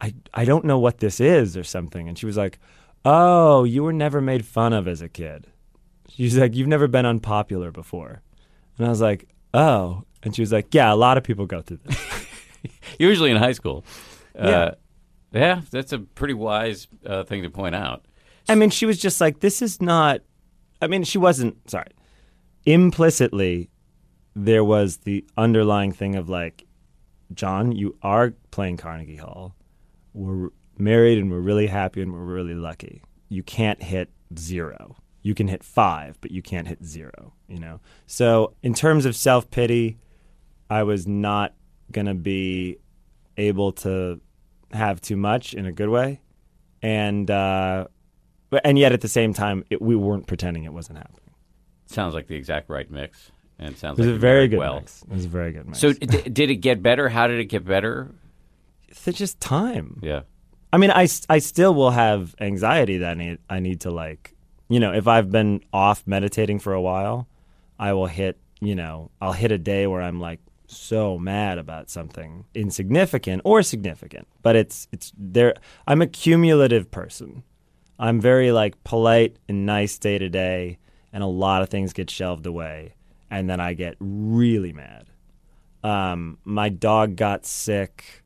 I 0.00 0.14
I 0.34 0.44
don't 0.44 0.64
know 0.64 0.78
what 0.78 0.98
this 0.98 1.20
is 1.20 1.56
or 1.56 1.64
something 1.64 2.08
and 2.08 2.18
she 2.18 2.26
was 2.26 2.36
like, 2.36 2.58
"Oh, 3.04 3.64
you 3.64 3.82
were 3.82 3.92
never 3.92 4.20
made 4.20 4.44
fun 4.44 4.72
of 4.72 4.86
as 4.86 5.02
a 5.02 5.08
kid." 5.08 5.48
She's 6.08 6.36
like, 6.36 6.54
"You've 6.54 6.68
never 6.68 6.88
been 6.88 7.06
unpopular 7.06 7.70
before." 7.70 8.22
And 8.78 8.86
I 8.86 8.90
was 8.90 9.00
like, 9.00 9.28
"Oh." 9.52 10.04
And 10.22 10.34
she 10.34 10.42
was 10.42 10.52
like, 10.52 10.72
"Yeah, 10.72 10.92
a 10.92 10.94
lot 10.94 11.18
of 11.18 11.24
people 11.24 11.46
go 11.46 11.60
through 11.60 11.80
this." 11.84 12.26
Usually 12.98 13.30
in 13.30 13.36
high 13.36 13.52
school. 13.52 13.84
Uh, 14.38 14.48
yeah, 14.48 14.70
that's 15.70 15.92
a 15.92 15.98
pretty 15.98 16.34
wise 16.34 16.86
uh, 17.04 17.24
thing 17.24 17.42
to 17.42 17.50
point 17.50 17.74
out. 17.74 18.04
I 18.48 18.54
mean, 18.54 18.70
she 18.70 18.86
was 18.86 18.98
just 18.98 19.20
like, 19.20 19.40
"This 19.40 19.62
is 19.62 19.80
not." 19.80 20.20
I 20.80 20.86
mean, 20.86 21.04
she 21.04 21.18
wasn't 21.18 21.70
sorry. 21.70 21.92
Implicitly, 22.64 23.70
there 24.34 24.64
was 24.64 24.98
the 24.98 25.24
underlying 25.36 25.92
thing 25.92 26.16
of 26.16 26.28
like, 26.28 26.64
John, 27.34 27.72
you 27.72 27.96
are 28.02 28.32
playing 28.50 28.76
Carnegie 28.76 29.16
Hall. 29.16 29.54
We're 30.14 30.50
married 30.78 31.18
and 31.18 31.30
we're 31.30 31.40
really 31.40 31.66
happy 31.66 32.02
and 32.02 32.12
we're 32.12 32.20
really 32.20 32.54
lucky. 32.54 33.02
You 33.28 33.42
can't 33.42 33.82
hit 33.82 34.10
zero. 34.38 34.96
You 35.22 35.34
can 35.34 35.48
hit 35.48 35.62
five, 35.62 36.20
but 36.20 36.30
you 36.30 36.42
can't 36.42 36.66
hit 36.66 36.84
zero, 36.84 37.32
you 37.48 37.60
know? 37.60 37.80
So, 38.06 38.54
in 38.62 38.74
terms 38.74 39.06
of 39.06 39.14
self 39.14 39.50
pity, 39.50 39.98
I 40.68 40.82
was 40.82 41.06
not 41.06 41.54
going 41.92 42.06
to 42.06 42.14
be 42.14 42.78
able 43.36 43.72
to 43.72 44.20
have 44.72 45.00
too 45.00 45.16
much 45.16 45.54
in 45.54 45.66
a 45.66 45.72
good 45.72 45.88
way. 45.88 46.20
And, 46.82 47.30
uh, 47.30 47.86
and 48.64 48.78
yet 48.78 48.92
at 48.92 49.00
the 49.00 49.08
same 49.08 49.34
time, 49.34 49.64
it, 49.70 49.80
we 49.80 49.96
weren't 49.96 50.26
pretending 50.26 50.64
it 50.64 50.72
wasn't 50.72 50.98
happening. 50.98 51.18
Sounds 51.86 52.14
like 52.14 52.26
the 52.26 52.36
exact 52.36 52.68
right 52.68 52.90
mix 52.90 53.30
and 53.62 53.74
it 53.74 53.78
sounds 53.78 53.98
it 53.98 54.02
was 54.02 54.08
like 54.08 54.16
a 54.16 54.18
very 54.18 54.48
good 54.48 54.58
well. 54.58 54.76
mix. 54.76 55.02
It 55.02 55.14
was 55.14 55.24
a 55.24 55.28
very 55.28 55.52
good 55.52 55.66
mix. 55.66 55.78
So 55.78 55.92
d- 55.92 56.28
did 56.28 56.50
it 56.50 56.56
get 56.56 56.82
better? 56.82 57.08
How 57.08 57.26
did 57.26 57.38
it 57.38 57.46
get 57.46 57.64
better? 57.64 58.10
It's 58.88 59.04
just 59.04 59.40
time. 59.40 60.00
Yeah. 60.02 60.22
I 60.72 60.78
mean, 60.78 60.90
I, 60.90 61.08
I 61.28 61.38
still 61.38 61.74
will 61.74 61.90
have 61.90 62.34
anxiety 62.40 62.98
that 62.98 63.10
I 63.10 63.14
need, 63.14 63.38
I 63.48 63.60
need 63.60 63.80
to 63.82 63.90
like, 63.90 64.34
you 64.68 64.80
know, 64.80 64.92
if 64.92 65.06
I've 65.06 65.30
been 65.30 65.60
off 65.72 66.02
meditating 66.06 66.58
for 66.58 66.72
a 66.72 66.80
while, 66.80 67.28
I 67.78 67.92
will 67.92 68.06
hit, 68.06 68.38
you 68.60 68.74
know, 68.74 69.10
I'll 69.20 69.32
hit 69.32 69.52
a 69.52 69.58
day 69.58 69.86
where 69.86 70.02
I'm 70.02 70.18
like 70.18 70.40
so 70.72 71.18
mad 71.18 71.58
about 71.58 71.90
something 71.90 72.44
insignificant 72.54 73.42
or 73.44 73.62
significant, 73.62 74.26
but 74.42 74.56
it's 74.56 74.88
it's 74.92 75.12
there. 75.16 75.54
I'm 75.86 76.02
a 76.02 76.06
cumulative 76.06 76.90
person. 76.90 77.42
I'm 77.98 78.20
very 78.20 78.50
like 78.52 78.82
polite 78.84 79.36
and 79.48 79.66
nice 79.66 79.98
day 79.98 80.18
to 80.18 80.28
day, 80.28 80.78
and 81.12 81.22
a 81.22 81.26
lot 81.26 81.62
of 81.62 81.68
things 81.68 81.92
get 81.92 82.10
shelved 82.10 82.46
away, 82.46 82.94
and 83.30 83.48
then 83.48 83.60
I 83.60 83.74
get 83.74 83.96
really 84.00 84.72
mad. 84.72 85.06
Um, 85.84 86.38
my 86.44 86.68
dog 86.68 87.16
got 87.16 87.46
sick. 87.46 88.24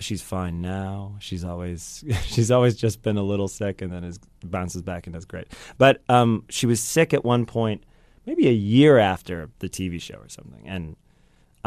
She's 0.00 0.22
fine 0.22 0.60
now. 0.60 1.16
She's 1.20 1.44
always 1.44 2.04
she's 2.24 2.50
always 2.50 2.76
just 2.76 3.02
been 3.02 3.16
a 3.16 3.22
little 3.22 3.48
sick, 3.48 3.82
and 3.82 3.92
then 3.92 4.04
is 4.04 4.18
bounces 4.44 4.82
back 4.82 5.06
and 5.06 5.14
does 5.14 5.24
great. 5.24 5.48
But 5.78 6.02
um, 6.08 6.44
she 6.48 6.66
was 6.66 6.82
sick 6.82 7.14
at 7.14 7.24
one 7.24 7.46
point, 7.46 7.84
maybe 8.26 8.48
a 8.48 8.52
year 8.52 8.98
after 8.98 9.50
the 9.60 9.68
TV 9.68 10.00
show 10.00 10.16
or 10.16 10.28
something, 10.28 10.68
and 10.68 10.96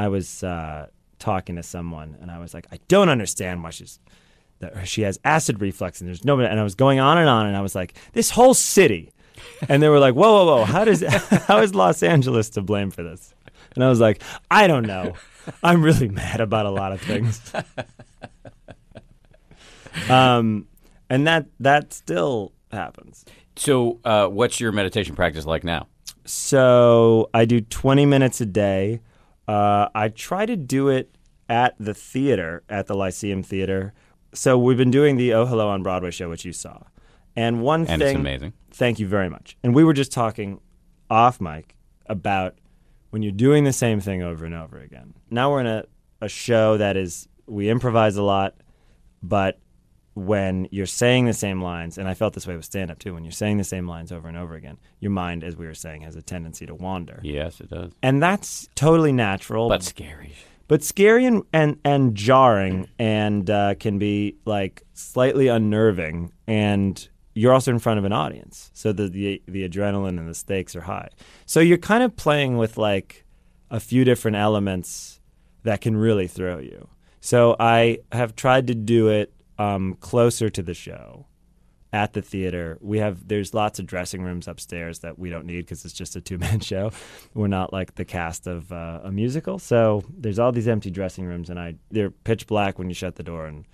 I 0.02 0.08
was 0.08 0.44
uh, 0.44 0.88
talking 1.20 1.58
to 1.58 1.64
someone, 1.64 2.18
and 2.20 2.32
I 2.32 2.40
was 2.40 2.56
like, 2.56 2.66
I 2.72 2.80
don't 2.88 3.08
understand 3.08 3.64
why 3.64 3.70
she's 3.70 4.00
that 4.58 4.88
she 4.88 5.04
has 5.04 5.20
acid 5.24 5.62
reflux, 5.62 6.02
and 6.02 6.08
there's 6.08 6.26
nobody. 6.26 6.50
And 6.50 6.60
I 6.60 6.64
was 6.64 6.74
going 6.74 7.00
on 7.00 7.20
and 7.20 7.30
on, 7.30 7.46
and 7.46 7.56
I 7.56 7.62
was 7.62 7.76
like, 7.76 7.94
this 8.14 8.32
whole 8.32 8.56
city, 8.56 9.12
and 9.70 9.84
they 9.84 9.90
were 9.90 10.00
like, 10.00 10.16
whoa, 10.16 10.32
whoa, 10.32 10.46
whoa, 10.46 10.66
how 10.66 10.84
does 10.86 11.04
how 11.48 11.60
is 11.60 11.76
Los 11.76 12.02
Angeles 12.02 12.50
to 12.52 12.64
blame 12.64 12.90
for 12.90 13.04
this? 13.04 13.36
And 13.76 13.84
I 13.84 13.90
was 13.90 14.00
like, 14.00 14.24
I 14.50 14.66
don't 14.66 14.88
know. 14.88 15.14
I'm 15.64 15.84
really 15.84 16.10
mad 16.10 16.42
about 16.42 16.66
a 16.66 16.72
lot 16.72 16.94
of 16.94 17.02
things. 17.02 17.54
um, 20.10 20.68
and 21.12 21.28
that 21.28 21.46
that 21.60 21.94
still 21.94 22.54
happens. 22.72 23.24
So, 23.56 24.00
uh, 24.04 24.26
what's 24.28 24.60
your 24.60 24.72
meditation 24.72 25.16
practice 25.16 25.46
like 25.46 25.64
now? 25.64 25.86
So 26.26 27.30
I 27.36 27.46
do 27.46 27.62
20 27.62 28.08
minutes 28.08 28.42
a 28.42 28.48
day. 28.48 29.02
Uh, 29.52 29.90
I 29.94 30.08
try 30.10 30.46
to 30.46 30.56
do 30.56 30.88
it 30.88 31.14
at 31.50 31.76
the 31.80 31.94
theater, 31.94 32.64
at 32.70 32.88
the 32.88 32.96
Lyceum 32.96 33.44
Theater. 33.44 33.94
So 34.34 34.58
we've 34.58 34.78
been 34.78 34.92
doing 34.92 35.18
the 35.18 35.34
Oh 35.34 35.46
Hello 35.46 35.68
on 35.68 35.84
Broadway 35.84 36.12
show, 36.12 36.30
which 36.30 36.46
you 36.46 36.54
saw. 36.54 36.80
And 37.36 37.62
one 37.62 37.82
And 37.88 38.02
thing. 38.02 38.16
it's 38.16 38.20
amazing. 38.20 38.54
Thank 38.72 39.00
you 39.00 39.08
very 39.08 39.30
much. 39.30 39.58
And 39.64 39.76
we 39.76 39.84
were 39.84 39.94
just 39.94 40.12
talking 40.12 40.62
off 41.10 41.42
mic 41.42 41.76
about 42.06 42.56
when 43.10 43.22
you're 43.24 43.32
doing 43.34 43.66
the 43.66 43.74
same 43.74 44.00
thing 44.00 44.22
over 44.24 44.46
and 44.46 44.56
over 44.56 44.80
again. 44.80 45.14
Now 45.30 45.52
we're 45.52 45.60
in 45.62 45.68
a, 45.68 45.84
a 46.22 46.30
show 46.30 46.78
that 46.78 46.96
is, 46.96 47.28
we 47.46 47.70
improvise 47.70 48.16
a 48.16 48.24
lot, 48.24 48.56
but 49.22 49.60
when 50.14 50.68
you're 50.72 50.86
saying 50.86 51.26
the 51.26 51.34
same 51.34 51.62
lines, 51.62 51.98
and 51.98 52.08
I 52.08 52.14
felt 52.14 52.34
this 52.34 52.46
way 52.46 52.56
with 52.56 52.66
stand 52.66 52.92
up 52.92 53.00
too, 53.00 53.14
when 53.14 53.24
you're 53.24 53.32
saying 53.32 53.58
the 53.58 53.64
same 53.64 53.88
lines 53.88 54.12
over 54.12 54.28
and 54.28 54.38
over 54.38 54.56
again, 54.56 54.78
your 55.00 55.12
mind, 55.12 55.44
as 55.44 55.56
we 55.56 55.66
were 55.66 55.74
saying, 55.74 56.02
has 56.02 56.16
a 56.16 56.22
tendency 56.22 56.66
to 56.66 56.76
wander. 56.76 57.20
Yes, 57.24 57.62
it 57.62 57.70
does. 57.70 57.92
And 58.04 58.22
that's 58.22 58.68
totally 58.76 59.14
natural 59.14 59.70
But 59.70 59.84
scary. 59.84 60.34
but 60.68 60.84
scary 60.84 61.26
and 61.26 61.44
and, 61.54 61.80
and 61.86 62.16
jarring 62.16 62.88
and 63.00 63.50
uh, 63.50 63.76
can 63.76 64.00
be 64.00 64.36
like 64.46 64.84
slightly 64.94 65.48
unnerving 65.48 66.32
and 66.48 67.08
you're 67.34 67.54
also 67.54 67.72
in 67.72 67.80
front 67.80 67.98
of 67.98 68.04
an 68.06 68.12
audience 68.12 68.70
so 68.74 68.92
the, 68.92 69.08
the 69.08 69.42
the 69.48 69.68
adrenaline 69.68 70.20
and 70.20 70.28
the 70.28 70.34
stakes 70.36 70.76
are 70.76 70.82
high 70.82 71.08
so 71.46 71.60
you're 71.62 71.78
kind 71.78 72.04
of 72.04 72.16
playing 72.18 72.58
with 72.58 72.78
like 72.78 73.26
a 73.70 73.80
few 73.80 74.04
different 74.04 74.36
elements 74.38 75.20
that 75.64 75.80
can 75.82 75.96
really 75.96 76.28
throw 76.28 76.58
you 76.60 76.88
so 77.22 77.56
i 77.60 77.98
have 78.12 78.36
tried 78.36 78.68
to 78.68 78.76
do 78.76 79.08
it 79.08 79.34
um, 79.62 79.96
closer 80.00 80.50
to 80.50 80.64
the 80.64 80.74
show 80.74 81.28
at 81.94 82.14
the 82.14 82.22
theater. 82.22 82.78
We 82.82 83.00
have 83.00 83.28
there's 83.28 83.54
lots 83.54 83.80
of 83.80 83.86
dressing 83.86 84.24
rooms 84.24 84.48
upstairs 84.48 85.00
that 85.00 85.20
we 85.20 85.30
don't 85.30 85.46
need 85.46 85.62
because 85.62 85.84
it's 85.86 85.94
just 85.94 86.16
a 86.16 86.22
two 86.22 86.38
man 86.38 86.60
show. 86.72 86.92
We're 87.34 87.48
not 87.48 87.72
like 87.74 87.96
the 87.96 88.06
cast 88.06 88.48
of 88.48 88.72
uh, 88.72 89.02
a 89.04 89.12
musical, 89.12 89.60
so 89.60 90.04
there's 90.10 90.40
all 90.40 90.52
these 90.52 90.68
empty 90.68 90.90
dressing 90.90 91.26
rooms, 91.26 91.50
and 91.50 91.60
I 91.60 91.76
they're 91.92 92.12
pitch 92.12 92.48
black 92.48 92.80
when 92.80 92.90
you 92.90 92.96
shut 92.96 93.16
the 93.16 93.24
door, 93.24 93.46
and 93.46 93.66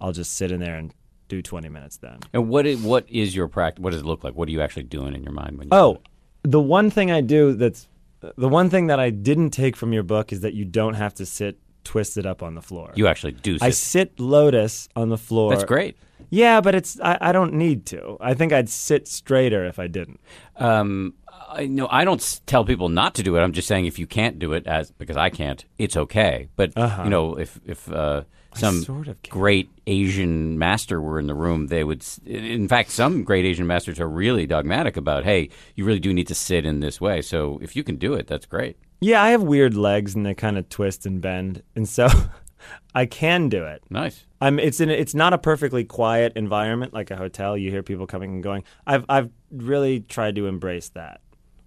I'll 0.00 0.12
just 0.12 0.34
sit 0.34 0.52
in 0.52 0.60
there 0.60 0.76
and 0.76 0.92
do 1.28 1.40
20 1.40 1.68
minutes 1.68 1.96
then. 1.96 2.18
And 2.34 2.48
what 2.48 2.66
is, 2.66 2.82
what 2.82 3.08
is 3.08 3.34
your 3.34 3.48
practice? 3.48 3.82
What 3.82 3.92
does 3.92 4.02
it 4.02 4.04
look 4.06 4.22
like? 4.22 4.34
What 4.34 4.48
are 4.48 4.52
you 4.52 4.60
actually 4.60 4.82
doing 4.82 5.14
in 5.14 5.22
your 5.22 5.32
mind 5.32 5.56
when 5.56 5.68
you? 5.68 5.70
Oh, 5.72 6.02
the 6.42 6.60
one 6.60 6.90
thing 6.90 7.10
I 7.10 7.22
do 7.22 7.54
that's 7.54 7.88
the 8.36 8.48
one 8.48 8.70
thing 8.70 8.88
that 8.88 9.00
I 9.00 9.10
didn't 9.10 9.50
take 9.50 9.76
from 9.76 9.92
your 9.92 10.02
book 10.02 10.32
is 10.32 10.42
that 10.42 10.54
you 10.54 10.64
don't 10.64 10.94
have 10.94 11.14
to 11.14 11.26
sit 11.26 11.58
twisted 11.84 12.26
up 12.26 12.42
on 12.42 12.54
the 12.54 12.62
floor. 12.62 12.92
You 12.94 13.06
actually 13.06 13.32
do. 13.32 13.58
I 13.60 13.70
Sit. 13.70 13.76
sit 13.76 14.20
lotus 14.20 14.88
on 14.96 15.08
the 15.08 15.18
floor. 15.18 15.50
That's 15.50 15.64
great. 15.64 15.96
Yeah, 16.30 16.60
but 16.60 16.74
it's 16.74 16.98
I, 17.00 17.18
I 17.20 17.32
don't 17.32 17.54
need 17.54 17.86
to. 17.86 18.16
I 18.20 18.34
think 18.34 18.52
I'd 18.52 18.68
sit 18.68 19.06
straighter 19.06 19.64
if 19.66 19.78
I 19.78 19.86
didn't. 19.86 20.20
Um, 20.56 21.14
I 21.50 21.66
no, 21.66 21.88
I 21.90 22.04
don't 22.04 22.40
tell 22.46 22.64
people 22.64 22.88
not 22.88 23.14
to 23.16 23.22
do 23.22 23.36
it. 23.36 23.40
I'm 23.40 23.52
just 23.52 23.68
saying 23.68 23.86
if 23.86 23.98
you 23.98 24.06
can't 24.06 24.38
do 24.38 24.52
it, 24.52 24.66
as 24.66 24.90
because 24.90 25.16
I 25.16 25.30
can't, 25.30 25.64
it's 25.78 25.96
okay. 25.96 26.48
But 26.56 26.72
you 26.76 27.10
know, 27.10 27.38
if 27.38 27.60
if 27.66 27.90
uh, 27.92 28.22
some 28.54 28.82
sort 28.82 29.08
of 29.08 29.20
great 29.22 29.70
Asian 29.86 30.58
master 30.58 31.00
were 31.00 31.18
in 31.18 31.26
the 31.26 31.34
room, 31.34 31.66
they 31.68 31.84
would. 31.84 32.04
In 32.24 32.68
fact, 32.68 32.90
some 32.90 33.24
great 33.24 33.44
Asian 33.44 33.66
masters 33.66 34.00
are 34.00 34.08
really 34.08 34.46
dogmatic 34.46 34.96
about, 34.96 35.24
hey, 35.24 35.50
you 35.74 35.84
really 35.84 36.00
do 36.00 36.12
need 36.12 36.28
to 36.28 36.34
sit 36.34 36.64
in 36.64 36.80
this 36.80 37.00
way. 37.00 37.22
So 37.22 37.58
if 37.62 37.76
you 37.76 37.84
can 37.84 37.96
do 37.96 38.14
it, 38.14 38.26
that's 38.26 38.46
great. 38.46 38.76
Yeah, 39.02 39.22
I 39.22 39.30
have 39.30 39.42
weird 39.42 39.74
legs 39.74 40.14
and 40.14 40.24
they 40.24 40.34
kind 40.34 40.56
of 40.56 40.68
twist 40.68 41.06
and 41.06 41.20
bend, 41.20 41.62
and 41.74 41.88
so 41.88 42.08
I 42.94 43.06
can 43.06 43.48
do 43.48 43.64
it. 43.64 43.82
Nice. 43.90 44.24
I'm. 44.40 44.58
It's 44.58 44.80
in. 44.80 44.90
It's 44.90 45.14
not 45.14 45.32
a 45.32 45.38
perfectly 45.38 45.84
quiet 45.84 46.32
environment 46.36 46.92
like 46.94 47.10
a 47.10 47.16
hotel. 47.16 47.56
You 47.56 47.70
hear 47.70 47.82
people 47.82 48.06
coming 48.06 48.34
and 48.34 48.42
going. 48.42 48.64
I've 48.86 49.04
I've 49.08 49.30
really 49.50 50.00
tried 50.00 50.36
to 50.36 50.46
embrace 50.46 50.88
that, 50.90 51.20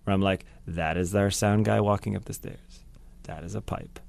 where 0.03 0.13
I'm 0.13 0.21
like, 0.21 0.45
that 0.67 0.97
is 0.97 1.13
our 1.13 1.29
sound 1.29 1.65
guy 1.65 1.81
walking 1.81 2.15
up 2.15 2.25
the 2.25 2.33
stairs. 2.33 2.85
That 3.23 3.43
is 3.43 3.53
a 3.55 3.61
pipe. 3.61 3.99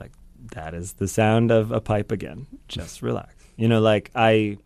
Like 0.00 0.12
that 0.52 0.74
is 0.74 0.94
the 0.94 1.08
sound 1.08 1.50
of 1.50 1.72
a 1.72 1.80
pipe 1.80 2.12
again. 2.12 2.46
Just 2.68 3.02
relax. 3.02 3.34
You 3.56 3.68
know, 3.68 3.80
like 3.80 4.10
I, 4.14 4.58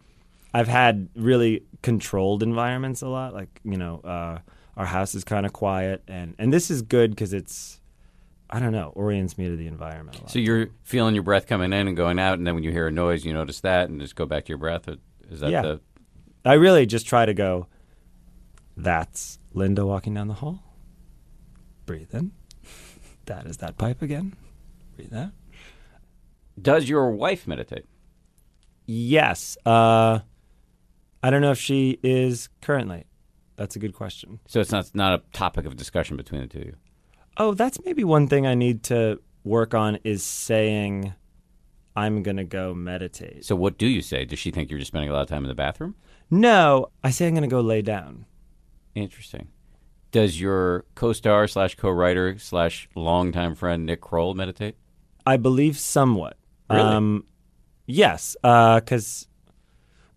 I've 0.53 0.69
had 0.69 1.09
really 1.15 1.63
controlled 1.83 2.43
environments 2.43 3.01
a 3.03 3.09
lot. 3.09 3.33
Like 3.33 3.61
you 3.65 3.77
know, 3.77 4.01
uh, 4.01 4.39
our 4.77 4.87
house 4.87 5.15
is 5.15 5.25
kind 5.25 5.45
of 5.47 5.53
quiet, 5.53 6.03
and 6.09 6.35
and 6.39 6.53
this 6.53 6.71
is 6.71 6.83
good 6.83 7.11
because 7.11 7.33
it's. 7.33 7.77
I 8.53 8.59
don't 8.59 8.73
know, 8.73 8.93
orients 8.97 9.39
me 9.39 9.49
to 9.49 9.55
the 9.55 9.69
environment 9.69 10.19
a 10.19 10.21
lot. 10.23 10.31
So 10.33 10.41
you're 10.41 10.71
feeling 10.83 11.15
your 11.15 11.23
breath 11.23 11.47
coming 11.47 11.73
in 11.73 11.87
and 11.87 11.97
going 11.97 12.19
out, 12.19 12.37
and 12.39 12.45
then 12.45 12.57
when 12.57 12.65
you 12.65 12.73
hear 12.73 12.89
a 12.89 12.91
noise, 12.91 13.25
you 13.25 13.33
notice 13.33 13.61
that, 13.61 13.89
and 13.89 14.01
just 14.01 14.17
go 14.17 14.27
back 14.27 14.47
to 14.47 14.49
your 14.49 14.59
breath. 14.59 14.89
Is 15.31 15.39
that 15.39 15.51
Yeah. 15.53 15.63
the? 15.63 15.81
I 16.45 16.55
really 16.55 16.85
just 16.85 17.07
try 17.07 17.25
to 17.27 17.33
go, 17.33 17.69
that's 18.77 19.39
Linda 19.55 19.87
walking 19.87 20.15
down 20.15 20.27
the 20.27 20.35
hall. 20.35 20.65
Breathe 21.87 22.13
in. 22.13 22.33
That 23.27 23.47
is 23.47 23.59
that 23.59 23.79
pipe 23.79 24.03
again. 24.03 24.35
Breathe 24.97 25.15
out. 25.15 25.31
Does 26.61 26.89
your 26.89 27.13
wife 27.13 27.47
meditate? 27.47 27.87
Yes. 28.87 29.57
Uh, 29.65 30.21
I 31.23 31.31
don't 31.31 31.41
know 31.41 31.53
if 31.53 31.59
she 31.59 32.01
is 32.03 32.49
currently. 32.61 33.05
That's 33.61 33.77
a 33.77 33.79
good 33.79 33.93
question. 33.93 34.41
So 34.47 34.59
it's 34.59 34.73
not 34.73 34.91
not 34.95 35.21
a 35.21 35.23
topic 35.35 35.67
of 35.67 35.77
discussion 35.77 36.17
between 36.17 36.41
the 36.41 36.47
two 36.47 36.59
of 36.61 36.65
you. 36.65 36.77
Oh, 37.37 37.53
that's 37.53 37.79
maybe 37.85 38.05
one 38.05 38.27
thing 38.27 38.47
I 38.47 38.55
need 38.55 38.83
to 38.85 39.21
work 39.45 39.75
on 39.75 39.99
is 40.03 40.23
saying, 40.23 41.13
I'm 41.95 42.23
going 42.23 42.39
to 42.39 42.45
go 42.45 42.73
meditate. 42.73 43.45
So 43.45 43.55
what 43.55 43.77
do 43.77 43.87
you 43.87 44.01
say? 44.01 44.25
Does 44.25 44.39
she 44.39 44.51
think 44.51 44.71
you're 44.71 44.79
just 44.79 44.89
spending 44.89 45.11
a 45.11 45.13
lot 45.13 45.21
of 45.21 45.29
time 45.29 45.45
in 45.45 45.49
the 45.49 45.55
bathroom? 45.55 45.95
No, 46.31 46.87
I 47.05 47.11
say 47.11 47.27
I'm 47.27 47.35
going 47.35 47.43
to 47.43 47.49
go 47.49 47.61
lay 47.61 47.83
down. 47.83 48.25
Interesting. 48.95 49.49
Does 50.11 50.41
your 50.41 50.87
co-star 50.95 51.47
slash 51.47 51.75
co-writer 51.75 52.39
slash 52.39 52.89
longtime 52.95 53.57
friend 53.57 53.85
Nick 53.85 54.01
Kroll 54.01 54.33
meditate? 54.33 54.77
I 55.27 55.37
believe 55.37 55.79
somewhat. 55.79 56.39
Really? 56.71 56.81
Um, 56.81 57.25
yes, 57.87 58.37
because. 58.43 59.27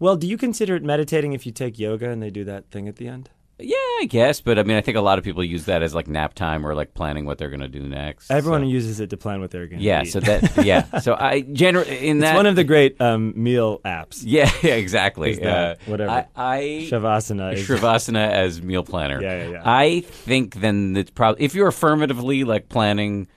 Well, 0.03 0.17
do 0.17 0.27
you 0.27 0.37
consider 0.37 0.75
it 0.75 0.83
meditating 0.83 1.31
if 1.31 1.45
you 1.45 1.51
take 1.53 1.79
yoga 1.79 2.09
and 2.09 2.21
they 2.21 2.29
do 2.29 2.43
that 2.43 2.69
thing 2.69 2.89
at 2.89 2.97
the 2.97 3.07
end? 3.07 3.29
Yeah, 3.59 3.75
I 4.01 4.07
guess, 4.09 4.41
but 4.41 4.59
I 4.59 4.63
mean, 4.63 4.75
I 4.75 4.81
think 4.81 4.97
a 4.97 5.01
lot 5.01 5.17
of 5.19 5.23
people 5.23 5.43
use 5.43 5.65
that 5.65 5.81
as 5.83 5.93
like 5.95 6.07
nap 6.07 6.33
time 6.33 6.65
or 6.67 6.73
like 6.75 6.93
planning 6.95 7.23
what 7.25 7.37
they're 7.37 7.51
going 7.51 7.61
to 7.61 7.67
do 7.69 7.87
next. 7.87 8.29
Everyone 8.29 8.63
So- 8.63 8.67
uses 8.67 8.99
it 8.99 9.11
to 9.11 9.17
plan 9.17 9.39
what 9.39 9.51
they're 9.51 9.67
going 9.67 9.79
to 9.79 9.85
yeah. 9.85 10.01
eat. 10.01 10.07
So 10.11 10.19
that 10.19 10.65
yeah. 10.65 10.99
So 10.99 11.13
I 11.17 11.41
generally 11.41 12.09
in 12.09 12.17
it's 12.17 12.23
that 12.23 12.35
one 12.35 12.47
of 12.47 12.55
the 12.57 12.63
great 12.65 12.99
um, 12.99 13.31
meal 13.41 13.79
apps. 13.85 14.23
yeah, 14.25 14.51
yeah 14.61 14.73
exactly. 14.75 15.31
Is 15.31 15.39
that- 15.39 15.79
Uh, 15.79 15.91
whatever. 15.91 16.11
I, 16.11 16.27
I 16.35 16.59
Shavasana. 16.89 17.53
Is, 17.53 17.65
Shavasana 17.67 18.29
as 18.29 18.61
meal 18.61 18.83
planner. 18.83 19.21
Yeah, 19.21 19.43
yeah, 19.43 19.51
yeah. 19.51 19.61
I 19.63 20.01
think 20.01 20.55
then 20.55 20.97
it's 20.97 21.11
probably 21.11 21.45
if 21.45 21.55
you're 21.55 21.69
affirmatively 21.69 22.43
like 22.43 22.67
planning 22.67 23.27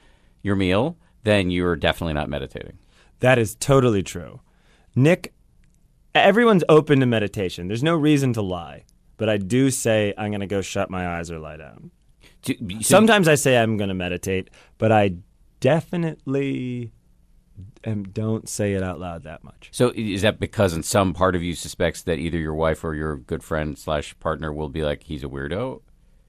your 0.43 0.57
meal, 0.57 0.97
then 1.23 1.51
you're 1.51 1.77
definitely 1.77 2.15
not 2.15 2.29
meditating. 2.29 2.79
that 3.21 3.39
is 3.39 3.55
totally 3.55 4.03
true. 4.03 4.41
Nick, 4.97 5.35
everyone's 6.23 6.65
open 6.69 7.01
to 7.01 7.07
meditation. 7.07 7.69
There's 7.69 7.83
no 7.83 7.95
reason 7.95 8.33
to 8.35 8.43
lie. 8.43 8.85
But 9.19 9.29
I 9.31 9.39
do 9.39 9.71
say 9.71 10.13
I'm 10.19 10.31
going 10.31 10.41
to 10.41 10.47
go 10.47 10.61
shut 10.61 10.91
my 10.91 11.17
eyes 11.19 11.31
or 11.31 11.39
lie 11.39 11.57
down. 11.57 11.91
Do- 12.43 12.55
so- 12.75 12.81
Sometimes 12.83 13.29
I 13.29 13.35
say 13.35 13.57
I'm 13.57 13.77
going 13.79 13.89
to 13.89 13.95
meditate, 13.95 14.51
but 14.77 14.93
I 14.93 15.15
definitely 15.61 16.93
um, 17.87 18.05
don't 18.05 18.49
say 18.49 18.75
it 18.75 18.83
out 18.83 19.01
loud 19.01 19.23
that 19.25 19.43
much. 19.45 19.69
So 19.73 19.93
is 19.95 20.23
that 20.23 20.39
because 20.41 20.75
in 20.75 20.83
some 20.83 21.15
part 21.15 21.35
of 21.35 21.43
you 21.43 21.55
suspects 21.55 22.03
that 22.03 22.19
either 22.19 22.39
your 22.39 22.55
wife 22.55 22.85
or 22.85 22.95
your 22.95 23.17
good 23.17 23.43
friend 23.43 23.79
slash 23.79 24.19
partner 24.21 24.53
will 24.53 24.69
be 24.69 24.83
like 24.83 25.05
he's 25.05 25.25
a 25.25 25.29
weirdo? 25.29 25.81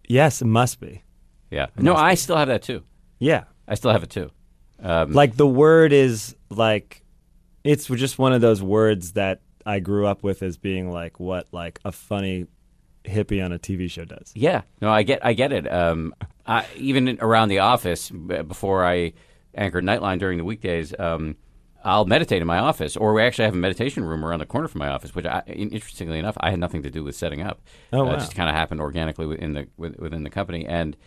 Yes, 0.07 0.41
it 0.41 0.45
must 0.45 0.79
be. 0.79 1.03
Yeah. 1.51 1.67
No, 1.77 1.95
I 1.95 2.13
still 2.15 2.37
have 2.37 2.47
that 2.47 2.61
too. 2.63 2.83
Yeah. 3.19 3.45
I 3.67 3.75
still 3.75 3.91
have 3.91 4.03
it 4.03 4.09
too. 4.09 4.29
Um, 4.79 5.11
Like 5.11 5.35
the 5.35 5.47
word 5.47 5.91
is 5.91 6.35
like, 6.49 7.03
it's 7.63 7.87
just 7.87 8.17
one 8.17 8.31
of 8.31 8.39
those 8.41 8.61
words 8.61 9.13
that 9.13 9.41
I 9.67 9.79
grew 9.79 10.07
up 10.07 10.23
with 10.23 10.41
as 10.43 10.57
being 10.57 10.89
like 10.91 11.19
what 11.19 11.47
like 11.51 11.79
a 11.85 11.91
funny 11.91 12.47
hippie 13.05 13.43
on 13.43 13.51
a 13.51 13.59
TV 13.59 13.89
show 13.89 14.05
does. 14.05 14.31
Yeah, 14.35 14.61
no, 14.81 14.89
I 14.89 15.03
get, 15.03 15.25
I 15.25 15.33
get 15.33 15.51
it. 15.53 15.71
Um, 15.71 16.13
I, 16.45 16.65
even 16.75 17.17
around 17.21 17.49
the 17.49 17.59
office, 17.59 18.09
before 18.09 18.85
I 18.85 19.13
anchored 19.53 19.83
Nightline 19.83 20.19
during 20.19 20.37
the 20.37 20.43
weekdays, 20.43 20.93
um, 20.99 21.35
I'll 21.83 22.05
meditate 22.05 22.41
in 22.41 22.47
my 22.47 22.59
office, 22.59 22.97
or 22.97 23.13
we 23.13 23.21
actually 23.21 23.45
have 23.45 23.53
a 23.53 23.57
meditation 23.57 24.03
room 24.03 24.25
around 24.25 24.39
the 24.39 24.45
corner 24.45 24.67
from 24.67 24.79
my 24.79 24.89
office, 24.89 25.15
which, 25.15 25.25
I, 25.25 25.41
interestingly 25.47 26.19
enough, 26.19 26.35
I 26.41 26.49
had 26.49 26.59
nothing 26.59 26.83
to 26.83 26.89
do 26.89 27.03
with 27.03 27.15
setting 27.15 27.41
up. 27.41 27.61
Oh, 27.93 28.01
Uh, 28.01 28.05
wow. 28.05 28.13
It 28.13 28.19
just 28.19 28.35
kind 28.35 28.49
of 28.49 28.55
happened 28.55 28.81
organically 28.81 29.25
within 29.25 29.53
the 29.53 29.67
within 29.77 30.23
the 30.23 30.29
company, 30.29 30.65
and 30.65 30.97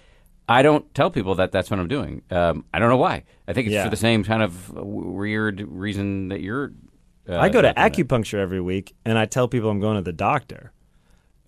I 0.49 0.63
don't 0.63 0.93
tell 0.95 1.11
people 1.11 1.35
that 1.37 1.53
that's 1.53 1.71
what 1.71 1.79
I'm 1.81 1.89
doing. 1.89 2.23
Um, 2.31 2.65
I 2.73 2.79
don't 2.79 2.89
know 2.89 2.97
why. 2.97 3.25
I 3.47 3.53
think 3.53 3.67
it's 3.67 3.75
Yeah. 3.75 3.85
for 3.85 3.91
the 3.91 3.97
same 3.97 4.25
kind 4.25 4.43
of 4.43 4.69
w- 4.75 5.09
weird 5.11 5.61
reason 5.69 6.29
that 6.29 6.41
you're. 6.41 6.73
I 7.39 7.49
go 7.49 7.63
to 7.63 7.73
acupuncture 7.75 8.39
every 8.39 8.61
week, 8.61 8.95
and 9.05 9.19
I 9.19 9.27
tell 9.27 9.49
people 9.49 9.71
I'm 9.71 9.81
going 9.81 9.97
to 9.97 10.03
the 10.03 10.13
doctor. 10.13 10.73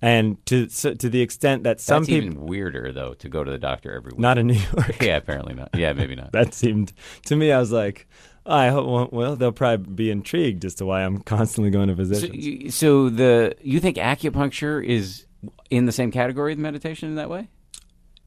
And 0.05 0.45
to 0.47 0.69
so, 0.69 0.95
to 0.95 1.09
the 1.09 1.21
extent 1.21 1.63
that 1.63 1.81
some 1.81 2.03
That's 2.03 2.09
people, 2.09 2.27
even 2.27 2.41
weirder, 2.47 2.91
though, 2.93 3.15
to 3.15 3.29
go 3.29 3.45
to 3.45 3.51
the 3.51 3.59
doctor 3.59 3.93
every 3.95 4.11
week. 4.11 4.19
not 4.19 4.37
in 4.37 4.49
New 4.49 4.55
York, 4.75 4.97
yeah, 5.01 5.17
apparently 5.17 5.55
not. 5.55 5.71
Yeah, 5.77 5.93
maybe 5.93 6.17
not. 6.17 6.33
that 6.33 6.55
seemed 6.55 6.93
to 7.27 7.37
me. 7.37 7.53
I 7.53 7.61
was 7.61 7.71
like, 7.71 8.09
I 8.45 8.69
hope. 8.71 9.13
Well, 9.13 9.37
they'll 9.37 9.53
probably 9.53 9.95
be 9.95 10.11
intrigued 10.11 10.65
as 10.65 10.75
to 10.77 10.87
why 10.87 11.03
I'm 11.05 11.19
constantly 11.23 11.71
going 11.71 11.87
to 11.89 11.95
So, 11.95 11.99
physicians. 11.99 12.45
you, 12.45 12.71
so 12.73 13.09
the 13.11 13.55
you 13.63 13.79
think 13.79 13.97
acupuncture 13.97 14.85
is 14.85 15.27
in 15.71 15.87
the 15.87 15.93
same 15.93 16.11
category 16.11 16.53
as 16.53 16.59
meditation 16.59 17.09
in 17.09 17.15
that 17.17 17.31
way? 17.31 17.49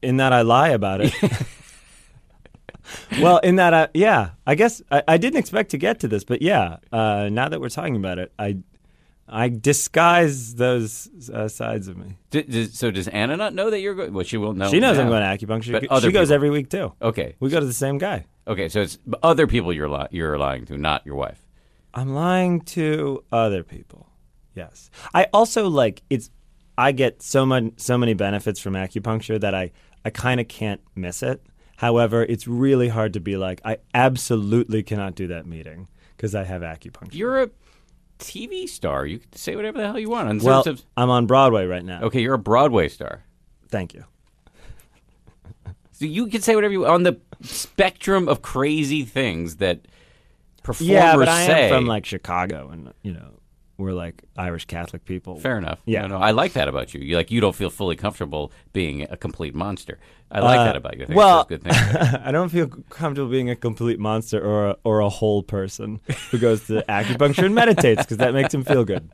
in 0.02 0.18
that 0.18 0.32
I 0.32 0.42
lie 0.42 0.68
about 0.68 1.00
it. 1.02 1.12
Well, 3.20 3.38
in 3.38 3.56
that, 3.56 3.74
I, 3.74 3.88
yeah, 3.94 4.30
I 4.46 4.54
guess 4.54 4.82
I, 4.90 5.02
I 5.08 5.16
didn't 5.16 5.38
expect 5.38 5.70
to 5.70 5.78
get 5.78 6.00
to 6.00 6.08
this, 6.08 6.24
but 6.24 6.42
yeah, 6.42 6.76
uh, 6.92 7.28
now 7.30 7.48
that 7.48 7.60
we're 7.60 7.68
talking 7.68 7.96
about 7.96 8.18
it, 8.18 8.32
I 8.38 8.58
I 9.28 9.48
disguise 9.48 10.54
those 10.54 11.08
uh, 11.32 11.48
sides 11.48 11.88
of 11.88 11.96
me. 11.96 12.16
D- 12.30 12.42
does- 12.42 12.74
so 12.78 12.90
does 12.90 13.08
Anna 13.08 13.36
not 13.36 13.54
know 13.54 13.70
that 13.70 13.80
you're 13.80 13.94
going? 13.94 14.12
Well, 14.12 14.24
she 14.24 14.36
will 14.36 14.52
know. 14.52 14.70
she 14.70 14.78
knows 14.80 14.98
I'm 14.98 15.08
going 15.08 15.22
to 15.22 15.46
acupuncture. 15.46 15.86
But 15.88 16.02
she 16.02 16.12
goes 16.12 16.30
every 16.30 16.50
week 16.50 16.70
too. 16.70 16.92
Okay, 17.02 17.34
We 17.40 17.50
go 17.50 17.58
to 17.60 17.66
the 17.66 17.72
same 17.72 17.98
guy. 17.98 18.26
okay. 18.46 18.68
So 18.68 18.80
it's 18.82 18.98
other 19.22 19.46
people 19.46 19.72
you're 19.72 19.88
li- 19.88 20.06
you're 20.12 20.38
lying 20.38 20.64
to, 20.66 20.78
not 20.78 21.04
your 21.04 21.16
wife. 21.16 21.40
I'm 21.92 22.14
lying 22.14 22.60
to 22.76 23.24
other 23.32 23.62
people. 23.64 24.06
Yes. 24.54 24.90
I 25.14 25.26
also 25.32 25.68
like 25.68 26.02
it's 26.08 26.30
I 26.78 26.92
get 26.92 27.22
so 27.22 27.44
much 27.46 27.64
so 27.78 27.98
many 27.98 28.14
benefits 28.14 28.60
from 28.60 28.74
acupuncture 28.74 29.40
that 29.40 29.54
I 29.54 29.72
I 30.04 30.10
kind 30.10 30.40
of 30.40 30.46
can't 30.46 30.80
miss 30.94 31.22
it. 31.22 31.42
However, 31.76 32.22
it's 32.24 32.46
really 32.48 32.88
hard 32.88 33.12
to 33.14 33.20
be 33.20 33.36
like 33.36 33.60
I 33.64 33.78
absolutely 33.94 34.82
cannot 34.82 35.14
do 35.14 35.26
that 35.28 35.46
meeting 35.46 35.88
because 36.16 36.34
I 36.34 36.44
have 36.44 36.62
acupuncture. 36.62 37.14
You're 37.14 37.42
a 37.42 37.50
TV 38.18 38.66
star. 38.68 39.04
You 39.04 39.18
can 39.18 39.32
say 39.34 39.56
whatever 39.56 39.78
the 39.78 39.86
hell 39.86 39.98
you 39.98 40.08
want. 40.08 40.28
On 40.28 40.38
well, 40.38 40.62
of- 40.66 40.82
I'm 40.96 41.10
on 41.10 41.26
Broadway 41.26 41.66
right 41.66 41.84
now. 41.84 42.02
okay, 42.04 42.20
you're 42.22 42.34
a 42.34 42.38
Broadway 42.38 42.88
star. 42.88 43.24
Thank 43.68 43.92
you. 43.94 44.04
So 45.92 46.04
you 46.04 46.26
can 46.26 46.42
say 46.42 46.54
whatever 46.54 46.72
you 46.72 46.86
on 46.86 47.02
the 47.04 47.18
spectrum 47.42 48.28
of 48.28 48.42
crazy 48.42 49.04
things 49.04 49.56
that 49.56 49.80
performers 50.62 50.90
Yeah, 50.92 51.16
but 51.16 51.28
I 51.28 51.46
say. 51.46 51.68
am 51.70 51.74
from 51.74 51.86
like 51.86 52.04
Chicago, 52.04 52.68
and 52.70 52.92
you 53.02 53.12
know 53.14 53.30
we're 53.78 53.92
like 53.92 54.22
Irish 54.36 54.64
Catholic 54.66 55.04
people. 55.04 55.38
Fair 55.38 55.58
enough. 55.58 55.80
Yeah. 55.84 56.02
No, 56.02 56.08
no, 56.08 56.18
I 56.18 56.30
like 56.30 56.54
that 56.54 56.68
about 56.68 56.94
you. 56.94 57.00
You 57.00 57.16
like 57.16 57.30
you 57.30 57.40
don't 57.40 57.54
feel 57.54 57.70
fully 57.70 57.96
comfortable 57.96 58.50
being 58.72 59.02
a 59.02 59.16
complete 59.16 59.54
monster. 59.54 59.98
I 60.30 60.40
like 60.40 60.58
Uh, 60.58 60.64
that 60.64 60.76
about 60.76 60.96
you. 60.96 61.04
I 61.04 61.06
think 61.06 61.16
well, 61.16 61.44
good 61.44 61.62
thing. 61.62 61.72
I 62.24 62.32
don't 62.32 62.48
feel 62.48 62.68
comfortable 62.88 63.30
being 63.30 63.48
a 63.50 63.54
complete 63.56 63.98
monster 64.00 64.40
or 64.44 64.70
a, 64.70 64.76
or 64.82 65.00
a 65.00 65.08
whole 65.08 65.42
person 65.42 66.00
who 66.30 66.38
goes 66.38 66.66
to 66.66 66.82
acupuncture 66.88 67.44
and 67.44 67.54
meditates 67.54 68.02
because 68.02 68.16
that 68.16 68.32
makes 68.34 68.52
him 68.52 68.64
feel 68.64 68.84
good, 68.84 69.08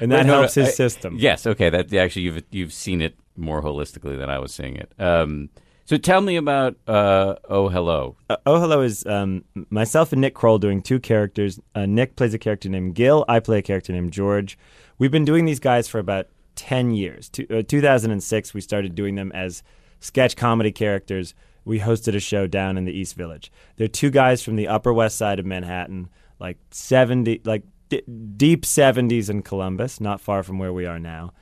and 0.00 0.10
that 0.10 0.18
Wait, 0.20 0.26
no, 0.26 0.32
no, 0.32 0.38
helps 0.40 0.54
his 0.54 0.68
I- 0.68 0.72
system. 0.72 1.16
Yes, 1.18 1.46
okay. 1.46 1.70
That 1.70 1.92
actually 1.94 2.22
you've 2.22 2.42
you've 2.50 2.72
seen 2.72 3.00
it 3.00 3.16
more 3.36 3.62
holistically 3.62 4.18
than 4.18 4.28
I 4.30 4.38
was 4.40 4.52
seeing 4.52 4.74
it. 4.76 4.92
Um, 4.98 5.50
so 5.88 5.96
tell 5.96 6.20
me 6.20 6.36
about 6.36 6.76
uh, 6.86 7.36
Oh 7.48 7.70
Hello. 7.70 8.14
Uh, 8.28 8.36
oh 8.44 8.60
Hello 8.60 8.82
is 8.82 9.06
um, 9.06 9.42
myself 9.70 10.12
and 10.12 10.20
Nick 10.20 10.34
Kroll 10.34 10.58
doing 10.58 10.82
two 10.82 11.00
characters. 11.00 11.58
Uh, 11.74 11.86
Nick 11.86 12.14
plays 12.14 12.34
a 12.34 12.38
character 12.38 12.68
named 12.68 12.94
Gil. 12.94 13.24
I 13.26 13.40
play 13.40 13.60
a 13.60 13.62
character 13.62 13.94
named 13.94 14.12
George. 14.12 14.58
We've 14.98 15.10
been 15.10 15.24
doing 15.24 15.46
these 15.46 15.60
guys 15.60 15.88
for 15.88 15.98
about 15.98 16.26
ten 16.56 16.90
years. 16.90 17.30
Two, 17.30 17.46
uh, 17.48 17.62
2006, 17.62 18.52
we 18.52 18.60
started 18.60 18.94
doing 18.94 19.14
them 19.14 19.32
as 19.32 19.62
sketch 19.98 20.36
comedy 20.36 20.72
characters. 20.72 21.34
We 21.64 21.80
hosted 21.80 22.14
a 22.14 22.20
show 22.20 22.46
down 22.46 22.76
in 22.76 22.84
the 22.84 22.92
East 22.92 23.14
Village. 23.14 23.50
They're 23.76 23.88
two 23.88 24.10
guys 24.10 24.42
from 24.42 24.56
the 24.56 24.68
Upper 24.68 24.92
West 24.92 25.16
Side 25.16 25.38
of 25.38 25.46
Manhattan, 25.46 26.10
like 26.38 26.58
seventy, 26.70 27.40
like 27.46 27.62
d- 27.88 28.02
deep 28.36 28.66
seventies 28.66 29.30
in 29.30 29.40
Columbus, 29.40 30.02
not 30.02 30.20
far 30.20 30.42
from 30.42 30.58
where 30.58 30.72
we 30.74 30.84
are 30.84 30.98
now. 30.98 31.32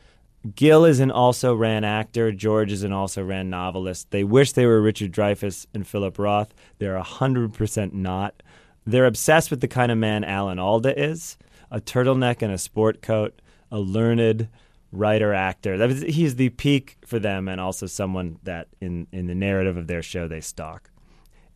Gil 0.55 0.85
is 0.85 1.01
an 1.01 1.11
also 1.11 1.55
ran 1.55 1.85
actor. 1.85 2.31
George 2.31 2.71
is 2.71 2.85
an 2.85 2.93
also 2.93 3.23
ran 3.23 3.51
novelist. 3.51 4.11
They 4.11 4.23
wish 4.25 4.53
they 4.53 4.67
were 4.67 4.81
Richard 4.81 5.13
Dreyfuss 5.13 5.67
and 5.75 5.87
Philip 5.87 6.19
Roth. 6.19 6.55
They're 6.79 7.01
100% 7.01 7.93
not. 7.93 8.43
They're 8.87 9.07
obsessed 9.07 9.51
with 9.51 9.61
the 9.61 9.69
kind 9.69 9.91
of 9.91 9.99
man 9.99 10.23
Alan 10.23 10.59
Alda 10.59 10.99
is 10.99 11.37
a 11.71 11.81
turtleneck 11.81 12.43
and 12.43 12.53
a 12.53 12.59
sport 12.59 13.03
coat, 13.03 13.41
a 13.73 13.79
learned 13.79 14.49
writer 14.93 15.35
actor. 15.35 15.89
He's 15.89 16.37
the 16.37 16.51
peak 16.51 16.97
for 17.05 17.19
them 17.19 17.49
and 17.49 17.61
also 17.61 17.87
someone 17.87 18.39
that 18.45 18.69
in, 18.81 19.07
in 19.13 19.27
the 19.27 19.35
narrative 19.35 19.77
of 19.77 19.87
their 19.87 20.03
show 20.03 20.29
they 20.29 20.41
stalk. 20.41 20.91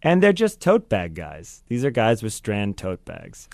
And 0.02 0.22
they're 0.22 0.32
just 0.32 0.60
tote 0.60 0.88
bag 0.88 1.14
guys. 1.14 1.62
These 1.68 1.84
are 1.84 1.90
guys 1.90 2.22
with 2.22 2.32
strand 2.32 2.76
tote 2.76 3.04
bags. 3.04 3.48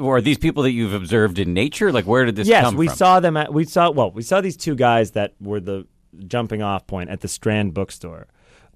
Or 0.00 0.16
are 0.16 0.20
these 0.20 0.38
people 0.38 0.64
that 0.64 0.72
you've 0.72 0.94
observed 0.94 1.38
in 1.38 1.54
nature? 1.54 1.92
Like 1.92 2.04
where 2.04 2.24
did 2.24 2.36
this 2.36 2.48
yes, 2.48 2.64
come 2.64 2.76
we 2.76 2.88
saw 2.88 3.20
them 3.20 3.36
at 3.36 3.52
we 3.52 3.64
saw 3.64 3.90
well, 3.90 4.10
we 4.10 4.22
saw 4.22 4.40
these 4.40 4.56
two 4.56 4.74
guys 4.74 5.12
that 5.12 5.34
were 5.40 5.60
the 5.60 5.86
jumping 6.26 6.62
off 6.62 6.86
point 6.86 7.10
at 7.10 7.20
the 7.20 7.28
Strand 7.28 7.74
bookstore, 7.74 8.26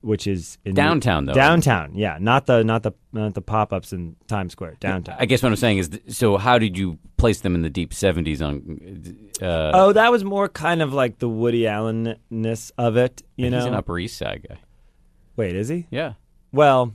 which 0.01 0.27
is 0.27 0.59
in 0.65 0.75
Downtown, 0.75 1.25
though. 1.25 1.33
Downtown, 1.33 1.95
yeah, 1.95 2.19
not 2.21 2.47
the 2.47 2.63
not 2.63 2.83
the 2.85 2.93
not 3.13 3.35
the 3.35 3.43
pop 3.43 3.73
ups 3.73 3.93
in 3.93 4.15
Times 4.29 4.53
Square. 4.53 4.77
Downtown. 4.81 5.17
I 5.19 5.27
guess 5.27 5.43
what 5.43 5.49
I'm 5.51 5.57
saying 5.57 5.79
is, 5.79 5.89
th- 5.89 6.03
so 6.09 6.37
how 6.37 6.59
did 6.59 6.79
you 6.79 6.99
place 7.17 7.41
them 7.41 7.55
in 7.55 7.63
the 7.63 7.71
deep 7.71 7.93
70s 7.93 8.41
on? 8.41 9.31
Uh, 9.41 9.71
oh, 9.75 9.93
that 9.93 10.11
was 10.11 10.25
more 10.25 10.49
kind 10.49 10.83
of 10.83 10.93
like 10.93 11.19
the 11.19 11.29
Woody 11.29 11.67
Allen 11.67 12.17
ness 12.31 12.71
of 12.79 12.97
it, 12.97 13.23
you 13.37 13.51
know? 13.51 13.59
he's 13.59 13.67
an 13.67 13.75
Upper 13.75 13.99
East 13.99 14.19
Side 14.19 14.47
guy. 14.49 14.59
Wait, 15.37 15.57
is 15.57 15.69
he? 15.69 15.87
Yeah, 15.91 16.15
Well, 16.53 16.95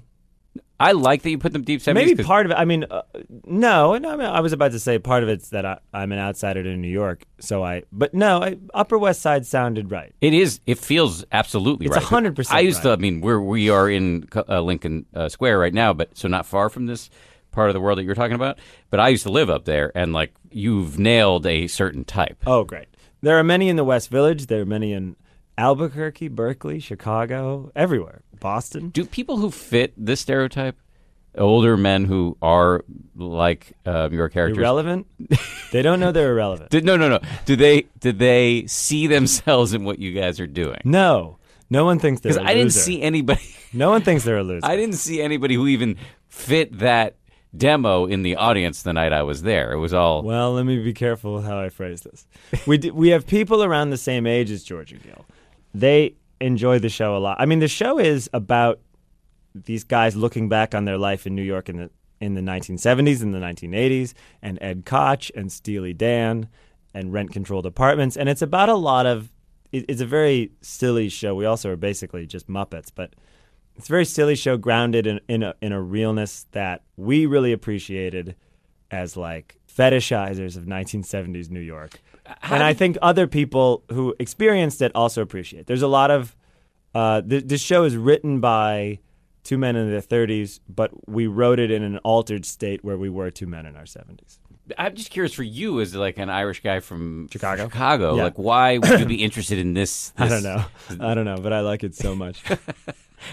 I 0.79 0.91
like 0.91 1.23
that 1.23 1.29
you 1.31 1.37
put 1.37 1.53
them 1.53 1.63
deep 1.63 1.81
70s. 1.81 1.93
maybe 1.93 2.23
part 2.23 2.45
of 2.45 2.51
it. 2.51 2.55
I 2.55 2.65
mean, 2.65 2.85
uh, 2.89 3.01
no, 3.45 3.97
no. 3.97 4.09
I, 4.11 4.15
mean, 4.15 4.27
I 4.27 4.41
was 4.41 4.53
about 4.53 4.71
to 4.73 4.79
say 4.79 4.99
part 4.99 5.23
of 5.23 5.29
it's 5.29 5.49
that 5.49 5.65
I, 5.65 5.79
I'm 5.91 6.11
an 6.11 6.19
outsider 6.19 6.61
to 6.61 6.75
New 6.75 6.87
York, 6.87 7.23
so 7.39 7.63
I. 7.63 7.83
But 7.91 8.13
no, 8.13 8.43
I, 8.43 8.57
Upper 8.73 8.97
West 8.97 9.21
Side 9.21 9.45
sounded 9.45 9.91
right. 9.91 10.13
It 10.21 10.33
is. 10.33 10.59
It 10.67 10.77
feels 10.77 11.25
absolutely 11.31 11.87
It's 11.87 11.95
right. 11.95 12.03
100% 12.03 12.51
I 12.51 12.59
used 12.59 12.83
to. 12.83 12.91
I 12.91 12.97
mean, 12.97 13.21
we're 13.21 13.41
we 13.41 13.69
are 13.69 13.89
in 13.89 14.27
uh, 14.35 14.61
Lincoln 14.61 15.05
uh, 15.15 15.29
Square 15.29 15.59
right 15.59 15.73
now, 15.73 15.93
but 15.93 16.15
so 16.17 16.27
not 16.27 16.45
far 16.45 16.69
from 16.69 16.85
this 16.85 17.09
part 17.51 17.69
of 17.69 17.73
the 17.73 17.79
world 17.79 17.97
that 17.97 18.03
you're 18.03 18.15
talking 18.15 18.35
about. 18.35 18.59
But 18.91 18.99
I 18.99 19.09
used 19.09 19.23
to 19.23 19.31
live 19.31 19.49
up 19.49 19.65
there, 19.65 19.91
and 19.95 20.13
like 20.13 20.33
you've 20.51 20.99
nailed 20.99 21.45
a 21.47 21.67
certain 21.67 22.05
type. 22.05 22.37
Oh, 22.45 22.63
great. 22.63 22.87
There 23.21 23.37
are 23.37 23.43
many 23.43 23.67
in 23.67 23.77
the 23.77 23.83
West 23.83 24.09
Village. 24.09 24.45
There 24.45 24.61
are 24.61 24.65
many 24.65 24.93
in 24.93 25.15
Albuquerque, 25.57 26.27
Berkeley, 26.27 26.79
Chicago, 26.79 27.71
everywhere. 27.75 28.21
Boston. 28.39 28.89
Do 28.89 29.05
people 29.05 29.37
who 29.37 29.51
fit 29.51 29.93
this 29.97 30.21
stereotype, 30.21 30.77
older 31.37 31.77
men 31.77 32.05
who 32.05 32.37
are 32.41 32.83
like 33.15 33.73
uh, 33.85 34.09
your 34.11 34.29
characters, 34.29 34.57
Irrelevant? 34.57 35.07
they 35.71 35.81
don't 35.81 35.99
know 35.99 36.11
they're 36.11 36.31
irrelevant. 36.31 36.69
Did, 36.71 36.85
no, 36.85 36.97
no, 36.97 37.09
no. 37.09 37.19
Do 37.45 37.55
they? 37.55 37.87
Do 37.99 38.11
they 38.11 38.65
see 38.67 39.07
themselves 39.07 39.73
in 39.73 39.83
what 39.83 39.99
you 39.99 40.11
guys 40.13 40.39
are 40.39 40.47
doing? 40.47 40.81
No. 40.83 41.37
No 41.69 41.83
one 41.83 41.99
thinks 41.99 42.21
they're 42.21 42.33
Because 42.33 42.45
I 42.45 42.53
didn't 42.53 42.71
see 42.71 43.01
anybody. 43.01 43.41
No 43.73 43.89
one 43.89 44.01
thinks 44.01 44.23
they're 44.23 44.37
a 44.37 44.43
loser. 44.43 44.61
I 44.65 44.77
didn't 44.77 44.95
see 44.95 45.21
anybody 45.21 45.55
who 45.55 45.67
even 45.67 45.97
fit 46.29 46.79
that 46.79 47.17
demo 47.55 48.05
in 48.05 48.23
the 48.23 48.35
audience 48.35 48.83
the 48.83 48.93
night 48.93 49.11
I 49.11 49.23
was 49.23 49.41
there. 49.41 49.73
It 49.73 49.79
was 49.79 49.93
all. 49.93 50.23
Well, 50.23 50.53
let 50.53 50.65
me 50.65 50.81
be 50.81 50.93
careful 50.93 51.41
how 51.41 51.59
I 51.59 51.69
phrase 51.69 52.01
this. 52.01 52.25
We 52.65 52.77
we 52.91 53.09
have 53.09 53.27
people 53.27 53.63
around 53.63 53.89
the 53.89 53.97
same 53.97 54.25
age 54.25 54.51
as 54.51 54.63
George 54.63 54.91
and 54.91 55.03
Gil. 55.03 55.25
They 55.73 56.15
enjoy 56.39 56.79
the 56.79 56.89
show 56.89 57.15
a 57.15 57.19
lot. 57.19 57.37
I 57.39 57.45
mean, 57.45 57.59
the 57.59 57.67
show 57.67 57.99
is 57.99 58.29
about 58.33 58.79
these 59.53 59.83
guys 59.83 60.15
looking 60.15 60.49
back 60.49 60.75
on 60.75 60.85
their 60.85 60.97
life 60.97 61.25
in 61.25 61.35
New 61.35 61.43
York 61.43 61.69
in 61.69 61.77
the 61.77 61.89
in 62.19 62.33
the 62.33 62.41
1970s 62.41 63.21
and 63.21 63.33
the 63.33 63.39
1980s, 63.39 64.13
and 64.41 64.57
Ed 64.59 64.85
Koch 64.85 65.29
and 65.35 65.51
Steely 65.51 65.93
Dan 65.93 66.49
and 66.93 67.13
rent 67.13 67.31
controlled 67.31 67.65
apartments, 67.65 68.17
and 68.17 68.27
it's 68.27 68.41
about 68.41 68.69
a 68.69 68.75
lot 68.75 69.05
of. 69.05 69.31
It, 69.71 69.85
it's 69.89 70.01
a 70.01 70.05
very 70.05 70.51
silly 70.61 71.09
show. 71.09 71.35
We 71.35 71.45
also 71.45 71.71
are 71.71 71.75
basically 71.75 72.25
just 72.25 72.47
Muppets, 72.47 72.89
but 72.93 73.13
it's 73.75 73.87
a 73.87 73.91
very 73.91 74.05
silly 74.05 74.35
show 74.35 74.57
grounded 74.57 75.05
in 75.05 75.19
in 75.27 75.43
a, 75.43 75.53
in 75.61 75.71
a 75.71 75.81
realness 75.81 76.47
that 76.51 76.83
we 76.95 77.25
really 77.25 77.51
appreciated 77.51 78.35
as 78.89 79.17
like 79.17 79.59
fetishizers 79.71 80.57
of 80.57 80.63
1970s 80.63 81.49
New 81.49 81.59
York. 81.59 81.99
And 82.43 82.63
I 82.63 82.73
think 82.73 82.97
other 83.01 83.27
people 83.27 83.83
who 83.91 84.15
experienced 84.19 84.81
it 84.81 84.91
also 84.95 85.21
appreciate. 85.21 85.67
There's 85.67 85.81
a 85.81 85.87
lot 85.87 86.11
of 86.11 86.35
uh, 86.95 87.21
th- 87.21 87.43
this 87.45 87.61
show 87.61 87.83
is 87.83 87.95
written 87.95 88.39
by 88.39 88.99
two 89.43 89.57
men 89.57 89.75
in 89.75 89.89
their 89.89 90.01
30s, 90.01 90.59
but 90.67 90.91
we 91.09 91.27
wrote 91.27 91.59
it 91.59 91.71
in 91.71 91.83
an 91.83 91.97
altered 91.99 92.45
state 92.45 92.83
where 92.83 92.97
we 92.97 93.09
were 93.09 93.31
two 93.31 93.47
men 93.47 93.65
in 93.65 93.75
our 93.75 93.83
70s. 93.85 94.39
I'm 94.77 94.95
just 94.95 95.09
curious 95.11 95.33
for 95.33 95.43
you, 95.43 95.79
as 95.79 95.95
like 95.95 96.17
an 96.17 96.29
Irish 96.29 96.61
guy 96.61 96.81
from 96.81 97.29
Chicago? 97.31 97.69
Chicago, 97.69 98.15
Yeah. 98.17 98.23
like 98.23 98.37
why 98.37 98.77
would 98.79 98.99
you 98.99 99.05
be 99.05 99.23
interested 99.23 99.57
in 99.59 99.73
this? 99.73 100.11
I 100.17 100.27
don't 100.27 100.43
know. 100.43 100.65
I 100.99 101.13
don't 101.13 101.23
know, 101.25 101.37
but 101.37 101.53
I 101.53 101.61
like 101.61 101.83
it 101.83 101.95
so 101.95 102.15
much. 102.15 102.43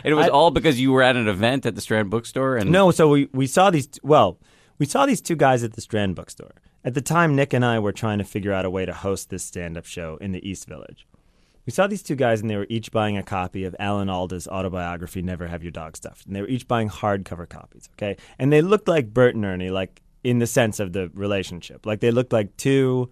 And 0.02 0.10
it 0.12 0.14
was 0.14 0.26
I- 0.26 0.30
all 0.30 0.50
because 0.50 0.80
you 0.80 0.92
were 0.92 1.02
at 1.02 1.14
an 1.14 1.28
event 1.28 1.66
at 1.66 1.74
the 1.74 1.80
Strand 1.82 2.08
Bookstore, 2.08 2.56
and 2.56 2.70
No, 2.72 2.90
so 2.90 3.06
we, 3.08 3.28
we 3.34 3.46
saw 3.46 3.70
these. 3.70 3.86
Well, 4.02 4.38
we 4.78 4.86
saw 4.86 5.04
these 5.04 5.20
two 5.20 5.36
guys 5.36 5.62
at 5.62 5.74
the 5.74 5.82
Strand 5.82 6.16
Bookstore. 6.16 6.52
At 6.84 6.92
the 6.92 7.00
time, 7.00 7.34
Nick 7.34 7.54
and 7.54 7.64
I 7.64 7.78
were 7.78 7.92
trying 7.92 8.18
to 8.18 8.24
figure 8.24 8.52
out 8.52 8.66
a 8.66 8.70
way 8.70 8.84
to 8.84 8.92
host 8.92 9.30
this 9.30 9.42
stand 9.42 9.78
up 9.78 9.86
show 9.86 10.18
in 10.20 10.32
the 10.32 10.46
East 10.46 10.68
Village. 10.68 11.06
We 11.64 11.72
saw 11.72 11.86
these 11.86 12.02
two 12.02 12.14
guys, 12.14 12.42
and 12.42 12.50
they 12.50 12.56
were 12.56 12.66
each 12.68 12.92
buying 12.92 13.16
a 13.16 13.22
copy 13.22 13.64
of 13.64 13.74
Alan 13.78 14.10
Alda's 14.10 14.46
autobiography, 14.46 15.22
Never 15.22 15.46
Have 15.46 15.62
Your 15.62 15.70
Dog 15.72 15.96
Stuffed. 15.96 16.26
And 16.26 16.36
they 16.36 16.42
were 16.42 16.48
each 16.48 16.68
buying 16.68 16.90
hardcover 16.90 17.48
copies, 17.48 17.88
okay? 17.94 18.18
And 18.38 18.52
they 18.52 18.60
looked 18.60 18.86
like 18.86 19.14
Bert 19.14 19.34
and 19.34 19.46
Ernie, 19.46 19.70
like 19.70 20.02
in 20.22 20.40
the 20.40 20.46
sense 20.46 20.78
of 20.78 20.92
the 20.92 21.10
relationship. 21.14 21.86
Like 21.86 22.00
they 22.00 22.10
looked 22.10 22.34
like 22.34 22.54
two 22.58 23.08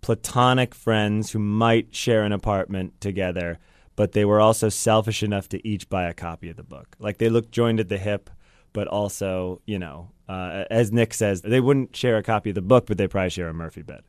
platonic 0.00 0.72
friends 0.72 1.32
who 1.32 1.40
might 1.40 1.92
share 1.92 2.22
an 2.22 2.30
apartment 2.30 3.00
together, 3.00 3.58
but 3.96 4.12
they 4.12 4.24
were 4.24 4.40
also 4.40 4.68
selfish 4.68 5.24
enough 5.24 5.48
to 5.48 5.66
each 5.66 5.88
buy 5.88 6.04
a 6.04 6.14
copy 6.14 6.50
of 6.50 6.56
the 6.56 6.62
book. 6.62 6.94
Like 7.00 7.18
they 7.18 7.28
looked 7.28 7.50
joined 7.50 7.80
at 7.80 7.88
the 7.88 7.98
hip, 7.98 8.30
but 8.72 8.86
also, 8.86 9.60
you 9.66 9.80
know, 9.80 10.12
uh, 10.28 10.64
as 10.70 10.92
Nick 10.92 11.14
says, 11.14 11.42
they 11.42 11.60
wouldn't 11.60 11.94
share 11.96 12.16
a 12.16 12.22
copy 12.22 12.50
of 12.50 12.54
the 12.54 12.62
book, 12.62 12.86
but 12.86 12.98
they 12.98 13.08
probably 13.08 13.30
share 13.30 13.48
a 13.48 13.54
Murphy 13.54 13.82
bed. 13.82 14.02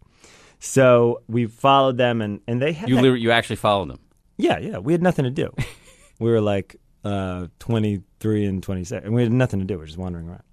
So 0.60 1.22
we 1.28 1.46
followed 1.46 1.98
them, 1.98 2.22
and, 2.22 2.42
and 2.48 2.62
they 2.62 2.74
had 2.74 2.90
you 2.90 2.96
that- 3.02 3.20
you 3.20 3.32
actually 3.32 3.56
followed 3.56 3.90
them. 3.90 4.00
yeah, 4.38 4.58
yeah. 4.60 4.78
We 4.80 4.94
had 4.94 5.02
nothing 5.02 5.24
to 5.24 5.32
do. 5.32 5.54
we 6.20 6.30
were 6.30 6.42
like 6.42 6.76
uh, 7.06 7.48
23 7.60 8.46
and 8.46 8.62
26, 8.62 9.06
and 9.06 9.14
we 9.16 9.24
had 9.24 9.32
nothing 9.32 9.60
to 9.60 9.66
do. 9.66 9.76
We 9.76 9.80
were 9.80 9.86
just 9.86 9.98
wandering 9.98 10.28
around. 10.28 10.44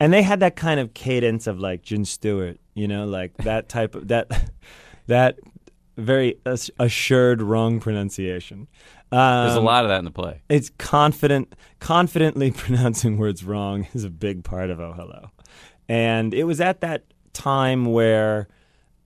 And 0.00 0.12
they 0.12 0.22
had 0.22 0.40
that 0.40 0.54
kind 0.54 0.78
of 0.78 0.94
cadence 0.94 1.46
of 1.46 1.58
like 1.58 1.82
Jon 1.82 2.04
Stewart, 2.04 2.58
you 2.74 2.86
know, 2.86 3.04
like 3.06 3.36
that 3.38 3.68
type 3.68 3.94
of 3.96 4.08
that 4.08 4.50
that 5.06 5.38
very 5.96 6.38
assured 6.78 7.42
wrong 7.42 7.80
pronunciation. 7.80 8.68
Um, 9.10 9.46
There's 9.46 9.56
a 9.56 9.60
lot 9.60 9.84
of 9.84 9.88
that 9.88 9.98
in 9.98 10.04
the 10.04 10.10
play. 10.10 10.42
It's 10.48 10.70
confident, 10.78 11.54
confidently 11.80 12.50
pronouncing 12.64 13.16
words 13.16 13.44
wrong 13.44 13.86
is 13.94 14.04
a 14.04 14.10
big 14.10 14.44
part 14.44 14.70
of 14.70 14.80
Oh 14.80 14.92
Hello, 14.92 15.30
and 15.88 16.34
it 16.34 16.44
was 16.44 16.60
at 16.60 16.80
that 16.82 17.04
time 17.32 17.86
where 17.86 18.48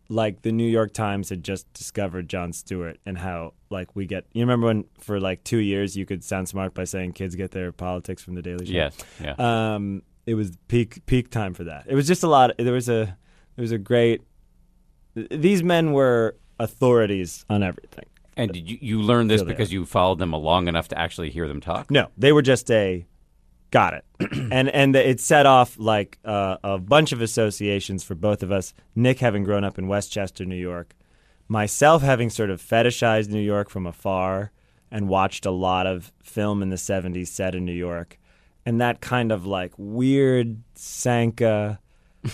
like 0.09 0.43
the 0.43 0.53
New 0.53 0.69
York 0.69 0.93
Times 0.93 1.31
had 1.31 1.43
just 1.43 1.73
discovered 1.73 2.29
Jon 2.29 2.53
Stewart 2.53 2.99
and 3.07 3.17
how 3.17 3.55
like 3.71 3.95
we 3.97 4.07
get 4.07 4.27
you 4.33 4.43
remember 4.43 4.67
when 4.67 4.85
for 4.99 5.21
like 5.21 5.43
two 5.45 5.59
years 5.59 5.97
you 5.97 6.05
could 6.05 6.23
sound 6.23 6.49
smart 6.49 6.75
by 6.75 6.85
saying 6.85 7.13
kids 7.13 7.35
get 7.35 7.51
their 7.53 7.73
politics 7.73 8.23
from 8.23 8.35
the 8.35 8.43
Daily 8.43 8.67
Show. 8.67 8.73
Yes, 8.73 8.97
yeah. 9.23 9.35
Um, 9.75 10.03
it 10.27 10.35
was 10.35 10.57
peak 10.69 11.05
peak 11.07 11.31
time 11.31 11.55
for 11.55 11.65
that. 11.65 11.85
It 11.87 11.95
was 11.95 12.07
just 12.07 12.23
a 12.23 12.29
lot. 12.29 12.53
There 12.59 12.73
was 12.73 12.89
a 12.89 13.17
there 13.57 13.63
was 13.63 13.73
a 13.73 13.79
great. 13.79 14.23
These 15.15 15.63
men 15.63 15.93
were 15.93 16.37
authorities 16.59 17.45
on 17.51 17.63
everything. 17.63 18.07
And 18.37 18.53
did 18.53 18.71
you, 18.71 18.79
you 18.81 19.01
learn 19.01 19.29
this 19.29 19.43
because 19.43 19.73
you 19.73 19.85
followed 19.85 20.19
them 20.19 20.33
long 20.33 20.69
enough 20.69 20.89
to 20.89 20.99
actually 20.99 21.31
hear 21.31 21.49
them 21.49 21.61
talk? 21.61 21.91
No, 21.91 22.09
they 22.17 22.33
were 22.33 22.43
just 22.43 22.71
a 22.71 23.07
got 23.71 23.95
it, 23.95 24.05
and 24.53 24.69
and 24.69 24.95
it 24.97 25.21
set 25.21 25.47
off 25.47 25.79
like 25.79 26.19
uh, 26.25 26.57
a 26.63 26.79
bunch 26.79 27.13
of 27.13 27.21
associations 27.21 28.05
for 28.05 28.15
both 28.15 28.43
of 28.43 28.53
us. 28.53 28.73
Nick 28.95 29.19
having 29.19 29.45
grown 29.45 29.65
up 29.65 29.79
in 29.79 29.89
Westchester, 29.89 30.45
New 30.45 30.57
York, 30.57 30.95
myself 31.49 32.03
having 32.03 32.31
sort 32.31 32.51
of 32.51 32.63
fetishized 32.63 33.29
New 33.29 33.41
York 33.41 33.69
from 33.69 33.87
afar 33.87 34.53
and 34.91 35.09
watched 35.09 35.47
a 35.47 35.51
lot 35.51 35.87
of 35.87 36.13
film 36.23 36.63
in 36.63 36.71
the 36.71 36.77
'70s 36.77 37.29
set 37.29 37.55
in 37.55 37.65
New 37.65 37.73
York, 37.73 38.19
and 38.65 38.81
that 38.81 39.01
kind 39.01 39.33
of 39.33 39.45
like 39.45 39.73
weird 39.77 40.63
Sanka. 40.75 41.81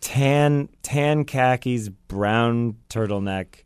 Tan 0.00 0.68
tan 0.82 1.24
khakis, 1.24 1.88
brown 1.88 2.74
turtleneck, 2.90 3.62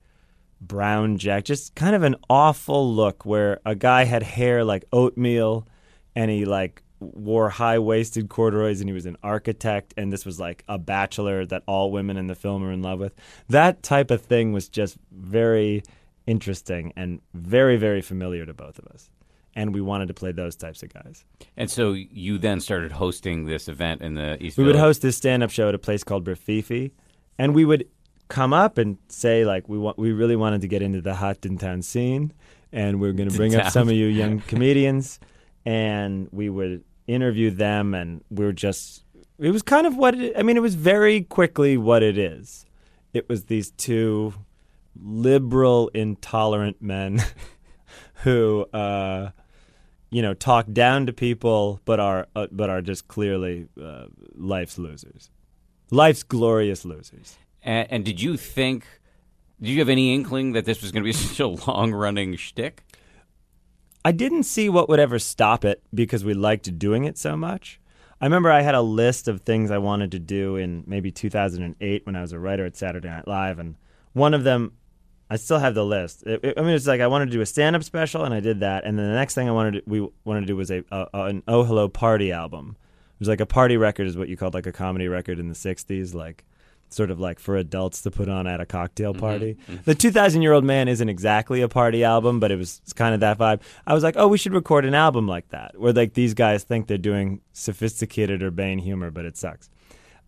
brown 0.61 1.19
jack, 1.19 1.45
just 1.45 1.75
kind 1.75 1.95
of 1.95 2.03
an 2.03 2.17
awful 2.29 2.93
look 2.93 3.25
where 3.25 3.61
a 3.65 3.75
guy 3.75 4.05
had 4.05 4.23
hair 4.23 4.65
like 4.65 4.85
oatmeal 4.93 5.67
and 6.15 6.31
he 6.31 6.45
like 6.45 6.83
wore 6.99 7.51
high 7.51 7.79
waisted 7.79 8.29
corduroys 8.29 8.81
and 8.81 8.89
he 8.89 8.95
was 8.95 9.07
an 9.07 9.17
architect 9.23 9.93
and 9.97 10.13
this 10.13 10.25
was 10.25 10.41
like 10.41 10.65
a 10.69 10.79
bachelor 10.79 11.45
that 11.45 11.63
all 11.67 11.93
women 11.93 12.17
in 12.17 12.27
the 12.27 12.35
film 12.35 12.65
are 12.65 12.73
in 12.73 12.83
love 12.83 12.99
with. 12.99 13.15
That 13.49 13.83
type 13.83 14.11
of 14.11 14.23
thing 14.23 14.53
was 14.53 14.69
just 14.69 14.97
very 15.13 15.83
interesting 16.27 16.93
and 16.97 17.21
very, 17.35 17.77
very 17.77 18.01
familiar 18.01 18.47
to 18.47 18.55
both 18.55 18.79
of 18.79 18.87
us. 18.87 19.11
And 19.55 19.73
we 19.73 19.81
wanted 19.81 20.09
to 20.09 20.15
play 20.15 20.33
those 20.33 20.55
types 20.55 20.83
of 20.83 20.93
guys. 20.93 21.25
And 21.57 21.71
so 21.71 21.93
you 21.93 22.37
then 22.37 22.61
started 22.61 22.93
hosting 22.93 23.47
this 23.47 23.69
event 23.69 24.03
in 24.03 24.15
the 24.15 24.43
East 24.43 24.59
We 24.59 24.65
would 24.65 24.77
host 24.77 25.01
this 25.01 25.17
stand-up 25.17 25.51
show 25.51 25.69
at 25.69 25.75
a 25.75 25.79
place 25.79 26.05
called 26.05 26.27
Rififi, 26.27 26.91
and 27.39 27.55
we 27.55 27.65
would 27.65 27.89
come 28.29 28.53
up 28.53 28.79
and 28.79 28.99
say 29.09 29.45
like 29.45 29.69
we 29.69 29.79
want 29.79 29.99
we 29.99 30.13
really 30.13 30.37
wanted 30.37 30.61
to 30.63 30.69
get 30.69 30.83
into 30.83 31.01
the 31.01 31.15
hot 31.15 31.45
in 31.47 31.59
town 31.59 31.83
scene, 31.83 32.33
and 32.73 33.01
we 33.01 33.09
are 33.09 33.13
going 33.13 33.29
to 33.29 33.37
bring 33.37 33.55
up 33.55 33.73
some 33.73 33.89
of 33.89 33.95
you 33.95 34.07
young 34.07 34.41
comedians, 34.49 35.19
and 35.65 36.29
we 36.33 36.49
would 36.49 36.85
interview 37.07 37.51
them, 37.51 37.95
and 37.95 38.25
we 38.31 38.45
were 38.45 38.53
just 38.53 39.05
it 39.39 39.51
was 39.51 39.63
kind 39.63 39.87
of 39.87 39.97
what 39.97 40.15
it, 40.15 40.37
I 40.37 40.43
mean 40.43 40.57
it 40.57 40.63
was 40.63 40.75
very 40.75 41.23
quickly 41.23 41.77
what 41.77 42.03
it 42.03 42.19
is. 42.19 42.67
It 43.13 43.29
was 43.29 43.45
these 43.45 43.71
two 43.71 44.35
liberal, 45.01 45.89
intolerant 45.95 46.81
men 46.83 47.23
who. 48.25 48.67
Uh, 48.73 49.31
you 50.09 50.23
know, 50.23 50.35
talk 50.35 50.67
down 50.73 51.05
to 51.07 51.13
people, 51.13 51.81
but 51.85 51.99
are 51.99 52.29
uh, 52.37 52.47
but 52.53 52.71
are 52.71 52.81
just 52.81 53.09
clearly 53.09 53.67
uh, 53.83 54.07
life's 54.37 54.79
losers, 54.79 55.31
life's 55.91 56.23
glorious 56.23 56.85
losers. 56.85 57.37
And, 57.67 57.87
and 57.91 58.05
did 58.05 58.23
you 58.23 58.37
think? 58.37 58.87
Did 59.61 59.71
you 59.71 59.79
have 59.81 59.89
any 59.89 60.15
inkling 60.15 60.53
that 60.53 60.65
this 60.65 60.81
was 60.83 60.93
going 60.93 61.03
to 61.03 61.07
be 61.09 61.13
such 61.29 61.41
a 61.41 61.47
long-running 61.49 62.37
shtick? 62.37 62.83
I 64.05 64.13
didn't 64.13 64.45
see 64.45 64.69
what 64.69 64.89
would 64.89 65.01
ever 65.01 65.19
stop 65.19 65.65
it 65.65 65.83
because 65.93 66.25
we 66.25 66.33
liked 66.33 66.79
doing 66.79 67.05
it 67.05 67.19
so 67.19 67.37
much. 67.37 67.81
I 68.21 68.25
remember 68.27 68.51
I 68.51 68.63
had 68.63 68.75
a 68.75 68.81
list 68.81 69.29
of 69.29 69.41
things 69.43 69.71
I 69.71 69.79
wanted 69.79 70.13
to 70.13 70.19
do 70.19 70.57
in 70.57 70.85
maybe 70.87 71.11
2008 71.11 72.07
when 72.07 72.17
I 72.17 72.21
was 72.23 72.33
a 72.33 72.39
writer 72.39 72.65
at 72.65 72.77
Saturday 72.77 73.09
Night 73.09 73.27
Live, 73.29 73.59
and 73.59 73.75
one 74.13 74.33
of 74.33 74.45
them, 74.45 74.73
I 75.29 75.37
still 75.37 75.59
have 75.59 75.75
the 75.75 75.85
list. 75.85 76.23
It- 76.25 76.43
it- 76.45 76.55
I 76.59 76.63
mean, 76.63 76.71
it's 76.71 76.87
like 76.87 77.01
I 77.01 77.09
wanted 77.09 77.27
to 77.27 77.33
do 77.33 77.41
a 77.41 77.47
stand-up 77.47 77.83
special, 77.83 78.25
and 78.25 78.33
I 78.33 78.41
did 78.41 78.61
that. 78.61 78.85
And 78.85 78.97
then 78.99 79.09
the 79.09 79.15
next 79.15 79.35
thing 79.35 79.49
I 79.49 79.53
wanted 79.53 79.73
to, 79.73 79.83
we 79.87 80.09
wanted 80.25 80.43
to 80.43 80.47
do 80.47 80.57
was 80.57 80.71
a, 80.71 80.85
a 80.93 81.09
an 81.13 81.43
Oh 81.49 81.65
Hello 81.65 81.89
Party 81.89 82.31
album. 82.31 82.77
It 82.79 83.19
was 83.21 83.29
like 83.29 83.41
a 83.41 83.47
party 83.47 83.77
record, 83.77 84.07
is 84.07 84.17
what 84.17 84.29
you 84.29 84.37
called 84.37 84.55
like 84.55 84.67
a 84.67 84.73
comedy 84.73 85.09
record 85.09 85.39
in 85.39 85.49
the 85.49 85.55
'60s, 85.55 86.15
like 86.15 86.45
sort 86.89 87.11
of 87.11 87.19
like 87.19 87.39
for 87.39 87.57
adults 87.57 88.03
to 88.03 88.11
put 88.11 88.29
on 88.29 88.47
at 88.47 88.61
a 88.61 88.67
cocktail 88.67 89.13
party. 89.15 89.57
The 89.85 89.95
2,000 89.95 90.43
Year 90.43 90.53
Old 90.53 90.65
Man 90.65 90.89
isn't 90.89 91.09
exactly 91.09 91.61
a 91.61 91.69
party 91.69 92.05
album, 92.05 92.41
but 92.41 92.51
it 92.51 92.57
was 92.57 92.81
kind 92.95 93.15
of 93.15 93.21
that 93.21 93.39
vibe. 93.39 93.61
I 93.87 93.95
was 93.95 94.03
like, 94.03 94.17
oh, 94.17 94.29
we 94.29 94.39
should 94.39 94.55
record 94.55 94.85
an 94.85 94.95
album 94.95 95.27
like 95.27 95.49
that, 95.49 95.79
where 95.79 95.93
like 95.93 96.15
these 96.15 96.35
guys 96.35 96.65
think 96.65 96.87
they're 96.87 96.99
doing 96.99 97.41
sophisticated 97.53 98.43
urbane 98.43 98.79
humor, 98.79 99.11
but 99.11 99.25
it 99.25 99.37
sucks. 99.37 99.69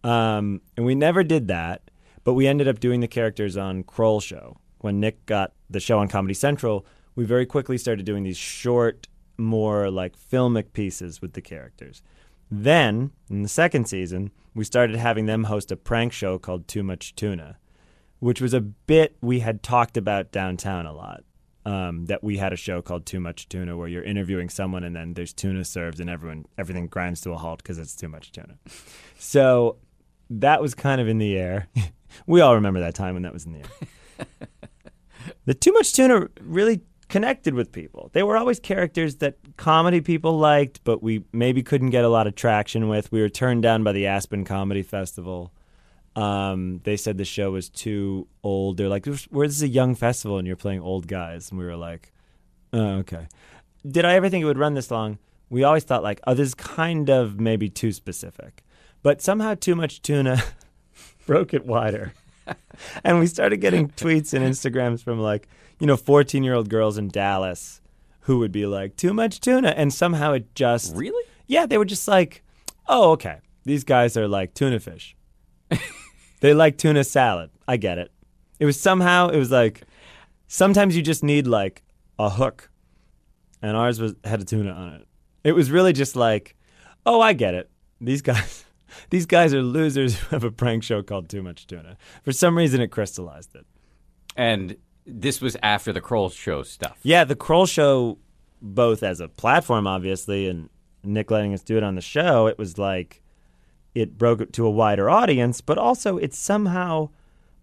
Um, 0.04 0.60
and 0.76 0.84
we 0.86 0.94
never 0.94 1.22
did 1.24 1.48
that, 1.48 1.90
but 2.24 2.34
we 2.34 2.46
ended 2.46 2.68
up 2.68 2.80
doing 2.80 3.00
the 3.00 3.08
characters 3.08 3.56
on 3.56 3.82
Kroll 3.82 4.20
Show. 4.20 4.58
When 4.80 5.00
Nick 5.00 5.26
got 5.26 5.54
the 5.68 5.80
show 5.80 5.98
on 5.98 6.08
Comedy 6.08 6.34
Central, 6.34 6.86
we 7.16 7.24
very 7.24 7.46
quickly 7.46 7.78
started 7.78 8.06
doing 8.06 8.22
these 8.22 8.36
short, 8.36 9.08
more 9.36 9.90
like 9.90 10.16
filmic 10.16 10.72
pieces 10.72 11.20
with 11.20 11.32
the 11.32 11.40
characters. 11.40 12.02
Then, 12.50 13.10
in 13.28 13.42
the 13.42 13.48
second 13.48 13.86
season, 13.88 14.30
we 14.54 14.64
started 14.64 14.96
having 14.96 15.26
them 15.26 15.44
host 15.44 15.70
a 15.70 15.76
prank 15.76 16.12
show 16.12 16.38
called 16.38 16.66
Too 16.66 16.82
Much 16.82 17.14
Tuna, 17.14 17.58
which 18.18 18.40
was 18.40 18.54
a 18.54 18.60
bit 18.60 19.16
we 19.20 19.40
had 19.40 19.62
talked 19.62 19.96
about 19.96 20.32
downtown 20.32 20.86
a 20.86 20.92
lot. 20.92 21.24
Um, 21.66 22.06
that 22.06 22.24
we 22.24 22.38
had 22.38 22.54
a 22.54 22.56
show 22.56 22.80
called 22.80 23.04
Too 23.04 23.20
Much 23.20 23.46
Tuna, 23.50 23.76
where 23.76 23.88
you're 23.88 24.02
interviewing 24.02 24.48
someone 24.48 24.84
and 24.84 24.96
then 24.96 25.12
there's 25.12 25.34
tuna 25.34 25.66
served 25.66 26.00
and 26.00 26.08
everyone 26.08 26.46
everything 26.56 26.86
grinds 26.86 27.20
to 27.22 27.32
a 27.32 27.36
halt 27.36 27.62
because 27.62 27.76
it's 27.76 27.94
too 27.94 28.08
much 28.08 28.32
tuna. 28.32 28.56
So 29.18 29.76
that 30.30 30.62
was 30.62 30.74
kind 30.74 30.98
of 30.98 31.08
in 31.08 31.18
the 31.18 31.36
air. 31.36 31.68
we 32.26 32.40
all 32.40 32.54
remember 32.54 32.80
that 32.80 32.94
time 32.94 33.14
when 33.14 33.24
that 33.24 33.34
was 33.34 33.44
in 33.44 33.52
the 33.52 33.58
air. 33.58 34.26
the 35.44 35.54
Too 35.54 35.72
Much 35.72 35.92
Tuna 35.92 36.28
really 36.40 36.80
connected 37.08 37.54
with 37.54 37.72
people. 37.72 38.10
They 38.12 38.22
were 38.22 38.36
always 38.36 38.60
characters 38.60 39.16
that 39.16 39.36
comedy 39.56 40.00
people 40.00 40.38
liked, 40.38 40.84
but 40.84 41.02
we 41.02 41.24
maybe 41.32 41.62
couldn't 41.62 41.90
get 41.90 42.04
a 42.04 42.08
lot 42.08 42.26
of 42.26 42.34
traction 42.34 42.88
with. 42.88 43.10
We 43.10 43.20
were 43.20 43.28
turned 43.28 43.62
down 43.62 43.82
by 43.82 43.92
the 43.92 44.06
Aspen 44.06 44.44
Comedy 44.44 44.82
Festival. 44.82 45.52
Um, 46.16 46.80
they 46.84 46.96
said 46.96 47.16
the 47.16 47.24
show 47.24 47.52
was 47.52 47.68
too 47.68 48.26
old. 48.42 48.76
They're 48.76 48.88
like, 48.88 49.06
"Where 49.30 49.46
this 49.46 49.56
is 49.56 49.62
a 49.62 49.68
young 49.68 49.94
festival 49.94 50.38
and 50.38 50.46
you're 50.46 50.56
playing 50.56 50.80
old 50.80 51.06
guys," 51.06 51.50
and 51.50 51.58
we 51.58 51.64
were 51.64 51.76
like, 51.76 52.12
"Oh, 52.72 52.98
okay." 52.98 53.28
Did 53.86 54.04
I 54.04 54.14
ever 54.14 54.28
think 54.28 54.42
it 54.42 54.46
would 54.46 54.58
run 54.58 54.74
this 54.74 54.90
long? 54.90 55.18
We 55.48 55.62
always 55.64 55.84
thought 55.84 56.02
like, 56.02 56.20
"Oh, 56.26 56.34
this 56.34 56.48
is 56.48 56.54
kind 56.54 57.08
of 57.08 57.38
maybe 57.40 57.68
too 57.68 57.92
specific," 57.92 58.64
but 59.02 59.22
somehow 59.22 59.54
too 59.54 59.74
much 59.76 60.02
tuna 60.02 60.42
broke 61.26 61.54
it 61.54 61.64
wider. 61.64 62.12
and 63.04 63.18
we 63.18 63.26
started 63.26 63.58
getting 63.58 63.88
tweets 63.90 64.34
and 64.34 64.44
Instagrams 64.44 65.02
from 65.02 65.20
like, 65.20 65.48
you 65.78 65.86
know, 65.86 65.96
14 65.96 66.42
year 66.42 66.54
old 66.54 66.68
girls 66.68 66.98
in 66.98 67.08
Dallas 67.08 67.80
who 68.20 68.38
would 68.38 68.52
be 68.52 68.66
like, 68.66 68.96
too 68.96 69.14
much 69.14 69.40
tuna. 69.40 69.68
And 69.68 69.92
somehow 69.92 70.32
it 70.32 70.54
just. 70.54 70.94
Really? 70.94 71.24
Yeah, 71.46 71.66
they 71.66 71.78
were 71.78 71.84
just 71.84 72.06
like, 72.06 72.42
oh, 72.86 73.12
okay. 73.12 73.38
These 73.64 73.84
guys 73.84 74.16
are 74.16 74.28
like 74.28 74.54
tuna 74.54 74.80
fish. 74.80 75.16
They 76.40 76.54
like 76.54 76.78
tuna 76.78 77.04
salad. 77.04 77.50
I 77.66 77.76
get 77.76 77.98
it. 77.98 78.12
It 78.58 78.64
was 78.64 78.80
somehow 78.80 79.28
it 79.28 79.38
was 79.38 79.50
like 79.50 79.82
sometimes 80.46 80.96
you 80.96 81.02
just 81.02 81.22
need 81.22 81.46
like 81.46 81.82
a 82.18 82.30
hook, 82.30 82.70
and 83.62 83.76
ours 83.76 84.00
was 84.00 84.14
had 84.24 84.40
a 84.40 84.44
tuna 84.44 84.70
on 84.70 84.94
it. 84.94 85.08
It 85.44 85.52
was 85.52 85.70
really 85.70 85.92
just 85.92 86.16
like, 86.16 86.56
oh, 87.06 87.20
I 87.20 87.32
get 87.32 87.54
it. 87.54 87.70
These 88.00 88.22
guys, 88.22 88.64
these 89.10 89.26
guys 89.26 89.54
are 89.54 89.62
losers 89.62 90.18
who 90.18 90.28
have 90.30 90.44
a 90.44 90.50
prank 90.50 90.82
show 90.82 91.02
called 91.02 91.28
Too 91.28 91.42
Much 91.42 91.66
Tuna. 91.66 91.96
For 92.22 92.32
some 92.32 92.56
reason, 92.56 92.80
it 92.80 92.88
crystallized 92.88 93.54
it. 93.54 93.66
And 94.36 94.76
this 95.06 95.40
was 95.40 95.56
after 95.62 95.92
the 95.92 96.00
Kroll 96.00 96.30
show 96.30 96.62
stuff. 96.62 96.98
Yeah, 97.02 97.24
the 97.24 97.36
Kroll 97.36 97.66
show, 97.66 98.18
both 98.60 99.02
as 99.02 99.20
a 99.20 99.28
platform, 99.28 99.86
obviously, 99.86 100.48
and 100.48 100.68
Nick 101.02 101.30
letting 101.30 101.54
us 101.54 101.62
do 101.62 101.76
it 101.76 101.82
on 101.82 101.94
the 101.94 102.00
show, 102.00 102.46
it 102.46 102.58
was 102.58 102.78
like 102.78 103.22
it 103.94 104.18
broke 104.18 104.40
it 104.40 104.52
to 104.54 104.66
a 104.66 104.70
wider 104.70 105.08
audience, 105.08 105.60
but 105.60 105.78
also 105.78 106.18
it 106.18 106.34
somehow 106.34 107.10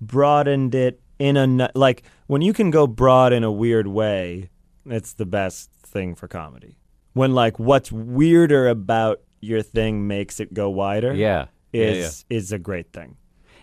broadened 0.02 0.76
it 0.76 1.02
in 1.20 1.38
a 1.38 1.70
like 1.76 2.04
when 2.28 2.42
you 2.42 2.54
can 2.54 2.72
go 2.72 2.88
broad 2.88 3.32
in 3.32 3.44
a 3.44 3.52
weird 3.52 3.88
way, 3.88 4.50
it's 4.86 5.14
the 5.14 5.26
best 5.26 5.72
thing 5.72 6.16
for 6.16 6.28
comedy. 6.28 6.78
When 7.14 7.34
like 7.34 7.58
what's 7.60 7.92
weirder 7.92 8.68
about 8.68 9.22
your 9.42 9.62
thing 9.62 10.08
makes 10.08 10.40
it 10.40 10.54
go 10.54 10.70
wider, 10.70 11.14
Yeah. 11.14 11.48
Yeah, 11.74 11.84
is 11.88 12.26
is 12.30 12.52
a 12.54 12.58
great 12.60 12.94
thing. 12.94 13.18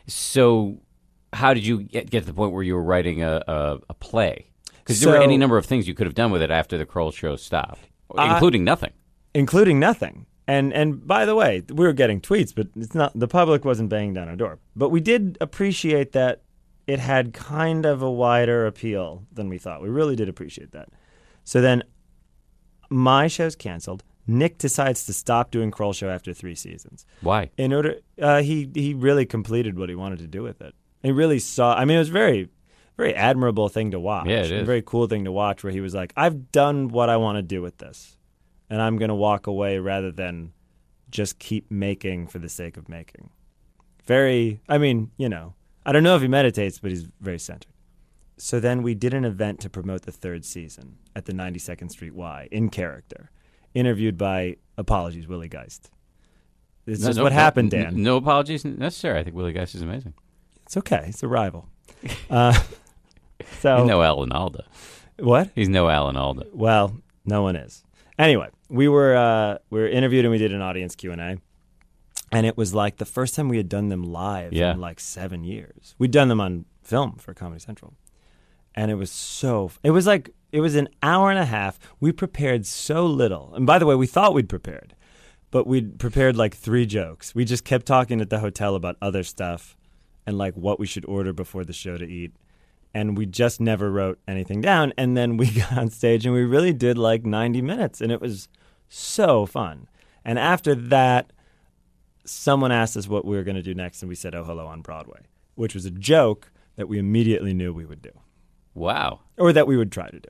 So, 0.06 0.78
how 1.32 1.54
did 1.54 1.64
you 1.64 1.82
get, 1.84 2.10
get 2.10 2.20
to 2.20 2.26
the 2.26 2.34
point 2.34 2.52
where 2.52 2.62
you 2.62 2.74
were 2.74 2.82
writing 2.82 3.22
a, 3.22 3.42
a, 3.48 3.78
a 3.88 3.94
play? 3.94 4.50
Because 4.78 5.00
there 5.00 5.12
were 5.14 5.22
any 5.22 5.38
number 5.38 5.56
of 5.56 5.64
things 5.64 5.88
you 5.88 5.94
could 5.94 6.06
have 6.06 6.14
done 6.14 6.30
with 6.30 6.42
it 6.42 6.50
after 6.50 6.76
the 6.76 6.84
Kroll 6.84 7.10
show 7.10 7.36
stopped, 7.36 7.88
including 8.14 8.64
nothing. 8.64 8.92
including 9.32 9.80
nothing. 9.80 10.26
And 10.46 10.74
and 10.74 11.06
by 11.06 11.24
the 11.24 11.34
way, 11.34 11.62
we 11.68 11.86
were 11.86 11.92
getting 11.94 12.20
tweets, 12.20 12.52
but 12.54 12.66
it's 12.76 12.94
not 12.94 13.18
the 13.18 13.28
public 13.28 13.64
wasn't 13.64 13.88
banging 13.88 14.12
down 14.12 14.28
our 14.28 14.36
door. 14.36 14.58
But 14.76 14.90
we 14.90 15.00
did 15.00 15.38
appreciate 15.40 16.12
that 16.12 16.42
it 16.86 16.98
had 16.98 17.32
kind 17.32 17.86
of 17.86 18.02
a 18.02 18.10
wider 18.10 18.66
appeal 18.66 19.24
than 19.32 19.48
we 19.48 19.56
thought. 19.56 19.80
We 19.80 19.88
really 19.88 20.16
did 20.16 20.28
appreciate 20.28 20.72
that. 20.72 20.88
So 21.44 21.60
then 21.62 21.84
my 22.90 23.28
show's 23.28 23.56
canceled. 23.56 24.02
Nick 24.26 24.58
decides 24.58 25.04
to 25.06 25.12
stop 25.12 25.50
doing 25.50 25.70
Kroll 25.70 25.92
Show 25.92 26.08
after 26.08 26.32
three 26.32 26.54
seasons. 26.54 27.04
Why? 27.20 27.50
In 27.56 27.72
order, 27.72 27.96
uh, 28.20 28.42
he 28.42 28.68
he 28.74 28.94
really 28.94 29.26
completed 29.26 29.78
what 29.78 29.88
he 29.88 29.94
wanted 29.94 30.20
to 30.20 30.26
do 30.26 30.42
with 30.42 30.60
it. 30.60 30.74
He 31.02 31.10
really 31.10 31.38
saw. 31.38 31.74
I 31.74 31.84
mean, 31.84 31.96
it 31.96 32.00
was 32.00 32.08
very, 32.08 32.48
very 32.96 33.14
admirable 33.14 33.68
thing 33.68 33.90
to 33.90 34.00
watch. 34.00 34.28
Yeah, 34.28 34.42
it 34.42 34.52
A 34.52 34.64
very 34.64 34.82
cool 34.82 35.08
thing 35.08 35.24
to 35.24 35.32
watch. 35.32 35.64
Where 35.64 35.72
he 35.72 35.80
was 35.80 35.94
like, 35.94 36.12
"I've 36.16 36.52
done 36.52 36.88
what 36.88 37.08
I 37.08 37.16
want 37.16 37.36
to 37.36 37.42
do 37.42 37.62
with 37.62 37.78
this, 37.78 38.16
and 38.70 38.80
I'm 38.80 38.96
going 38.96 39.08
to 39.08 39.14
walk 39.14 39.46
away 39.46 39.78
rather 39.78 40.12
than 40.12 40.52
just 41.10 41.38
keep 41.38 41.70
making 41.70 42.28
for 42.28 42.38
the 42.38 42.48
sake 42.48 42.76
of 42.76 42.88
making." 42.88 43.30
Very. 44.04 44.60
I 44.68 44.78
mean, 44.78 45.10
you 45.16 45.28
know, 45.28 45.54
I 45.84 45.90
don't 45.90 46.04
know 46.04 46.14
if 46.14 46.22
he 46.22 46.28
meditates, 46.28 46.78
but 46.78 46.90
he's 46.90 47.08
very 47.20 47.38
centered. 47.38 47.72
So 48.36 48.58
then 48.58 48.82
we 48.82 48.94
did 48.94 49.14
an 49.14 49.24
event 49.24 49.60
to 49.60 49.70
promote 49.70 50.02
the 50.02 50.12
third 50.12 50.44
season 50.44 50.98
at 51.14 51.26
the 51.26 51.32
92nd 51.32 51.90
Street 51.90 52.14
Y 52.14 52.48
in 52.50 52.70
character, 52.70 53.30
interviewed 53.74 54.16
by 54.18 54.56
apologies 54.78 55.26
Willie 55.28 55.48
Geist. 55.48 55.90
This 56.84 56.98
is 56.98 57.04
No- 57.04 57.08
just 57.10 57.16
no- 57.18 57.22
what 57.24 57.32
happened, 57.32 57.70
Dan. 57.70 58.02
No 58.02 58.16
apologies 58.16 58.64
necessary. 58.64 59.18
I 59.18 59.22
think 59.24 59.36
Willie 59.36 59.52
Geist 59.52 59.74
is 59.74 59.82
amazing. 59.82 60.14
It's 60.64 60.76
okay. 60.76 61.04
It's 61.08 61.22
a 61.22 61.28
rival. 61.28 61.68
Uh, 62.30 62.58
so 63.60 63.78
He's 63.78 63.86
no 63.86 64.02
Alan 64.02 64.32
Alda. 64.32 64.64
what? 65.18 65.50
He's 65.54 65.68
no 65.68 65.88
Alan 65.88 66.16
Alda. 66.16 66.46
Well, 66.52 66.96
no 67.24 67.42
one 67.42 67.54
is. 67.56 67.84
Anyway, 68.18 68.48
we 68.68 68.88
were 68.88 69.14
uh, 69.16 69.58
we 69.70 69.80
were 69.80 69.88
interviewed 69.88 70.24
and 70.24 70.32
we 70.32 70.38
did 70.38 70.52
an 70.52 70.60
audience 70.62 70.94
Q 70.96 71.12
and 71.12 71.20
A, 71.20 71.38
and 72.32 72.46
it 72.46 72.56
was 72.56 72.74
like 72.74 72.96
the 72.96 73.04
first 73.04 73.34
time 73.34 73.48
we 73.48 73.56
had 73.56 73.68
done 73.68 73.88
them 73.88 74.02
live 74.02 74.52
Yeah. 74.52 74.72
in 74.72 74.80
like 74.80 74.98
seven 75.00 75.44
years. 75.44 75.94
We'd 75.98 76.10
done 76.10 76.28
them 76.28 76.40
on 76.40 76.64
film 76.82 77.16
for 77.16 77.34
Comedy 77.34 77.60
Central, 77.60 77.94
and 78.74 78.90
it 78.90 78.94
was 78.94 79.10
so. 79.10 79.70
It 79.82 79.90
was 79.90 80.06
like 80.06 80.30
it 80.53 80.61
was 80.61 80.74
an 80.76 80.88
hour 81.03 81.30
and 81.30 81.38
a 81.38 81.44
half. 81.46 81.78
We 81.98 82.12
prepared 82.12 82.66
so 82.66 83.05
little, 83.07 83.53
and 83.55 83.66
by 83.66 83.78
the 83.78 83.86
way, 83.86 83.94
we 83.94 84.07
thought 84.07 84.34
we'd 84.34 84.48
prepared, 84.48 84.94
but 85.50 85.66
we'd 85.66 85.98
prepared 85.98 86.36
like 86.36 86.55
three 86.55 86.86
jokes. 86.86 87.34
We 87.34 87.44
just 87.44 87.64
kept 87.64 87.86
talking 87.86 88.20
at 88.20 88.30
the 88.30 88.38
hotel 88.40 88.74
about 88.74 88.96
other 89.03 89.22
stuff, 89.22 89.76
and 90.26 90.38
like 90.38 90.55
what 90.55 90.78
we 90.78 90.86
should 90.86 91.05
order 91.07 91.32
before 91.32 91.64
the 91.64 91.72
show 91.72 91.96
to 91.96 92.07
eat 92.07 92.32
and 92.94 93.16
we 93.16 93.24
just 93.24 93.59
never 93.59 93.90
wrote 93.90 94.18
anything 94.28 94.61
down. 94.61 94.92
And 94.98 95.16
then 95.16 95.36
we 95.38 95.46
got 95.50 95.72
on 95.78 95.88
stage 95.90 96.26
and 96.26 96.34
we 96.34 96.42
really 96.44 96.72
did 96.74 96.98
like 96.98 97.24
90 97.24 97.62
minutes, 97.62 98.00
and 98.00 98.12
it 98.12 98.20
was 98.20 98.48
so 98.88 99.46
fun. 99.46 99.88
And 100.24 100.38
after 100.38 100.74
that, 100.74 101.32
someone 102.24 102.70
asked 102.70 102.96
us 102.96 103.09
what 103.09 103.24
we 103.24 103.36
were 103.36 103.42
going 103.44 103.57
to 103.57 103.62
do 103.62 103.74
next, 103.74 104.03
and 104.03 104.09
we 104.09 104.14
said, 104.14 104.34
Oh, 104.34 104.44
hello 104.44 104.66
on 104.66 104.82
Broadway, 104.82 105.20
which 105.55 105.74
was 105.74 105.84
a 105.86 105.90
joke 105.90 106.53
that 106.76 106.88
we 106.88 106.98
immediately 106.98 107.55
knew 107.55 107.72
we 107.72 107.84
would 107.86 108.03
do, 108.03 108.11
Wow. 108.74 109.20
or 109.38 109.53
that 109.53 109.66
we 109.66 109.76
would 109.76 109.90
try 109.90 110.09
to 110.09 110.20
do. 110.20 110.28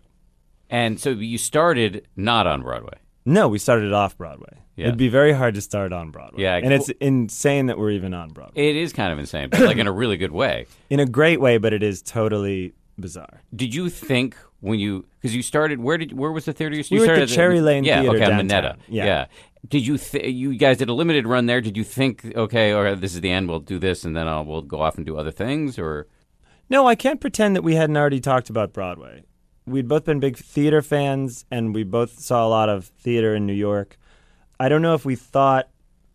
And 0.72 0.98
so 0.98 1.10
you 1.10 1.38
started 1.38 2.08
not 2.16 2.46
on 2.46 2.62
Broadway. 2.62 2.98
No, 3.24 3.46
we 3.46 3.58
started 3.58 3.92
off 3.92 4.16
Broadway. 4.16 4.58
Yeah. 4.74 4.86
It'd 4.86 4.96
be 4.98 5.08
very 5.08 5.32
hard 5.32 5.54
to 5.54 5.60
start 5.60 5.92
on 5.92 6.10
Broadway. 6.10 6.42
Yeah, 6.42 6.56
and 6.56 6.72
it's 6.72 6.88
insane 7.00 7.66
that 7.66 7.78
we're 7.78 7.90
even 7.90 8.14
on 8.14 8.30
Broadway. 8.30 8.70
It 8.70 8.76
is 8.76 8.92
kind 8.92 9.12
of 9.12 9.18
insane, 9.18 9.50
but 9.50 9.60
like 9.60 9.76
in 9.76 9.86
a 9.86 9.92
really 9.92 10.16
good 10.16 10.32
way. 10.32 10.66
In 10.90 10.98
a 10.98 11.06
great 11.06 11.40
way, 11.40 11.58
but 11.58 11.72
it 11.72 11.82
is 11.82 12.02
totally 12.02 12.74
bizarre. 12.98 13.42
Did 13.54 13.74
you 13.74 13.88
think 13.90 14.36
when 14.60 14.78
you 14.78 15.04
because 15.20 15.34
you 15.36 15.42
started 15.42 15.80
where 15.80 15.98
did 15.98 16.16
where 16.18 16.32
was 16.32 16.44
the 16.46 16.52
theater 16.52 16.74
you, 16.74 16.84
you 16.88 17.00
We 17.00 17.02
at 17.02 17.04
started 17.06 17.28
the 17.28 17.34
Cherry 17.34 17.60
Lane 17.60 17.84
yeah 17.84 18.00
Theater 18.00 18.16
okay 18.16 18.18
downtown. 18.26 18.36
Minetta 18.46 18.76
Yeah. 18.88 19.26
Did 19.68 19.86
you 19.86 19.98
th- 19.98 20.34
you 20.34 20.56
guys 20.56 20.78
did 20.78 20.88
a 20.88 20.94
limited 20.94 21.26
run 21.26 21.46
there? 21.46 21.60
Did 21.60 21.76
you 21.76 21.84
think 21.84 22.24
okay, 22.34 22.72
or 22.72 22.94
this 22.96 23.14
is 23.14 23.20
the 23.20 23.30
end? 23.30 23.48
We'll 23.48 23.60
do 23.60 23.78
this, 23.78 24.04
and 24.04 24.16
then 24.16 24.26
I'll, 24.26 24.44
we'll 24.44 24.62
go 24.62 24.80
off 24.80 24.96
and 24.96 25.04
do 25.06 25.16
other 25.18 25.30
things, 25.30 25.78
or 25.78 26.06
No, 26.70 26.86
I 26.86 26.94
can't 26.94 27.20
pretend 27.20 27.56
that 27.56 27.62
we 27.62 27.74
hadn't 27.74 27.96
already 27.96 28.20
talked 28.20 28.50
about 28.50 28.72
Broadway. 28.72 29.22
We'd 29.66 29.88
both 29.88 30.04
been 30.04 30.20
big 30.20 30.36
theater 30.36 30.82
fans, 30.82 31.44
and 31.50 31.74
we 31.74 31.84
both 31.84 32.18
saw 32.18 32.46
a 32.46 32.48
lot 32.48 32.68
of 32.68 32.86
theater 32.86 33.34
in 33.34 33.46
New 33.46 33.52
York. 33.52 33.96
I 34.58 34.68
don't 34.68 34.82
know 34.82 34.94
if 34.94 35.04
we 35.04 35.14
thought, 35.14 35.68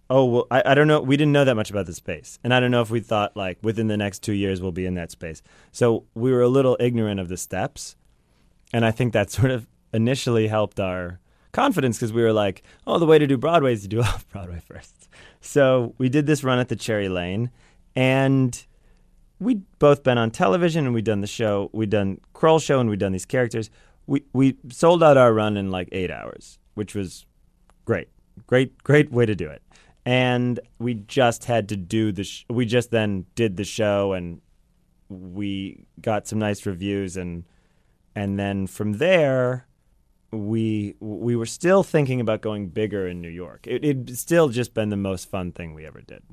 oh, 0.09 0.25
well, 0.25 0.47
I, 0.51 0.63
I 0.65 0.73
don't 0.73 0.87
know. 0.87 1.01
We 1.01 1.17
didn't 1.17 1.33
know 1.33 1.45
that 1.45 1.55
much 1.55 1.69
about 1.69 1.85
the 1.85 1.93
space. 1.93 2.39
And 2.43 2.53
I 2.53 2.59
don't 2.59 2.71
know 2.71 2.81
if 2.81 2.89
we 2.89 2.99
thought, 2.99 3.35
like, 3.35 3.57
within 3.61 3.87
the 3.87 3.97
next 3.97 4.19
two 4.19 4.33
years, 4.33 4.61
we'll 4.61 4.71
be 4.71 4.85
in 4.85 4.95
that 4.95 5.11
space. 5.11 5.41
So 5.71 6.05
we 6.13 6.31
were 6.31 6.41
a 6.41 6.49
little 6.49 6.77
ignorant 6.79 7.19
of 7.19 7.29
the 7.29 7.37
steps. 7.37 7.95
And 8.73 8.85
I 8.85 8.91
think 8.91 9.13
that 9.13 9.31
sort 9.37 9.51
of 9.51 9.67
initially 9.93 10.47
helped 10.47 10.79
our 10.79 11.19
confidence 11.51 11.97
because 11.97 12.13
we 12.13 12.21
were 12.21 12.33
like, 12.33 12.63
oh, 12.85 12.99
the 12.99 13.05
way 13.05 13.17
to 13.17 13.27
do 13.27 13.37
Broadway 13.37 13.73
is 13.73 13.81
to 13.83 13.87
do 13.87 14.01
off 14.01 14.27
Broadway 14.29 14.61
first. 14.65 15.09
So 15.41 15.93
we 15.97 16.09
did 16.09 16.25
this 16.25 16.43
run 16.43 16.59
at 16.59 16.69
the 16.69 16.75
Cherry 16.75 17.09
Lane, 17.09 17.51
and 17.95 18.65
we'd 19.39 19.63
both 19.79 20.03
been 20.03 20.17
on 20.17 20.31
television 20.31 20.85
and 20.85 20.93
we'd 20.93 21.05
done 21.05 21.21
the 21.21 21.27
show. 21.27 21.69
We'd 21.73 21.89
done 21.89 22.19
Kroll 22.33 22.59
show 22.59 22.79
and 22.79 22.89
we'd 22.89 22.99
done 22.99 23.11
these 23.11 23.25
characters. 23.25 23.69
We 24.05 24.23
we 24.33 24.57
sold 24.69 25.03
out 25.03 25.17
our 25.17 25.33
run 25.33 25.57
in 25.57 25.69
like 25.69 25.89
eight 25.91 26.11
hours, 26.11 26.59
which 26.75 26.95
was 26.95 27.25
great, 27.85 28.07
great, 28.47 28.83
great 28.83 29.11
way 29.11 29.25
to 29.25 29.35
do 29.35 29.49
it. 29.49 29.61
And 30.05 30.59
we 30.79 30.93
just 30.93 31.45
had 31.45 31.67
to 31.69 31.75
do 31.75 32.11
the. 32.11 32.23
Sh- 32.23 32.45
we 32.49 32.65
just 32.65 32.91
then 32.91 33.25
did 33.35 33.57
the 33.57 33.65
show 33.65 34.13
and 34.13 34.41
we 35.09 35.85
got 36.01 36.27
some 36.27 36.39
nice 36.39 36.65
reviews 36.65 37.15
and 37.15 37.45
and 38.15 38.37
then 38.37 38.67
from 38.67 38.93
there 38.93 39.67
we 40.31 40.95
we 40.99 41.35
were 41.35 41.45
still 41.45 41.83
thinking 41.83 42.19
about 42.19 42.41
going 42.41 42.67
bigger 42.67 43.07
in 43.07 43.21
New 43.21 43.29
York. 43.29 43.65
It, 43.67 43.83
it'd 43.83 44.17
still 44.17 44.49
just 44.49 44.73
been 44.73 44.89
the 44.89 44.97
most 44.97 45.29
fun 45.29 45.51
thing 45.51 45.73
we 45.73 45.85
ever 45.85 46.01
did. 46.01 46.23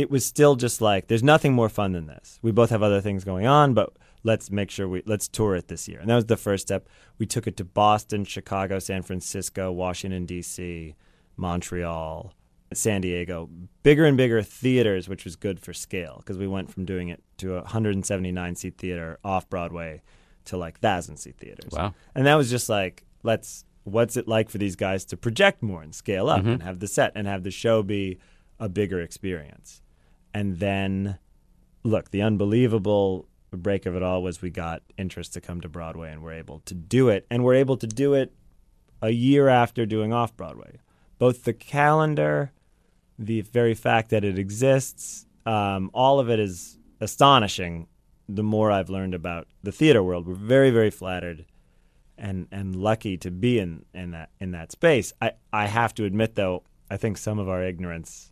It 0.00 0.10
was 0.10 0.24
still 0.24 0.56
just 0.56 0.80
like 0.80 1.08
there's 1.08 1.22
nothing 1.22 1.52
more 1.52 1.68
fun 1.68 1.92
than 1.92 2.06
this. 2.06 2.38
We 2.42 2.52
both 2.52 2.70
have 2.70 2.82
other 2.82 3.00
things 3.00 3.24
going 3.24 3.46
on, 3.46 3.74
but 3.74 3.92
let's 4.22 4.50
make 4.50 4.70
sure 4.70 4.88
we 4.88 5.02
let's 5.06 5.28
tour 5.28 5.54
it 5.54 5.68
this 5.68 5.88
year. 5.88 6.00
And 6.00 6.08
that 6.08 6.14
was 6.14 6.26
the 6.26 6.36
first 6.36 6.66
step. 6.66 6.88
We 7.18 7.26
took 7.26 7.46
it 7.46 7.56
to 7.58 7.64
Boston, 7.64 8.24
Chicago, 8.24 8.78
San 8.78 9.02
Francisco, 9.02 9.70
Washington 9.72 10.26
D.C., 10.26 10.94
Montreal, 11.36 12.32
San 12.72 13.00
Diego, 13.00 13.50
bigger 13.82 14.04
and 14.04 14.16
bigger 14.16 14.42
theaters, 14.42 15.08
which 15.08 15.24
was 15.24 15.36
good 15.36 15.58
for 15.60 15.72
scale 15.72 16.16
because 16.18 16.38
we 16.38 16.46
went 16.46 16.72
from 16.72 16.84
doing 16.84 17.08
it 17.08 17.22
to 17.38 17.54
a 17.54 17.62
179 17.62 18.54
seat 18.54 18.78
theater 18.78 19.18
off 19.24 19.48
Broadway 19.48 20.02
to 20.46 20.56
like 20.56 20.78
thousand 20.78 21.16
seat 21.16 21.36
theaters. 21.38 21.72
Wow. 21.72 21.94
And 22.14 22.26
that 22.26 22.36
was 22.36 22.50
just 22.50 22.68
like, 22.68 23.04
let's, 23.22 23.64
what's 23.84 24.16
it 24.16 24.28
like 24.28 24.48
for 24.48 24.58
these 24.58 24.76
guys 24.76 25.04
to 25.06 25.16
project 25.16 25.62
more 25.62 25.82
and 25.82 25.94
scale 25.94 26.28
up 26.28 26.40
mm-hmm. 26.40 26.50
and 26.50 26.62
have 26.62 26.78
the 26.78 26.86
set 26.86 27.12
and 27.14 27.26
have 27.26 27.42
the 27.42 27.50
show 27.50 27.82
be 27.82 28.18
a 28.58 28.68
bigger 28.68 29.00
experience? 29.00 29.82
And 30.32 30.58
then, 30.58 31.18
look, 31.82 32.10
the 32.10 32.22
unbelievable 32.22 33.26
break 33.52 33.86
of 33.86 33.96
it 33.96 34.02
all 34.02 34.22
was 34.22 34.40
we 34.40 34.50
got 34.50 34.82
interest 34.96 35.34
to 35.34 35.40
come 35.40 35.60
to 35.60 35.68
Broadway 35.68 36.12
and 36.12 36.22
we're 36.22 36.34
able 36.34 36.60
to 36.60 36.74
do 36.74 37.08
it. 37.08 37.26
And 37.30 37.44
we're 37.44 37.54
able 37.54 37.76
to 37.78 37.86
do 37.86 38.14
it 38.14 38.32
a 39.02 39.10
year 39.10 39.48
after 39.48 39.86
doing 39.86 40.12
off 40.12 40.36
Broadway. 40.36 40.78
Both 41.18 41.44
the 41.44 41.52
calendar, 41.52 42.52
the 43.18 43.40
very 43.42 43.74
fact 43.74 44.10
that 44.10 44.24
it 44.24 44.38
exists, 44.38 45.26
um, 45.46 45.90
all 45.92 46.20
of 46.20 46.30
it 46.30 46.38
is 46.38 46.78
astonishing. 47.00 47.88
The 48.28 48.42
more 48.42 48.70
I've 48.70 48.90
learned 48.90 49.14
about 49.14 49.48
the 49.62 49.72
theater 49.72 50.02
world, 50.02 50.26
we're 50.26 50.34
very, 50.34 50.70
very 50.70 50.90
flattered 50.90 51.46
and 52.16 52.46
and 52.52 52.76
lucky 52.76 53.16
to 53.16 53.30
be 53.30 53.58
in, 53.58 53.84
in 53.94 54.10
that 54.12 54.30
in 54.38 54.52
that 54.52 54.70
space. 54.70 55.12
I, 55.20 55.32
I 55.52 55.66
have 55.66 55.94
to 55.94 56.04
admit 56.04 56.34
though, 56.34 56.62
I 56.90 56.96
think 56.96 57.16
some 57.16 57.38
of 57.38 57.48
our 57.48 57.64
ignorance 57.64 58.29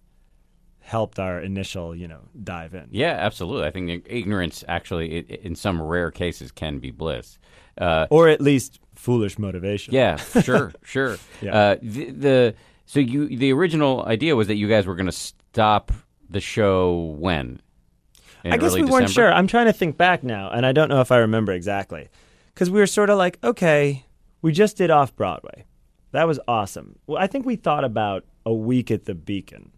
helped 0.88 1.18
our 1.18 1.38
initial, 1.38 1.94
you 1.94 2.08
know, 2.08 2.20
dive 2.42 2.74
in. 2.74 2.88
Yeah, 2.90 3.12
absolutely. 3.12 3.66
I 3.66 3.70
think 3.70 4.06
ignorance 4.08 4.64
actually, 4.66 5.18
in 5.18 5.54
some 5.54 5.80
rare 5.80 6.10
cases, 6.10 6.50
can 6.50 6.78
be 6.78 6.90
bliss, 6.90 7.38
uh, 7.76 8.06
or 8.10 8.28
at 8.28 8.40
least 8.40 8.80
foolish 8.94 9.38
motivation. 9.38 9.94
Yeah, 9.94 10.16
sure, 10.42 10.72
sure. 10.82 11.18
Yeah. 11.42 11.54
Uh, 11.54 11.76
the, 11.82 12.10
the, 12.10 12.54
so 12.86 13.00
you 13.00 13.28
the 13.36 13.52
original 13.52 14.04
idea 14.06 14.34
was 14.34 14.46
that 14.46 14.56
you 14.56 14.66
guys 14.66 14.86
were 14.86 14.94
going 14.94 15.06
to 15.06 15.12
stop 15.12 15.92
the 16.30 16.40
show 16.40 17.14
when. 17.18 17.60
I 18.44 18.56
guess 18.56 18.74
we 18.74 18.84
weren't 18.84 19.10
sure. 19.10 19.30
I'm 19.30 19.46
trying 19.46 19.66
to 19.66 19.74
think 19.74 19.98
back 19.98 20.22
now, 20.22 20.50
and 20.50 20.64
I 20.64 20.72
don't 20.72 20.88
know 20.88 21.02
if 21.02 21.12
I 21.12 21.18
remember 21.18 21.52
exactly, 21.52 22.08
because 22.54 22.70
we 22.70 22.80
were 22.80 22.86
sort 22.86 23.10
of 23.10 23.18
like, 23.18 23.38
okay, 23.44 24.06
we 24.40 24.52
just 24.52 24.78
did 24.78 24.90
off 24.90 25.14
Broadway. 25.14 25.66
That 26.12 26.26
was 26.26 26.40
awesome. 26.48 26.98
Well, 27.06 27.18
I 27.22 27.26
think 27.26 27.44
we 27.44 27.56
thought 27.56 27.84
about 27.84 28.24
a 28.46 28.54
week 28.54 28.90
at 28.90 29.04
the 29.04 29.14
Beacon. 29.14 29.72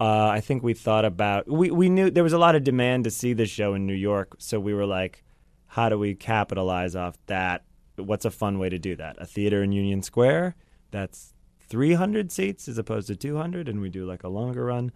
Uh, 0.00 0.28
I 0.28 0.40
think 0.40 0.62
we 0.62 0.72
thought 0.72 1.04
about 1.04 1.46
we 1.46 1.70
we 1.70 1.90
knew 1.90 2.10
there 2.10 2.24
was 2.24 2.32
a 2.32 2.38
lot 2.38 2.54
of 2.54 2.64
demand 2.64 3.04
to 3.04 3.10
see 3.10 3.34
the 3.34 3.44
show 3.44 3.74
in 3.74 3.86
New 3.86 3.94
York, 3.94 4.36
so 4.38 4.58
we 4.58 4.72
were 4.72 4.86
like, 4.86 5.22
how 5.66 5.90
do 5.90 5.98
we 5.98 6.14
capitalize 6.14 6.96
off 6.96 7.18
that? 7.26 7.64
What's 7.96 8.24
a 8.24 8.30
fun 8.30 8.58
way 8.58 8.70
to 8.70 8.78
do 8.78 8.96
that? 8.96 9.16
A 9.18 9.26
theater 9.26 9.62
in 9.62 9.72
Union 9.72 10.02
Square 10.02 10.56
that's 10.90 11.34
300 11.68 12.32
seats 12.32 12.66
as 12.66 12.78
opposed 12.78 13.08
to 13.08 13.16
200, 13.16 13.68
and 13.68 13.82
we 13.82 13.90
do 13.90 14.06
like 14.06 14.24
a 14.24 14.28
longer 14.28 14.64
run. 14.64 14.90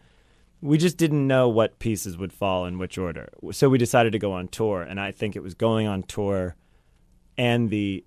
We 0.63 0.79
just 0.79 0.97
didn't 0.97 1.27
know 1.27 1.51
what 1.51 1.79
pieces 1.79 2.17
would 2.17 2.33
fall 2.33 2.65
in 2.65 2.79
which 2.79 2.97
order, 2.97 3.29
so 3.53 3.69
we 3.69 3.77
decided 3.77 4.13
to 4.13 4.19
go 4.19 4.33
on 4.33 4.49
tour. 4.49 4.81
And 4.81 4.99
I 4.99 5.13
think 5.13 5.37
it 5.37 5.43
was 5.43 5.53
going 5.53 5.87
on 5.87 6.05
tour 6.05 6.57
and 7.37 7.69
the 7.69 8.05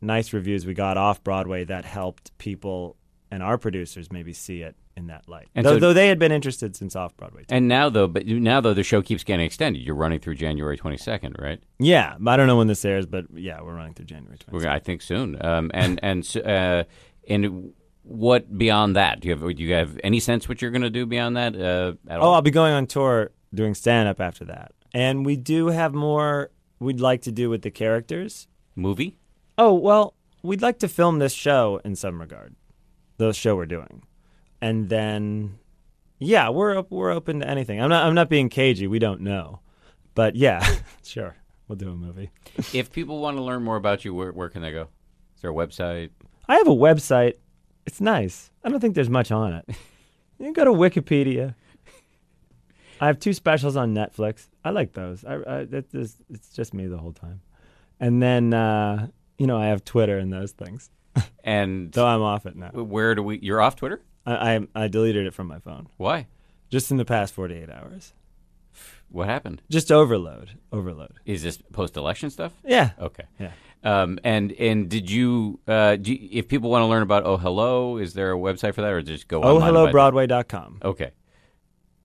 nice 0.00 0.32
reviews 0.32 0.64
we 0.64 0.72
got 0.72 0.96
off 0.96 1.22
Broadway 1.22 1.64
that 1.64 1.84
helped 1.84 2.36
people 2.38 2.96
and 3.30 3.42
our 3.42 3.58
producers 3.58 4.10
maybe 4.10 4.32
see 4.32 4.62
it 4.62 4.76
in 4.98 5.06
that 5.06 5.28
light. 5.28 5.48
And 5.54 5.64
though, 5.64 5.74
so, 5.74 5.78
though 5.78 5.92
they 5.92 6.08
had 6.08 6.18
been 6.18 6.32
interested 6.32 6.76
since 6.76 6.94
off 6.96 7.16
Broadway. 7.16 7.44
And 7.48 7.68
now 7.68 7.88
though, 7.88 8.08
but 8.08 8.26
now 8.26 8.60
though 8.60 8.74
the 8.74 8.82
show 8.82 9.00
keeps 9.00 9.24
getting 9.24 9.46
extended. 9.46 9.82
You're 9.82 9.94
running 9.94 10.18
through 10.18 10.34
January 10.34 10.76
22nd, 10.76 11.40
right? 11.40 11.62
Yeah, 11.78 12.16
I 12.26 12.36
don't 12.36 12.46
know 12.46 12.56
when 12.56 12.66
this 12.66 12.84
airs, 12.84 13.06
but 13.06 13.26
yeah, 13.32 13.62
we're 13.62 13.74
running 13.74 13.94
through 13.94 14.06
January 14.06 14.36
22nd. 14.36 14.66
I 14.66 14.78
think 14.78 15.02
soon. 15.02 15.42
Um, 15.44 15.70
and 15.72 16.00
and 16.02 16.36
uh, 16.44 16.84
and 17.28 17.72
what 18.02 18.58
beyond 18.58 18.96
that? 18.96 19.20
Do 19.20 19.28
you 19.28 19.36
have 19.36 19.56
do 19.56 19.62
you 19.62 19.74
have 19.74 19.98
any 20.02 20.20
sense 20.20 20.48
what 20.48 20.60
you're 20.60 20.70
going 20.70 20.82
to 20.82 20.90
do 20.90 21.06
beyond 21.06 21.36
that? 21.36 21.54
Uh, 21.54 21.94
oh, 22.10 22.32
I'll 22.32 22.42
be 22.42 22.50
going 22.50 22.72
on 22.72 22.86
tour 22.86 23.30
doing 23.54 23.74
stand 23.74 24.08
up 24.08 24.20
after 24.20 24.44
that, 24.46 24.72
and 24.92 25.24
we 25.24 25.36
do 25.36 25.68
have 25.68 25.94
more 25.94 26.50
we'd 26.80 27.00
like 27.00 27.22
to 27.22 27.32
do 27.32 27.48
with 27.48 27.62
the 27.62 27.70
characters. 27.70 28.48
Movie? 28.74 29.18
Oh 29.56 29.74
well, 29.74 30.14
we'd 30.42 30.62
like 30.62 30.78
to 30.80 30.88
film 30.88 31.18
this 31.18 31.32
show 31.32 31.80
in 31.84 31.96
some 31.96 32.20
regard, 32.20 32.54
the 33.16 33.32
show 33.32 33.56
we're 33.56 33.66
doing, 33.66 34.02
and 34.60 34.88
then 34.88 35.58
yeah, 36.18 36.48
we're 36.48 36.80
we're 36.90 37.10
open 37.10 37.40
to 37.40 37.48
anything. 37.48 37.80
I'm 37.80 37.90
not 37.90 38.06
I'm 38.06 38.14
not 38.14 38.28
being 38.28 38.48
cagey. 38.48 38.86
We 38.86 38.98
don't 38.98 39.20
know, 39.20 39.60
but 40.14 40.36
yeah, 40.36 40.66
sure, 41.04 41.36
we'll 41.66 41.76
do 41.76 41.90
a 41.90 41.96
movie. 41.96 42.30
if 42.72 42.92
people 42.92 43.20
want 43.20 43.36
to 43.36 43.42
learn 43.42 43.62
more 43.62 43.76
about 43.76 44.04
you, 44.04 44.14
where 44.14 44.32
where 44.32 44.48
can 44.48 44.62
they 44.62 44.72
go? 44.72 44.88
Is 45.36 45.42
there 45.42 45.50
a 45.50 45.54
website? 45.54 46.10
I 46.48 46.56
have 46.56 46.68
a 46.68 46.72
website. 46.72 47.34
It's 47.86 48.00
nice. 48.00 48.50
I 48.64 48.68
don't 48.68 48.80
think 48.80 48.94
there's 48.94 49.10
much 49.10 49.30
on 49.30 49.52
it. 49.54 49.68
You 50.38 50.44
can 50.44 50.52
go 50.52 50.64
to 50.66 50.70
Wikipedia. 50.70 51.56
I 53.00 53.08
have 53.08 53.18
two 53.18 53.32
specials 53.32 53.74
on 53.76 53.92
Netflix. 53.92 54.46
I 54.64 54.70
like 54.70 54.92
those. 54.92 55.24
I, 55.24 55.34
I 55.34 55.66
it's 55.72 56.16
just 56.54 56.72
me 56.72 56.86
the 56.86 56.96
whole 56.96 57.12
time. 57.12 57.40
And 57.98 58.22
then 58.22 58.54
uh, 58.54 59.08
you 59.36 59.48
know, 59.48 59.58
I 59.58 59.66
have 59.66 59.84
Twitter 59.84 60.16
and 60.16 60.32
those 60.32 60.52
things. 60.52 60.90
And 61.42 61.94
so 61.94 62.06
I'm 62.06 62.20
off 62.20 62.44
it 62.46 62.54
now. 62.56 62.68
Where 62.68 63.14
do 63.14 63.22
we? 63.22 63.38
You're 63.38 63.60
off 63.60 63.74
Twitter? 63.74 64.02
I, 64.28 64.54
I, 64.56 64.84
I 64.84 64.88
deleted 64.88 65.26
it 65.26 65.34
from 65.34 65.46
my 65.46 65.58
phone. 65.58 65.88
Why? 65.96 66.26
Just 66.70 66.90
in 66.90 66.96
the 66.96 67.04
past 67.04 67.34
48 67.34 67.70
hours. 67.70 68.12
What 69.10 69.26
happened? 69.26 69.62
Just 69.70 69.90
overload. 69.90 70.50
Overload. 70.70 71.14
Is 71.24 71.42
this 71.42 71.58
post-election 71.72 72.30
stuff? 72.30 72.52
Yeah. 72.64 72.90
Okay. 73.00 73.24
Yeah. 73.40 73.52
Um, 73.82 74.18
and 74.24 74.52
and 74.52 74.88
did 74.88 75.08
you, 75.10 75.60
uh, 75.66 75.96
do 75.96 76.12
you, 76.12 76.28
if 76.32 76.48
people 76.48 76.68
want 76.68 76.82
to 76.82 76.86
learn 76.86 77.02
about 77.02 77.24
Oh 77.24 77.36
Hello, 77.36 77.96
is 77.96 78.12
there 78.12 78.32
a 78.32 78.36
website 78.36 78.74
for 78.74 78.82
that, 78.82 78.92
or 78.92 79.00
just 79.02 79.28
go? 79.28 79.42
On 79.42 79.60
there? 79.60 79.70
OhHelloBroadway.com. 79.70 80.80
Okay. 80.82 81.12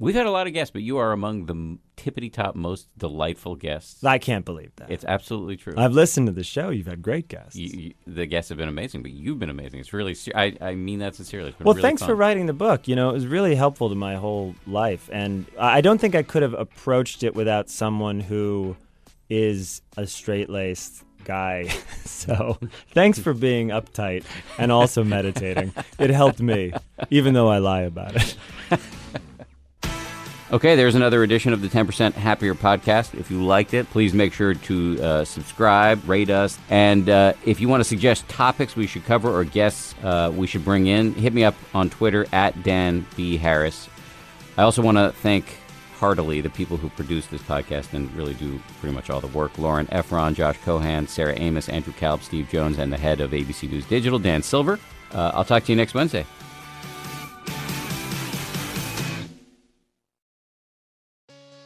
We've 0.04 0.16
had 0.16 0.26
a 0.26 0.32
lot 0.32 0.48
of 0.48 0.54
guests, 0.54 0.72
but 0.72 0.82
you 0.82 0.98
are 0.98 1.12
among 1.12 1.46
the 1.46 1.78
tippity 1.96 2.32
top 2.32 2.56
most 2.56 2.88
delightful 2.98 3.56
guests. 3.56 4.04
I 4.04 4.18
can't 4.18 4.44
believe 4.44 4.76
that. 4.76 4.92
It's 4.92 5.06
absolutely 5.06 5.56
true. 5.56 5.76
I've 5.78 5.94
listened 5.94 6.28
to 6.28 6.34
the 6.34 6.44
show. 6.44 6.70
You've 6.70 6.88
had 6.88 7.02
great 7.02 7.30
guests. 7.30 7.56
You, 7.56 7.70
you, 7.70 7.94
the 8.06 8.26
guests 8.26 8.50
have 8.50 8.58
been 8.58 8.68
amazing, 8.68 9.02
but 9.02 9.12
you've 9.12 9.40
been 9.40 9.50
amazing. 9.50 9.80
It's 9.80 9.94
really, 9.94 10.16
I, 10.36 10.58
I 10.60 10.76
mean 10.76 11.00
that 11.00 11.16
sincerely. 11.16 11.56
well, 11.60 11.74
really 11.74 11.82
thanks 11.82 12.02
fun. 12.02 12.10
for 12.10 12.16
writing 12.16 12.48
the 12.48 12.54
book. 12.54 12.88
You 12.88 12.98
know, 12.98 13.12
it 13.12 13.14
was 13.14 13.28
really 13.28 13.56
helpful 13.56 13.88
to 13.90 13.96
my 13.96 14.16
whole 14.16 14.56
life, 14.68 15.10
and 15.12 15.46
I 15.58 15.80
don't 15.80 16.00
think 16.00 16.16
I 16.16 16.24
could 16.24 16.42
have 16.42 16.54
approached 16.54 17.24
it 17.24 17.34
without 17.34 17.70
someone 17.70 18.20
who 18.20 18.76
is 19.30 19.82
a 19.96 20.06
straight 20.06 20.50
laced 20.50 21.04
guy. 21.24 21.68
so 22.06 22.58
thanks 22.92 23.20
for 23.20 23.34
being 23.34 23.70
uptight 23.70 24.26
and 24.58 24.72
also 24.72 25.04
meditating. 25.04 25.74
It 26.00 26.10
helped 26.10 26.42
me, 26.42 26.74
even 27.12 27.34
though 27.34 27.48
I 27.48 27.60
lie 27.60 27.82
about 27.82 28.16
it. 28.16 28.36
Okay, 30.54 30.76
there's 30.76 30.94
another 30.94 31.24
edition 31.24 31.52
of 31.52 31.64
the 31.64 31.68
10% 31.68 32.14
Happier 32.14 32.54
podcast. 32.54 33.20
If 33.20 33.32
you 33.32 33.44
liked 33.44 33.74
it, 33.74 33.90
please 33.90 34.14
make 34.14 34.34
sure 34.34 34.54
to 34.54 35.02
uh, 35.02 35.26
subscribe, 35.26 36.08
rate 36.08 36.30
us, 36.30 36.60
and 36.70 37.10
uh, 37.10 37.34
if 37.44 37.60
you 37.60 37.68
want 37.68 37.82
to 37.82 37.84
suggest 37.84 38.30
topics 38.30 38.76
we 38.76 38.86
should 38.86 39.04
cover 39.04 39.36
or 39.36 39.46
guests 39.46 39.96
uh, 40.04 40.32
we 40.32 40.46
should 40.46 40.64
bring 40.64 40.86
in, 40.86 41.16
hit 41.16 41.34
me 41.34 41.44
up 41.44 41.56
on 41.74 41.90
Twitter 41.90 42.28
at 42.32 42.62
Dan 42.62 43.04
B. 43.16 43.36
Harris. 43.36 43.90
I 44.56 44.62
also 44.62 44.84
want 44.84 45.00
to 45.00 45.12
thank 45.24 45.58
heartily 45.96 46.40
the 46.40 46.52
people 46.52 46.78
who 46.78 46.90
produce 46.90 47.26
this 47.26 47.42
podcast 47.42 47.94
and 47.94 48.14
really 48.16 48.36
do 48.36 48.62
pretty 48.80 48.94
much 48.94 49.10
all 49.10 49.22
the 49.22 49.28
work 49.36 49.58
Lauren 49.58 49.88
Efron, 49.88 50.36
Josh 50.36 50.60
Cohan, 50.60 51.08
Sarah 51.08 51.34
Amos, 51.36 51.68
Andrew 51.68 51.94
Kalb, 51.94 52.22
Steve 52.22 52.48
Jones, 52.52 52.78
and 52.78 52.94
the 52.94 52.98
head 52.98 53.22
of 53.22 53.32
ABC 53.32 53.72
News 53.72 53.88
Digital, 53.88 54.20
Dan 54.20 54.44
Silver. 54.44 54.78
Uh, 55.12 55.32
I'll 55.34 55.46
talk 55.46 55.64
to 55.64 55.72
you 55.72 55.76
next 55.76 55.96
Wednesday. 55.96 56.28